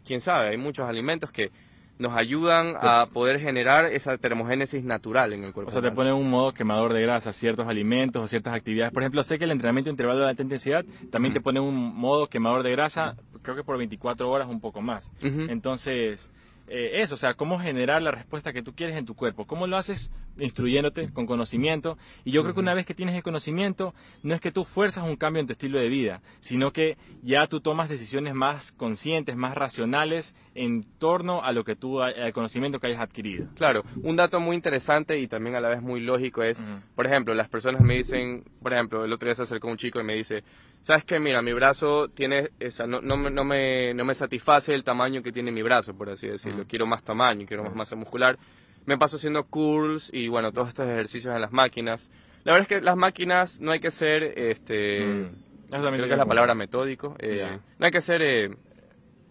quién 0.05 0.22
sabe, 0.22 0.49
hay 0.49 0.57
muchos 0.57 0.89
alimentos 0.89 1.32
que 1.32 1.51
nos 2.00 2.14
ayudan 2.14 2.76
a 2.80 3.08
poder 3.14 3.39
generar 3.39 3.86
esa 3.86 4.18
termogénesis 4.18 4.84
natural 4.86 5.34
en 5.34 5.43
el 5.43 5.52
cuerpo. 5.54 5.70
O 5.70 5.72
sea, 5.72 5.82
te 5.82 5.91
pone 5.91 6.14
un 6.14 6.30
modo 6.30 6.54
quemador 6.54 6.93
de 6.93 7.02
grasa, 7.02 7.34
ciertos 7.34 7.68
alimentos 7.68 8.24
o 8.24 8.28
ciertas 8.28 8.56
actividades. 8.56 8.93
Por 8.93 9.04
ejemplo, 9.04 9.22
sé 9.22 9.38
que 9.38 9.43
el 9.43 9.52
entrenamiento 9.52 9.91
intervalo 9.91 10.22
de 10.22 10.30
alta 10.30 10.41
intensidad 10.41 10.86
también 11.12 11.34
te 11.34 11.41
pone 11.41 11.60
un 11.60 11.76
modo 11.76 12.28
quemador 12.28 12.64
de 12.64 12.72
grasa, 12.72 13.18
creo 13.41 13.58
que 13.58 13.66
por 13.66 13.78
24 13.78 14.30
horas 14.32 14.47
un 14.47 14.62
poco 14.62 14.82
más. 14.82 15.12
Entonces, 15.22 16.32
eh, 16.68 17.02
eso, 17.02 17.16
o 17.16 17.18
sea, 17.18 17.34
cómo 17.34 17.60
generar 17.60 18.02
la 18.02 18.12
respuesta 18.12 18.54
que 18.54 18.62
tú 18.62 18.74
quieres 18.74 18.95
en 18.95 19.06
tu 19.06 19.16
cuerpo. 19.16 19.45
¿Cómo 19.45 19.68
lo 19.68 19.76
haces 19.76 20.12
instruyéndote 20.40 21.12
con 21.12 21.26
conocimiento. 21.26 21.98
Y 22.24 22.32
yo 22.32 22.42
creo 22.42 22.54
que 22.54 22.60
una 22.60 22.74
vez 22.74 22.86
que 22.86 22.94
tienes 22.94 23.16
el 23.16 23.24
conocimiento, 23.24 23.94
no 24.24 24.34
es 24.34 24.42
que 24.42 24.52
tú 24.52 24.66
fuerzas 24.66 25.04
un 25.04 25.16
cambio 25.16 25.40
en 25.42 25.48
tu 25.48 25.54
estilo 25.54 25.80
de 25.80 25.90
vida, 25.90 26.22
sino 26.40 26.72
que 26.72 26.98
ya 27.22 27.48
tú 27.48 27.62
tomas 27.62 27.90
decisiones 27.90 28.34
más 28.34 28.72
conscientes, 28.72 29.36
más 29.36 29.56
racionales 29.56 30.36
en 30.56 30.84
torno 30.84 31.44
a 31.44 31.52
lo 31.52 31.64
que 31.64 31.76
tú, 31.76 32.02
al 32.02 32.34
conocimiento 32.34 32.80
que 32.80 32.88
hayas 32.88 33.00
adquirido. 33.00 33.48
Claro, 33.56 33.84
un 34.04 34.16
dato 34.16 34.40
muy 34.40 34.56
interesante 34.56 35.20
y 35.20 35.28
también 35.28 35.56
a 35.56 35.62
la 35.62 35.70
vez 35.70 35.82
muy 35.82 36.02
lógico 36.02 36.44
es, 36.44 36.64
por 36.96 37.06
ejemplo, 37.06 37.34
las 37.34 37.50
personas 37.50 37.82
me 37.82 37.96
dicen, 37.96 38.44
por 38.62 38.74
ejemplo, 38.74 39.06
el 39.06 39.14
otro 39.14 39.28
día 39.28 39.36
se 39.36 39.44
acercó 39.44 39.68
un 39.68 39.78
chico 39.78 40.00
y 40.00 40.04
me 40.04 40.16
dice, 40.16 40.44
¿sabes 40.82 41.04
qué? 41.04 41.20
Mira, 41.20 41.42
mi 41.42 41.54
brazo 41.54 42.10
tiene, 42.10 42.50
esa, 42.60 42.88
no, 42.88 43.02
no, 43.02 43.18
no, 43.30 43.44
me, 43.44 43.94
no 43.94 44.06
me 44.06 44.16
satisface 44.16 44.74
el 44.74 44.84
tamaño 44.84 45.22
que 45.22 45.32
tiene 45.32 45.52
mi 45.52 45.62
brazo, 45.62 45.94
por 45.94 46.10
así 46.10 46.28
decirlo. 46.28 46.66
Quiero 46.68 46.86
más 46.86 47.04
tamaño, 47.04 47.46
quiero 47.48 47.64
más 47.64 47.76
masa 47.76 47.96
muscular 47.96 48.38
me 48.86 48.98
paso 48.98 49.18
haciendo 49.18 49.46
curls 49.46 50.10
y 50.14 50.28
bueno, 50.28 50.52
todos 50.52 50.70
estos 50.70 50.88
ejercicios 50.88 51.34
en 51.34 51.42
las 51.42 51.52
máquinas. 51.52 52.10
La 52.44 52.54
verdad 52.54 52.72
es 52.72 52.80
que 52.80 52.86
las 52.86 52.96
máquinas 52.96 53.60
no 53.60 53.72
hay 53.72 53.80
que 53.80 53.92
ser, 53.92 54.24
este, 54.38 55.06
mm. 55.06 55.70
creo 55.70 56.06
que 56.06 56.12
es 56.12 56.18
la 56.18 56.26
palabra 56.26 56.56
metódico, 56.56 57.16
eh, 57.20 57.60
no 57.78 57.86
hay 57.86 57.92
que 57.92 58.02
ser 58.02 58.22
eh, 58.22 58.50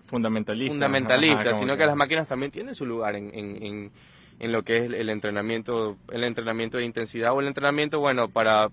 fundamentalista, 0.06 0.72
fundamentalista 0.72 1.54
sino 1.54 1.76
que... 1.76 1.86
las 1.86 1.96
máquinas 1.96 2.28
también 2.28 2.52
tienen 2.52 2.74
su 2.74 2.86
lugar 2.86 3.16
en, 3.16 3.30
en, 3.34 3.90
en 4.38 4.52
lo 4.52 4.62
que 4.62 4.78
es 4.78 4.84
el 4.84 5.08
entrenamiento, 5.10 5.96
el 6.12 6.24
entrenamiento 6.24 6.78
de 6.78 6.84
intensidad 6.84 7.32
o 7.32 7.40
el 7.40 7.46
entrenamiento, 7.46 8.00
bueno, 8.00 8.28
para 8.28 8.68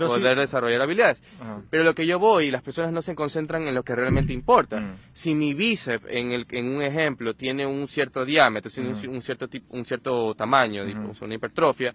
poder 0.00 0.38
desarrollar 0.38 0.82
habilidades. 0.82 1.22
Pero 1.70 1.84
lo 1.84 1.94
que 1.94 2.06
yo 2.06 2.18
voy, 2.18 2.50
las 2.50 2.62
personas 2.62 2.92
no 2.92 3.02
se 3.02 3.14
concentran 3.14 3.62
en 3.62 3.74
lo 3.74 3.82
que 3.82 3.94
realmente 3.94 4.32
importa. 4.32 4.80
Mm. 4.80 4.94
Si 5.12 5.34
mi 5.34 5.54
bíceps, 5.54 6.06
en, 6.08 6.32
el, 6.32 6.46
en 6.50 6.74
un 6.74 6.82
ejemplo, 6.82 7.34
tiene 7.34 7.66
un 7.66 7.86
cierto 7.88 8.24
diámetro, 8.24 8.70
mm. 8.76 9.08
un, 9.08 9.22
cierto 9.22 9.48
tipo, 9.48 9.76
un 9.76 9.84
cierto 9.84 10.34
tamaño, 10.34 10.84
una 10.84 11.34
hipertrofia, 11.34 11.94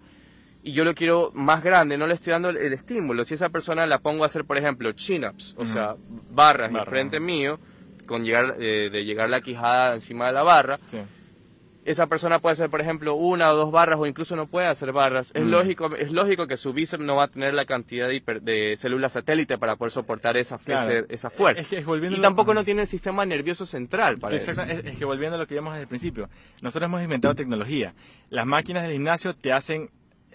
y 0.62 0.72
yo 0.72 0.84
lo 0.84 0.94
quiero 0.94 1.30
más 1.34 1.62
grande, 1.62 1.96
no 1.96 2.06
le 2.06 2.14
estoy 2.14 2.32
dando 2.32 2.50
el, 2.50 2.72
estímulo. 2.72 3.24
Si 3.24 3.34
esa 3.34 3.48
persona 3.48 3.86
la 3.86 3.98
pongo 4.00 4.24
a 4.24 4.26
hacer, 4.26 4.44
por 4.44 4.58
ejemplo, 4.58 4.92
chin-ups, 4.92 5.54
o 5.56 5.64
sea, 5.64 5.96
barras 6.30 6.70
en 6.70 6.84
frente 6.84 7.18
mío, 7.18 7.58
con 8.06 8.24
llegar, 8.24 8.56
eh, 8.58 8.90
de 8.90 9.04
llegar 9.04 9.30
la 9.30 9.40
quijada 9.40 9.94
encima 9.94 10.26
de 10.26 10.32
la 10.32 10.42
barra, 10.42 10.78
esa 11.84 12.06
persona 12.06 12.38
puede 12.40 12.54
hacer, 12.54 12.70
por 12.70 12.80
ejemplo, 12.80 13.14
una 13.14 13.50
o 13.50 13.56
dos 13.56 13.72
barras 13.72 13.98
o 13.98 14.06
incluso 14.06 14.36
no 14.36 14.46
puede 14.46 14.66
hacer 14.66 14.92
barras. 14.92 15.32
Es, 15.34 15.42
mm. 15.42 15.48
lógico, 15.48 15.96
es 15.96 16.12
lógico 16.12 16.46
que 16.46 16.56
su 16.56 16.72
bíceps 16.72 17.02
no 17.02 17.16
va 17.16 17.24
a 17.24 17.28
tener 17.28 17.54
la 17.54 17.64
cantidad 17.64 18.08
de, 18.08 18.22
de 18.42 18.76
células 18.76 19.12
satélite 19.12 19.58
para 19.58 19.76
poder 19.76 19.92
soportar 19.92 20.36
esa, 20.36 20.58
esa 21.08 21.30
fuerza. 21.30 21.62
y 22.10 22.20
tampoco 22.20 22.54
no 22.54 22.64
tiene 22.64 22.82
el 22.82 22.86
sistema 22.86 23.24
nervioso 23.24 23.66
central 23.66 24.18
para 24.18 24.36
Es, 24.36 24.48
es, 24.48 24.98
que 24.98 25.04
volviendo 25.04 25.36
a 25.36 25.38
lo 25.38 25.46
que 25.46 25.54
vimos 25.54 25.72
desde 25.72 25.82
el 25.82 25.88
principio, 25.88 26.28
nosotros 26.60 26.88
hemos 26.88 27.02
inventado 27.02 27.34
tecnología. 27.34 27.94
Las 28.28 28.46
máquinas 28.46 28.82
del 28.82 28.92
gimnasio 28.92 29.34
te 29.34 29.52
hacen 29.52 29.90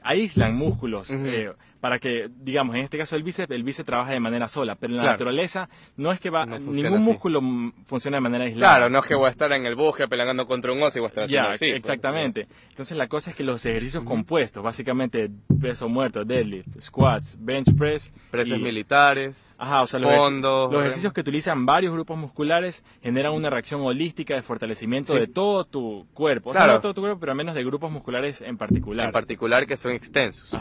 aíslan 0.06 0.56
músculos 0.56 1.10
eh, 1.10 1.52
para 1.86 2.00
que, 2.00 2.32
digamos, 2.40 2.76
en 2.76 2.82
este 2.82 2.98
caso 2.98 3.16
el 3.16 3.22
bíceps, 3.22 3.52
el 3.52 3.62
bíceps 3.62 3.86
trabaja 3.86 4.12
de 4.12 4.20
manera 4.20 4.48
sola, 4.48 4.74
pero 4.74 4.94
en 4.94 4.98
la 4.98 5.04
naturaleza 5.04 5.70
no 5.98 6.12
es 6.12 6.20
que 6.20 6.32
va, 6.32 6.44
ningún 6.48 7.04
músculo 7.04 7.40
funciona 7.86 8.18
de 8.18 8.22
manera 8.22 8.46
aislada. 8.46 8.78
Claro, 8.78 8.90
no 8.90 8.98
es 9.02 9.06
que 9.06 9.14
voy 9.14 9.28
a 9.28 9.30
estar 9.30 9.52
en 9.52 9.68
el 9.68 9.76
bosque 9.76 10.08
peleando 10.08 10.48
contra 10.48 10.72
un 10.72 10.82
oso 10.82 10.98
y 10.98 11.02
voy 11.02 11.06
a 11.06 11.10
estar 11.10 11.24
haciendo 11.26 11.50
así. 11.50 11.68
Pues. 11.68 11.76
Exactamente. 11.76 12.48
Entonces 12.70 12.98
la 12.98 13.08
cosa 13.08 13.30
es 13.30 13.38
que 13.38 13.44
los 13.44 13.64
ejercicios 13.68 14.04
compuestos, 14.04 14.64
básicamente 14.64 15.30
peso 15.62 15.88
muerto, 15.88 16.26
deadlift, 16.26 16.70
squats, 16.82 17.38
bench 17.40 17.78
press, 17.78 18.12
preses 18.32 18.60
militares, 18.60 19.54
ajá, 19.60 19.84
o 19.84 19.86
sea, 19.86 20.00
los, 20.00 20.12
fondos, 20.12 20.72
los 20.72 20.82
ejercicios 20.82 21.14
que 21.14 21.22
utilizan 21.22 21.68
varios 21.68 21.94
grupos 21.94 22.18
musculares 22.18 22.84
generan 23.04 23.34
una 23.34 23.52
reacción 23.52 23.82
holística 23.82 24.34
de 24.34 24.42
fortalecimiento 24.42 25.14
de 25.14 25.28
todo 25.28 25.66
tu 25.66 26.08
cuerpo, 26.16 26.50
o 26.50 26.54
sea, 26.56 26.66
no 26.66 26.82
todo 26.82 26.96
tu 26.96 27.02
cuerpo, 27.02 27.20
pero 27.20 27.34
al 27.34 27.38
menos 27.38 27.54
de 27.54 27.64
grupos 27.64 27.92
musculares 27.92 28.42
en 28.42 28.58
particular. 28.58 29.06
En 29.06 29.12
particular 29.12 29.68
que 29.68 29.78
son 29.78 29.92
extensos. 29.92 30.52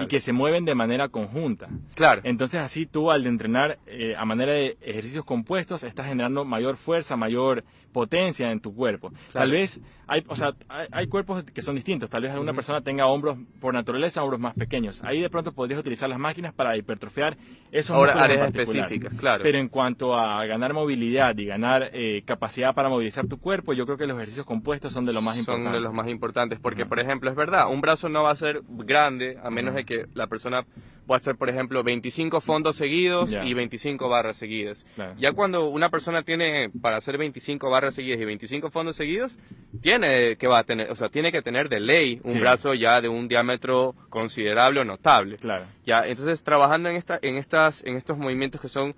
y 0.00 0.06
que 0.06 0.20
se 0.20 0.32
mueven 0.32 0.67
de 0.68 0.74
manera 0.74 1.08
conjunta. 1.08 1.68
Claro. 1.94 2.20
Entonces 2.24 2.60
así 2.60 2.86
tú 2.86 3.10
al 3.10 3.26
entrenar 3.26 3.78
eh, 3.86 4.14
a 4.16 4.24
manera 4.24 4.52
de 4.52 4.76
ejercicios 4.80 5.24
compuestos 5.24 5.84
estás 5.84 6.06
generando 6.06 6.44
mayor 6.44 6.76
fuerza, 6.76 7.16
mayor 7.16 7.64
potencia 7.92 8.50
en 8.50 8.60
tu 8.60 8.74
cuerpo. 8.74 9.12
Tal 9.32 9.50
vez 9.50 9.80
hay, 10.06 10.24
o 10.26 10.36
sea, 10.36 10.54
hay, 10.68 11.06
cuerpos 11.06 11.44
que 11.44 11.60
son 11.60 11.74
distintos. 11.74 12.08
Tal 12.08 12.22
vez 12.22 12.32
alguna 12.32 12.54
persona 12.54 12.80
tenga 12.80 13.06
hombros 13.06 13.36
por 13.60 13.74
naturaleza, 13.74 14.22
hombros 14.22 14.40
más 14.40 14.54
pequeños. 14.54 15.04
Ahí 15.04 15.20
de 15.20 15.28
pronto 15.28 15.52
podrías 15.52 15.80
utilizar 15.80 16.08
las 16.08 16.18
máquinas 16.18 16.54
para 16.54 16.76
hipertrofiar 16.76 17.36
esos 17.70 17.94
Ahora, 17.94 18.12
áreas 18.14 18.46
específicas, 18.46 19.12
claro. 19.14 19.42
Pero 19.42 19.58
en 19.58 19.68
cuanto 19.68 20.16
a 20.16 20.44
ganar 20.46 20.72
movilidad 20.72 21.36
y 21.36 21.44
ganar 21.44 21.90
eh, 21.92 22.22
capacidad 22.24 22.74
para 22.74 22.88
movilizar 22.88 23.26
tu 23.26 23.38
cuerpo, 23.38 23.74
yo 23.74 23.84
creo 23.84 23.98
que 23.98 24.06
los 24.06 24.16
ejercicios 24.16 24.46
compuestos 24.46 24.92
son 24.92 25.04
de 25.04 25.12
los 25.12 25.22
más 25.22 25.36
importantes. 25.36 25.72
Son 25.72 25.72
de 25.74 25.84
los 25.84 25.92
más 25.92 26.08
importantes 26.08 26.58
porque, 26.58 26.86
por 26.86 27.00
ejemplo, 27.00 27.28
es 27.28 27.36
verdad, 27.36 27.68
un 27.70 27.82
brazo 27.82 28.08
no 28.08 28.22
va 28.22 28.30
a 28.30 28.36
ser 28.36 28.62
grande 28.66 29.38
a 29.42 29.50
menos 29.50 29.74
de 29.74 29.84
que 29.84 30.06
la 30.14 30.26
persona 30.26 30.64
pueda 31.08 31.16
hacer, 31.16 31.36
por 31.36 31.48
ejemplo, 31.48 31.82
25 31.82 32.40
fondos 32.40 32.76
seguidos 32.76 33.36
y 33.42 33.54
25 33.54 34.08
barras 34.08 34.36
seguidas. 34.36 34.86
Ya 35.18 35.32
cuando 35.32 35.66
una 35.68 35.88
persona 35.88 36.22
tiene 36.22 36.70
para 36.80 36.98
hacer 36.98 37.18
25 37.18 37.68
barras 37.68 37.96
seguidas 37.96 38.20
y 38.20 38.24
25 38.24 38.70
fondos 38.70 38.94
seguidos, 38.94 39.38
tiene 39.80 40.36
que 40.36 40.46
va 40.46 40.60
a 40.60 40.64
tener, 40.64 40.92
o 40.92 40.94
sea, 40.94 41.08
tiene 41.08 41.32
que 41.32 41.42
tener 41.42 41.68
de 41.68 41.80
ley 41.80 42.20
un 42.22 42.38
brazo 42.38 42.74
ya 42.74 43.00
de 43.00 43.08
un 43.08 43.26
diámetro 43.26 43.96
considerable 44.10 44.80
o 44.80 44.84
notable. 44.84 45.38
Claro. 45.38 45.64
Ya, 45.84 46.02
entonces 46.06 46.44
trabajando 46.44 46.90
en 46.90 46.96
esta, 46.96 47.18
en 47.22 47.36
estas, 47.36 47.82
en 47.84 47.96
estos 47.96 48.16
movimientos 48.16 48.60
que 48.60 48.68
son 48.68 48.94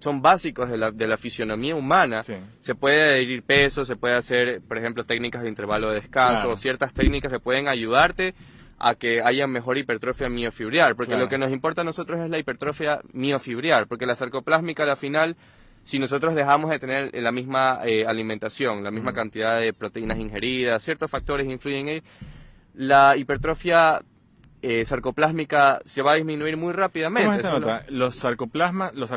son 0.00 0.20
básicos 0.20 0.68
de 0.68 0.76
la, 0.76 0.90
de 0.90 1.06
la 1.06 1.16
fisionomía 1.16 1.76
humana. 1.76 2.24
Se 2.24 2.74
puede 2.74 3.02
adherir 3.02 3.44
peso, 3.44 3.84
se 3.84 3.94
puede 3.94 4.16
hacer, 4.16 4.60
por 4.62 4.76
ejemplo, 4.76 5.04
técnicas 5.04 5.42
de 5.42 5.48
intervalo 5.48 5.90
de 5.90 6.00
descanso, 6.00 6.50
o 6.50 6.56
ciertas 6.56 6.92
técnicas 6.92 7.30
que 7.30 7.38
pueden 7.38 7.68
ayudarte 7.68 8.34
a 8.82 8.96
que 8.96 9.22
haya 9.22 9.46
mejor 9.46 9.78
hipertrofia 9.78 10.28
miofibrial, 10.28 10.96
porque 10.96 11.16
lo 11.16 11.28
que 11.28 11.38
nos 11.38 11.52
importa 11.52 11.82
a 11.82 11.84
nosotros 11.84 12.20
es 12.20 12.28
la 12.28 12.38
hipertrofia 12.38 13.00
miofibrial, 13.12 13.86
porque 13.86 14.06
la 14.06 14.16
sarcoplásmica 14.16 14.82
al 14.82 14.96
final 14.96 15.36
si 15.84 15.98
nosotros 15.98 16.34
dejamos 16.34 16.70
de 16.70 16.78
tener 16.78 17.10
la 17.14 17.32
misma 17.32 17.80
eh, 17.84 18.06
alimentación, 18.06 18.84
la 18.84 18.90
misma 18.90 19.12
cantidad 19.12 19.60
de 19.60 19.72
proteínas 19.72 20.18
ingeridas, 20.18 20.82
ciertos 20.82 21.10
factores 21.10 21.48
influyen 21.50 21.88
en 21.88 22.02
la 22.74 23.16
hipertrofia 23.16 24.02
eh, 24.62 24.84
sarcoplásmica 24.84 25.80
se 25.84 26.02
va 26.02 26.12
a 26.12 26.14
disminuir 26.14 26.56
muy 26.56 26.72
rápidamente. 26.72 27.26
¿Cómo 27.26 27.38
se 27.38 27.50
nota? 27.50 27.84
Los 27.88 28.14
sarcoplasmas, 28.14 28.94
los 28.94 29.12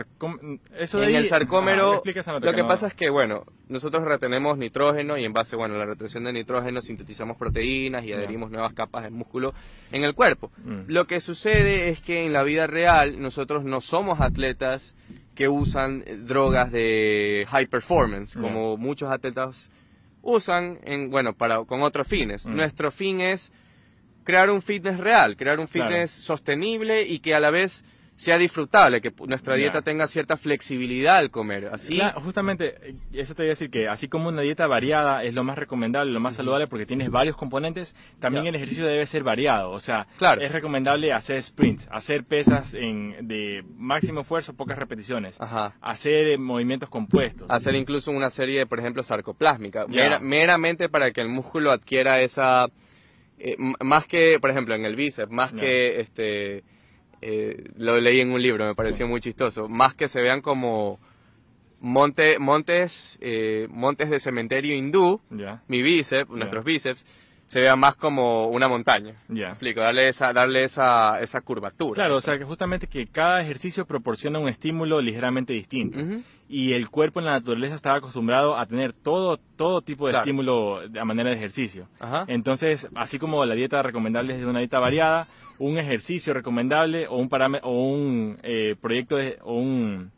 eso 0.78 1.04
en 1.04 1.16
el 1.16 1.28
sarcómero, 1.28 2.02
lo 2.42 2.54
que 2.54 2.64
pasa 2.64 2.88
es 2.88 2.96
que, 2.96 3.12
bueno, 3.12 3.46
nosotros 3.70 4.04
retenemos 4.06 4.58
nitrógeno 4.58 5.20
y 5.20 5.24
en 5.24 5.34
base, 5.34 5.56
bueno, 5.56 5.76
a 5.76 5.78
la 5.78 5.86
retención 5.86 6.24
de 6.24 6.34
nitrógeno 6.34 6.82
sintetizamos 6.82 7.38
proteínas 7.38 8.04
y 8.06 8.14
adherimos 8.14 8.50
nuevas 8.50 8.74
capas 8.74 9.04
de 9.04 9.12
músculo 9.12 9.54
en 9.92 10.04
el 10.04 10.16
cuerpo. 10.16 10.52
Mm. 10.64 10.86
Lo 10.88 11.06
que 11.06 11.20
sucede 11.20 11.90
es 11.90 12.02
que 12.02 12.26
en 12.26 12.34
la 12.34 12.42
vida 12.42 12.66
real 12.66 13.22
nosotros 13.22 13.64
no 13.64 13.82
somos 13.82 14.22
atletas 14.22 14.96
que 15.36 15.48
usan 15.48 16.04
drogas 16.26 16.72
de 16.72 17.46
high 17.50 17.68
performance, 17.68 18.36
como 18.36 18.78
muchos 18.78 19.12
atletas 19.12 19.70
usan 20.24 20.80
en, 20.84 21.12
bueno, 21.12 21.34
para, 21.34 21.64
con 21.66 21.84
otros 21.84 22.08
fines. 22.08 22.48
Mm. 22.48 22.56
Nuestro 22.56 22.90
fin 22.90 23.22
es 23.22 23.52
crear 24.26 24.50
un 24.50 24.62
fitness 24.62 24.98
real, 24.98 25.38
crear 25.38 25.60
un 25.62 25.70
fitness 25.70 26.12
sostenible 26.12 27.04
y 27.04 27.20
que 27.20 27.34
a 27.34 27.40
la 27.40 27.52
vez 27.52 27.86
sea 28.16 28.38
disfrutable, 28.38 29.02
que 29.02 29.14
nuestra 29.28 29.56
dieta 29.56 29.82
tenga 29.82 30.08
cierta 30.08 30.38
flexibilidad 30.38 31.18
al 31.18 31.32
comer. 31.32 31.70
Así. 31.72 32.02
justamente, 32.24 32.76
eh, 32.82 32.96
eso 33.14 33.36
te 33.36 33.44
voy 33.44 33.48
a 33.48 33.50
decir 33.50 33.70
que 33.70 33.90
así 33.90 34.08
como 34.08 34.30
una 34.30 34.42
dieta 34.42 34.68
variada 34.68 35.24
es 35.24 35.34
lo 35.34 35.44
más 35.44 35.58
recomendable, 35.58 36.12
lo 36.12 36.22
más 36.22 36.36
saludable 36.36 36.68
porque 36.68 36.86
tienes 36.86 37.12
varios 37.12 37.36
componentes, 37.36 37.96
también 38.20 38.48
el 38.48 38.56
ejercicio 38.56 38.86
debe 38.86 39.06
ser 39.06 39.24
variado. 39.24 39.72
O 39.72 39.80
sea, 39.80 40.08
es 40.40 40.52
recomendable 40.52 41.12
hacer 41.12 41.44
sprints, 41.44 41.90
hacer 41.92 42.24
pesas 42.24 42.74
en, 42.74 43.28
de 43.28 43.66
máximo 43.76 44.22
esfuerzo, 44.22 44.54
pocas 44.54 44.78
repeticiones, 44.78 45.38
hacer 45.82 46.28
eh, 46.30 46.38
movimientos 46.38 46.90
compuestos. 46.90 47.50
Hacer 47.52 47.76
incluso 47.76 48.12
una 48.12 48.30
serie 48.30 48.60
de, 48.60 48.66
por 48.66 48.80
ejemplo, 48.80 49.04
sarcoplásmica, 49.04 49.88
meramente 50.22 50.88
para 50.88 51.12
que 51.12 51.22
el 51.22 51.30
músculo 51.30 51.72
adquiera 51.72 52.22
esa... 52.22 52.70
Eh, 53.38 53.58
más 53.58 54.08
que, 54.08 54.40
por 54.40 54.50
ejemplo, 54.50 54.76
en 54.76 54.86
el 54.86 54.96
bíceps, 54.96 55.32
más 55.32 55.54
que 55.54 56.00
este 56.00 56.64
eh, 57.22 57.64
lo 57.78 58.00
leí 58.00 58.20
en 58.20 58.32
un 58.32 58.42
libro, 58.42 58.66
me 58.66 58.76
pareció 58.76 59.08
muy 59.08 59.20
chistoso, 59.20 59.68
más 59.68 59.94
que 59.94 60.08
se 60.08 60.22
vean 60.22 60.42
como 60.42 61.00
monte, 61.80 62.40
montes, 62.40 63.18
eh, 63.22 63.68
montes 63.70 64.10
de 64.10 64.20
cementerio 64.20 64.76
hindú, 64.76 65.22
mi 65.68 65.82
bíceps, 65.82 66.30
nuestros 66.30 66.64
bíceps, 66.64 67.06
se 67.46 67.62
vea 67.62 67.76
más 67.76 67.96
como 67.96 68.48
una 68.48 68.68
montaña. 68.68 69.16
Ya. 69.28 69.50
Explico, 69.50 69.82
darle 69.82 70.08
esa, 70.10 70.34
darle 70.34 70.64
esa, 70.64 71.20
esa 71.22 71.42
curvatura. 71.42 71.94
Claro, 71.94 72.18
o 72.18 72.22
sea, 72.22 72.38
que 72.38 72.44
justamente 72.44 72.88
que 72.88 73.08
cada 73.08 73.42
ejercicio 73.42 73.86
proporciona 73.86 74.40
un 74.40 74.50
estímulo 74.50 75.02
ligeramente 75.02 75.54
distinto. 75.54 76.00
Y 76.48 76.74
el 76.74 76.90
cuerpo 76.90 77.20
en 77.20 77.26
la 77.26 77.34
naturaleza 77.34 77.76
está 77.76 77.96
acostumbrado 77.96 78.58
a 78.58 78.66
tener 78.66 78.94
todo, 78.94 79.38
todo 79.56 79.82
tipo 79.82 80.08
de 80.08 80.18
estímulo 80.18 80.82
a 81.00 81.06
manera 81.06 81.30
de 81.30 81.36
ejercicio. 81.36 81.88
Entonces, 82.28 82.90
así 82.96 83.20
como 83.20 83.46
la 83.46 83.56
dieta 83.56 83.82
recomendable 83.84 84.38
es 84.38 84.46
una 84.46 84.60
dieta 84.60 84.80
variada, 84.80 85.28
un 85.58 85.78
ejercicio 85.78 86.34
recomendable 86.34 87.08
o 87.08 87.18
un, 87.18 87.30
o 87.64 87.72
un 87.72 88.38
eh, 88.44 88.76
proyecto 88.80 89.16
de, 89.16 89.38
o 89.42 89.54
un 89.56 90.12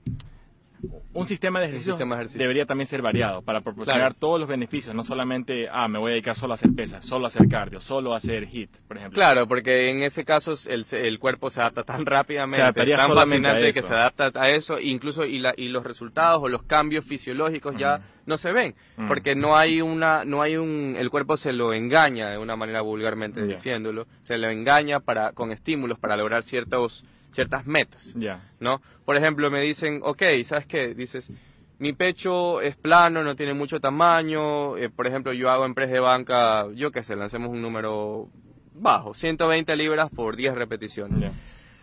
un 1.13 1.25
sistema 1.25 1.59
de 1.59 1.67
ejercicio, 1.67 1.97
debería 2.36 2.65
también 2.65 2.86
ser 2.86 3.01
variado 3.01 3.41
para 3.41 3.61
proporcionar 3.61 4.13
todos 4.13 4.39
los 4.39 4.47
beneficios, 4.47 4.93
no 4.93 5.03
solamente, 5.03 5.67
ah, 5.71 5.88
me 5.88 5.97
voy 5.97 6.11
a 6.11 6.13
dedicar 6.13 6.36
solo 6.36 6.53
a 6.53 6.55
hacer 6.55 6.71
pesas, 6.73 7.05
solo 7.05 7.25
a 7.25 7.28
hacer 7.28 7.47
cardio, 7.47 7.80
solo 7.80 8.13
a 8.13 8.17
hacer 8.17 8.47
hit, 8.47 8.69
por 8.88 8.97
ejemplo. 8.97 9.15
Claro, 9.15 9.47
porque 9.47 9.89
en 9.89 10.03
ese 10.03 10.23
caso 10.25 10.53
el, 10.67 10.86
el 10.91 11.19
cuerpo 11.19 11.49
se 11.49 11.61
adapta 11.61 11.84
tan 11.84 12.05
rápidamente, 12.05 12.86
tan 12.86 13.13
fascinante 13.13 13.73
que 13.73 13.82
se 13.82 13.93
adapta 13.93 14.32
a 14.36 14.49
eso, 14.49 14.80
incluso 14.80 15.25
y, 15.25 15.39
la, 15.39 15.53
y 15.57 15.69
los 15.69 15.84
resultados 15.84 16.39
o 16.41 16.47
los 16.47 16.63
cambios 16.63 17.05
fisiológicos 17.05 17.75
ya 17.78 18.01
no 18.25 18.38
se 18.38 18.51
ven, 18.51 18.75
porque 19.07 19.36
no 19.36 19.57
hay 19.57 19.82
una, 19.82 20.25
no 20.25 20.41
hay 20.41 20.57
un, 20.57 20.95
el 20.97 21.09
cuerpo 21.09 21.38
se 21.38 21.53
lo 21.53 21.73
engaña 21.73 22.30
de 22.30 22.38
una 22.38 22.55
manera 22.55 22.82
vulgarmente 22.82 23.43
diciéndolo, 23.43 24.05
se 24.19 24.38
lo 24.38 24.49
engaña 24.49 24.99
para, 24.99 25.32
con 25.32 25.51
estímulos 25.51 25.97
para 25.97 26.17
lograr 26.17 26.43
ciertos 26.43 27.05
ciertas 27.32 27.65
metas, 27.65 28.13
ya 28.15 28.41
¿no? 28.59 28.82
Por 29.05 29.17
ejemplo, 29.17 29.49
me 29.51 29.61
dicen, 29.61 30.01
ok, 30.03 30.23
¿sabes 30.43 30.65
qué? 30.65 30.93
Dices, 30.93 31.32
mi 31.80 31.93
pecho 31.93 32.61
es 32.61 32.75
plano, 32.75 33.23
no 33.23 33.36
tiene 33.36 33.53
mucho 33.53 33.80
tamaño, 33.80 34.78
eh, 34.78 34.89
por 34.89 35.07
ejemplo, 35.07 35.34
yo 35.34 35.49
hago 35.49 35.65
en 35.65 35.73
press 35.73 35.91
de 35.91 35.99
banca, 35.99 36.67
yo 36.73 36.91
qué 36.91 37.03
sé, 37.03 37.15
lancemos 37.15 37.49
un 37.49 37.61
número 37.61 38.30
bajo, 38.73 39.13
120 39.13 39.75
libras 39.75 40.09
por 40.09 40.36
10 40.36 40.55
repeticiones. 40.55 41.32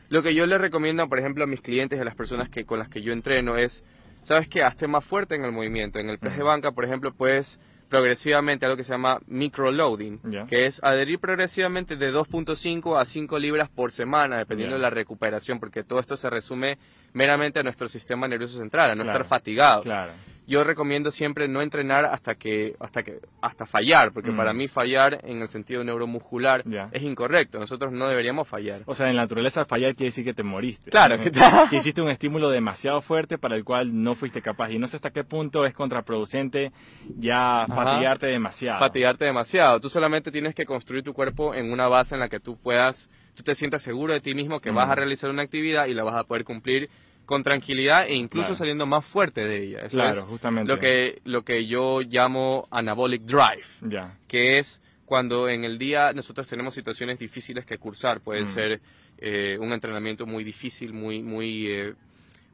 Lo 0.08 0.22
que 0.22 0.34
yo 0.34 0.46
le 0.46 0.58
recomiendo, 0.58 1.08
por 1.08 1.18
ejemplo, 1.18 1.44
a 1.44 1.46
mis 1.46 1.60
clientes, 1.60 2.00
a 2.00 2.04
las 2.04 2.14
personas 2.14 2.48
que, 2.48 2.64
con 2.64 2.78
las 2.78 2.88
que 2.88 3.02
yo 3.02 3.12
entreno 3.12 3.56
es, 3.56 3.84
¿sabes 4.22 4.48
qué? 4.48 4.62
Hazte 4.62 4.86
más 4.86 5.04
fuerte 5.04 5.34
en 5.34 5.44
el 5.44 5.52
movimiento. 5.52 5.98
En 5.98 6.10
el 6.10 6.18
press 6.18 6.36
de 6.36 6.42
banca, 6.42 6.72
por 6.72 6.84
ejemplo, 6.84 7.12
puedes 7.12 7.58
progresivamente 7.88 8.66
algo 8.66 8.76
que 8.76 8.84
se 8.84 8.92
llama 8.92 9.20
microloading, 9.26 10.46
que 10.48 10.66
es 10.66 10.82
adherir 10.82 11.18
progresivamente 11.18 11.96
de 11.96 12.12
2.5 12.12 13.00
a 13.00 13.04
5 13.04 13.38
libras 13.38 13.68
por 13.68 13.92
semana, 13.92 14.38
dependiendo 14.38 14.76
de 14.76 14.82
la 14.82 14.90
recuperación, 14.90 15.60
porque 15.60 15.84
todo 15.84 16.00
esto 16.00 16.16
se 16.16 16.30
resume 16.30 16.78
meramente 17.12 17.60
a 17.60 17.62
nuestro 17.62 17.88
sistema 17.88 18.26
nervioso 18.28 18.58
central, 18.58 18.90
a 18.90 18.94
no 18.94 19.02
estar 19.02 19.24
fatigados. 19.24 19.84
Claro 19.84 20.12
yo 20.46 20.64
recomiendo 20.64 21.10
siempre 21.10 21.48
no 21.48 21.62
entrenar 21.62 22.04
hasta 22.04 22.34
que 22.34 22.76
hasta 22.78 23.02
que 23.02 23.20
hasta 23.40 23.66
fallar 23.66 24.12
porque 24.12 24.32
para 24.32 24.52
mm. 24.52 24.56
mí 24.56 24.68
fallar 24.68 25.20
en 25.24 25.40
el 25.40 25.48
sentido 25.48 25.84
neuromuscular 25.84 26.64
es 26.92 27.02
incorrecto. 27.02 27.58
Nosotros 27.58 27.92
no 27.92 28.08
deberíamos 28.08 28.46
fallar. 28.46 28.82
O 28.86 28.94
sea 28.94 29.08
en 29.08 29.16
la 29.16 29.22
naturaleza 29.22 29.64
fallar 29.64 29.94
quiere 29.94 30.08
decir 30.08 30.24
que 30.24 30.34
te 30.34 30.42
moriste. 30.42 30.90
Claro 30.90 31.18
que, 31.18 31.30
que 31.30 31.76
hiciste 31.76 32.02
un 32.02 32.10
estímulo 32.10 32.50
demasiado 32.50 33.00
fuerte 33.00 33.38
para 33.38 33.56
el 33.56 33.64
cual 33.64 34.02
no 34.02 34.14
fuiste 34.14 34.42
capaz. 34.42 34.70
Y 34.70 34.78
no 34.78 34.86
sé 34.86 34.96
hasta 34.96 35.10
qué 35.10 35.24
punto 35.24 35.64
es 35.64 35.74
contraproducente 35.74 36.72
ya 37.16 37.66
fatigarte 37.68 38.26
demasiado. 38.26 38.78
Fatigarte 38.78 39.24
demasiado. 39.24 39.80
Tú 39.80 39.88
solamente 39.88 40.30
tienes 40.30 40.54
que 40.54 40.66
construir 40.66 41.02
tu 41.02 41.14
cuerpo 41.14 41.54
en 41.54 41.72
una 41.72 41.88
base 41.88 42.14
en 42.14 42.20
la 42.20 42.28
que 42.28 42.40
tú 42.40 42.56
puedas 42.56 43.10
tú 43.34 43.42
te 43.42 43.54
sientas 43.54 43.82
seguro 43.82 44.12
de 44.12 44.20
ti 44.20 44.34
mismo 44.34 44.60
que 44.60 44.70
vas 44.70 44.88
a 44.88 44.92
mm. 44.92 44.96
realizar 44.96 45.30
una 45.30 45.42
actividad 45.42 45.86
y 45.86 45.94
la 45.94 46.04
vas 46.04 46.14
a 46.14 46.24
poder 46.24 46.44
cumplir 46.44 46.88
con 47.26 47.42
tranquilidad 47.42 48.06
e 48.06 48.14
incluso 48.14 48.54
saliendo 48.54 48.86
más 48.86 49.04
fuerte 49.04 49.46
de 49.46 49.62
ella. 49.62 49.86
claro, 49.88 50.22
justamente. 50.22 50.72
Lo 50.72 50.78
que, 50.78 51.20
lo 51.24 51.44
que 51.44 51.66
yo 51.66 52.00
llamo 52.02 52.68
anabolic 52.70 53.22
drive, 53.22 53.66
ya. 53.82 54.18
que 54.28 54.58
es 54.58 54.80
cuando 55.04 55.48
en 55.48 55.64
el 55.64 55.78
día 55.78 56.12
nosotros 56.12 56.46
tenemos 56.48 56.74
situaciones 56.74 57.18
difíciles 57.18 57.64
que 57.64 57.78
cursar. 57.78 58.20
Puede 58.20 58.42
mm. 58.42 58.54
ser 58.54 58.80
eh, 59.18 59.56
un 59.60 59.72
entrenamiento 59.72 60.26
muy 60.26 60.44
difícil, 60.44 60.92
muy, 60.92 61.22
muy, 61.22 61.66
eh, 61.68 61.94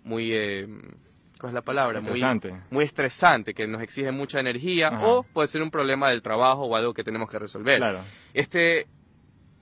muy, 0.04 0.32
eh, 0.32 0.68
¿cuál 1.38 1.50
es 1.50 1.54
la 1.54 1.62
palabra? 1.62 2.00
Estresante. 2.00 2.54
Muy, 2.70 2.84
estresante, 2.84 3.54
que 3.54 3.66
nos 3.66 3.82
exige 3.82 4.12
mucha 4.12 4.40
energía, 4.40 5.00
o 5.02 5.22
puede 5.22 5.48
ser 5.48 5.62
un 5.62 5.70
problema 5.70 6.10
del 6.10 6.22
trabajo 6.22 6.64
o 6.64 6.76
algo 6.76 6.94
que 6.94 7.04
tenemos 7.04 7.30
que 7.30 7.38
resolver. 7.38 7.78
Claro. 7.78 8.00
Este 8.34 8.86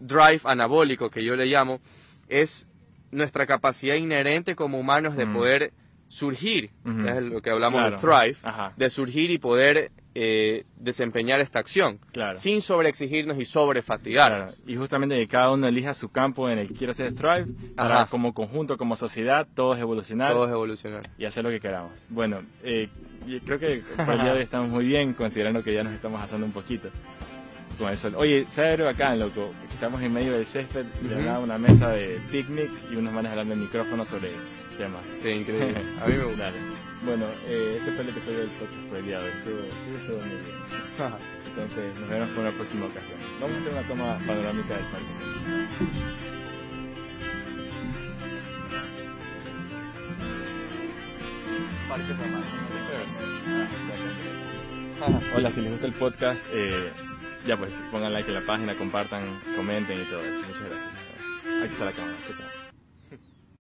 drive 0.00 0.40
anabólico 0.44 1.10
que 1.10 1.24
yo 1.24 1.34
le 1.34 1.46
llamo 1.46 1.80
es 2.28 2.67
nuestra 3.10 3.46
capacidad 3.46 3.94
inherente 3.94 4.54
como 4.54 4.78
humanos 4.78 5.16
de 5.16 5.26
mm. 5.26 5.32
poder 5.34 5.72
surgir, 6.08 6.70
es 6.84 7.22
lo 7.22 7.42
que 7.42 7.50
hablamos 7.50 7.90
de 7.90 7.98
thrive, 7.98 8.36
de 8.76 8.90
surgir 8.90 9.30
y 9.30 9.38
poder 9.38 9.92
eh, 10.14 10.64
desempeñar 10.76 11.40
esta 11.40 11.58
acción, 11.58 12.00
sin 12.34 12.62
sobreexigirnos 12.62 13.38
y 13.38 13.44
sobrefatigarnos. 13.44 14.56
Claro. 14.56 14.70
Y 14.70 14.76
justamente 14.76 15.16
que 15.16 15.28
cada 15.28 15.52
uno 15.52 15.68
elija 15.68 15.92
su 15.94 16.08
campo 16.08 16.48
en 16.48 16.58
el 16.58 16.68
que 16.68 16.74
quiere 16.74 16.92
hacer 16.92 17.12
thrive, 17.12 17.46
para 17.76 18.06
como 18.06 18.32
conjunto, 18.32 18.78
como 18.78 18.96
sociedad, 18.96 19.46
todos 19.54 19.78
evolucionar. 19.78 20.32
Todos 20.32 20.50
evolucionar. 20.50 21.02
Y 21.18 21.26
hacer 21.26 21.44
lo 21.44 21.50
que 21.50 21.60
queramos. 21.60 22.06
Bueno, 22.08 22.42
eh, 22.62 22.88
creo 23.44 23.58
que 23.58 23.82
por 23.96 24.14
el 24.14 24.20
día 24.22 24.32
de 24.32 24.38
hoy 24.38 24.42
estamos 24.42 24.70
muy 24.70 24.86
bien, 24.86 25.12
considerando 25.12 25.62
que 25.62 25.74
ya 25.74 25.84
nos 25.84 25.92
estamos 25.92 26.22
asando 26.22 26.46
un 26.46 26.52
poquito 26.52 26.88
con 27.76 27.90
el 27.90 27.98
sol. 27.98 28.14
Oye, 28.16 28.46
¿sabes 28.48 28.80
acá, 28.80 29.14
loco? 29.16 29.52
Estamos 29.70 30.00
en 30.02 30.12
medio 30.12 30.32
del 30.32 30.46
césped, 30.46 30.86
uh 30.86 31.42
una 31.42 31.58
mesa 31.58 31.90
de 31.90 32.20
picnic 32.30 32.70
y 32.90 32.96
unos 32.96 33.12
manes 33.12 33.30
hablando 33.30 33.54
en 33.54 33.60
micrófono 33.60 34.04
sobre 34.04 34.32
temas. 34.76 35.02
Sí, 35.20 35.28
increíble. 35.30 35.74
A 36.02 36.06
mí 36.06 36.16
me 36.16 36.24
gusta. 36.24 36.52
Bueno, 37.04 37.26
eh, 37.46 37.76
este 37.78 37.92
fue 37.92 38.02
el 38.02 38.08
episodio 38.08 38.38
del 38.38 38.50
podcast 38.50 38.80
por 38.88 38.98
el 38.98 39.04
día 39.04 39.18
de 39.18 39.24
hoy. 39.24 39.32
Estuvo, 39.38 40.18
muy 40.18 40.28
bien. 40.28 40.42
Entonces, 41.48 42.00
nos 42.00 42.08
vemos 42.08 42.28
en 42.28 42.38
una 42.38 42.50
próxima 42.52 42.86
ocasión. 42.86 43.18
Vamos 43.40 43.56
a 43.56 43.60
hacer 43.60 43.72
una 43.72 43.82
toma 43.88 44.18
panorámica 44.26 44.74
del 44.74 44.84
parque. 44.86 45.06
Hola, 55.34 55.50
si 55.50 55.60
les 55.62 55.70
gusta 55.70 55.86
el 55.86 55.92
podcast, 55.92 56.44
eh, 56.52 56.92
ya 57.46 57.56
pues, 57.56 57.70
pongan 57.90 58.12
like 58.12 58.28
en 58.28 58.34
la 58.34 58.46
página, 58.46 58.74
compartan, 58.74 59.40
comenten 59.56 60.00
y 60.00 60.04
todo 60.04 60.22
eso. 60.22 60.40
Muchas 60.42 60.62
gracias. 60.62 60.90
Aquí 61.62 61.72
está 61.72 61.84
la 61.84 61.92
cámara. 61.92 62.16
Chao, 62.26 62.36
chao. 62.36 62.57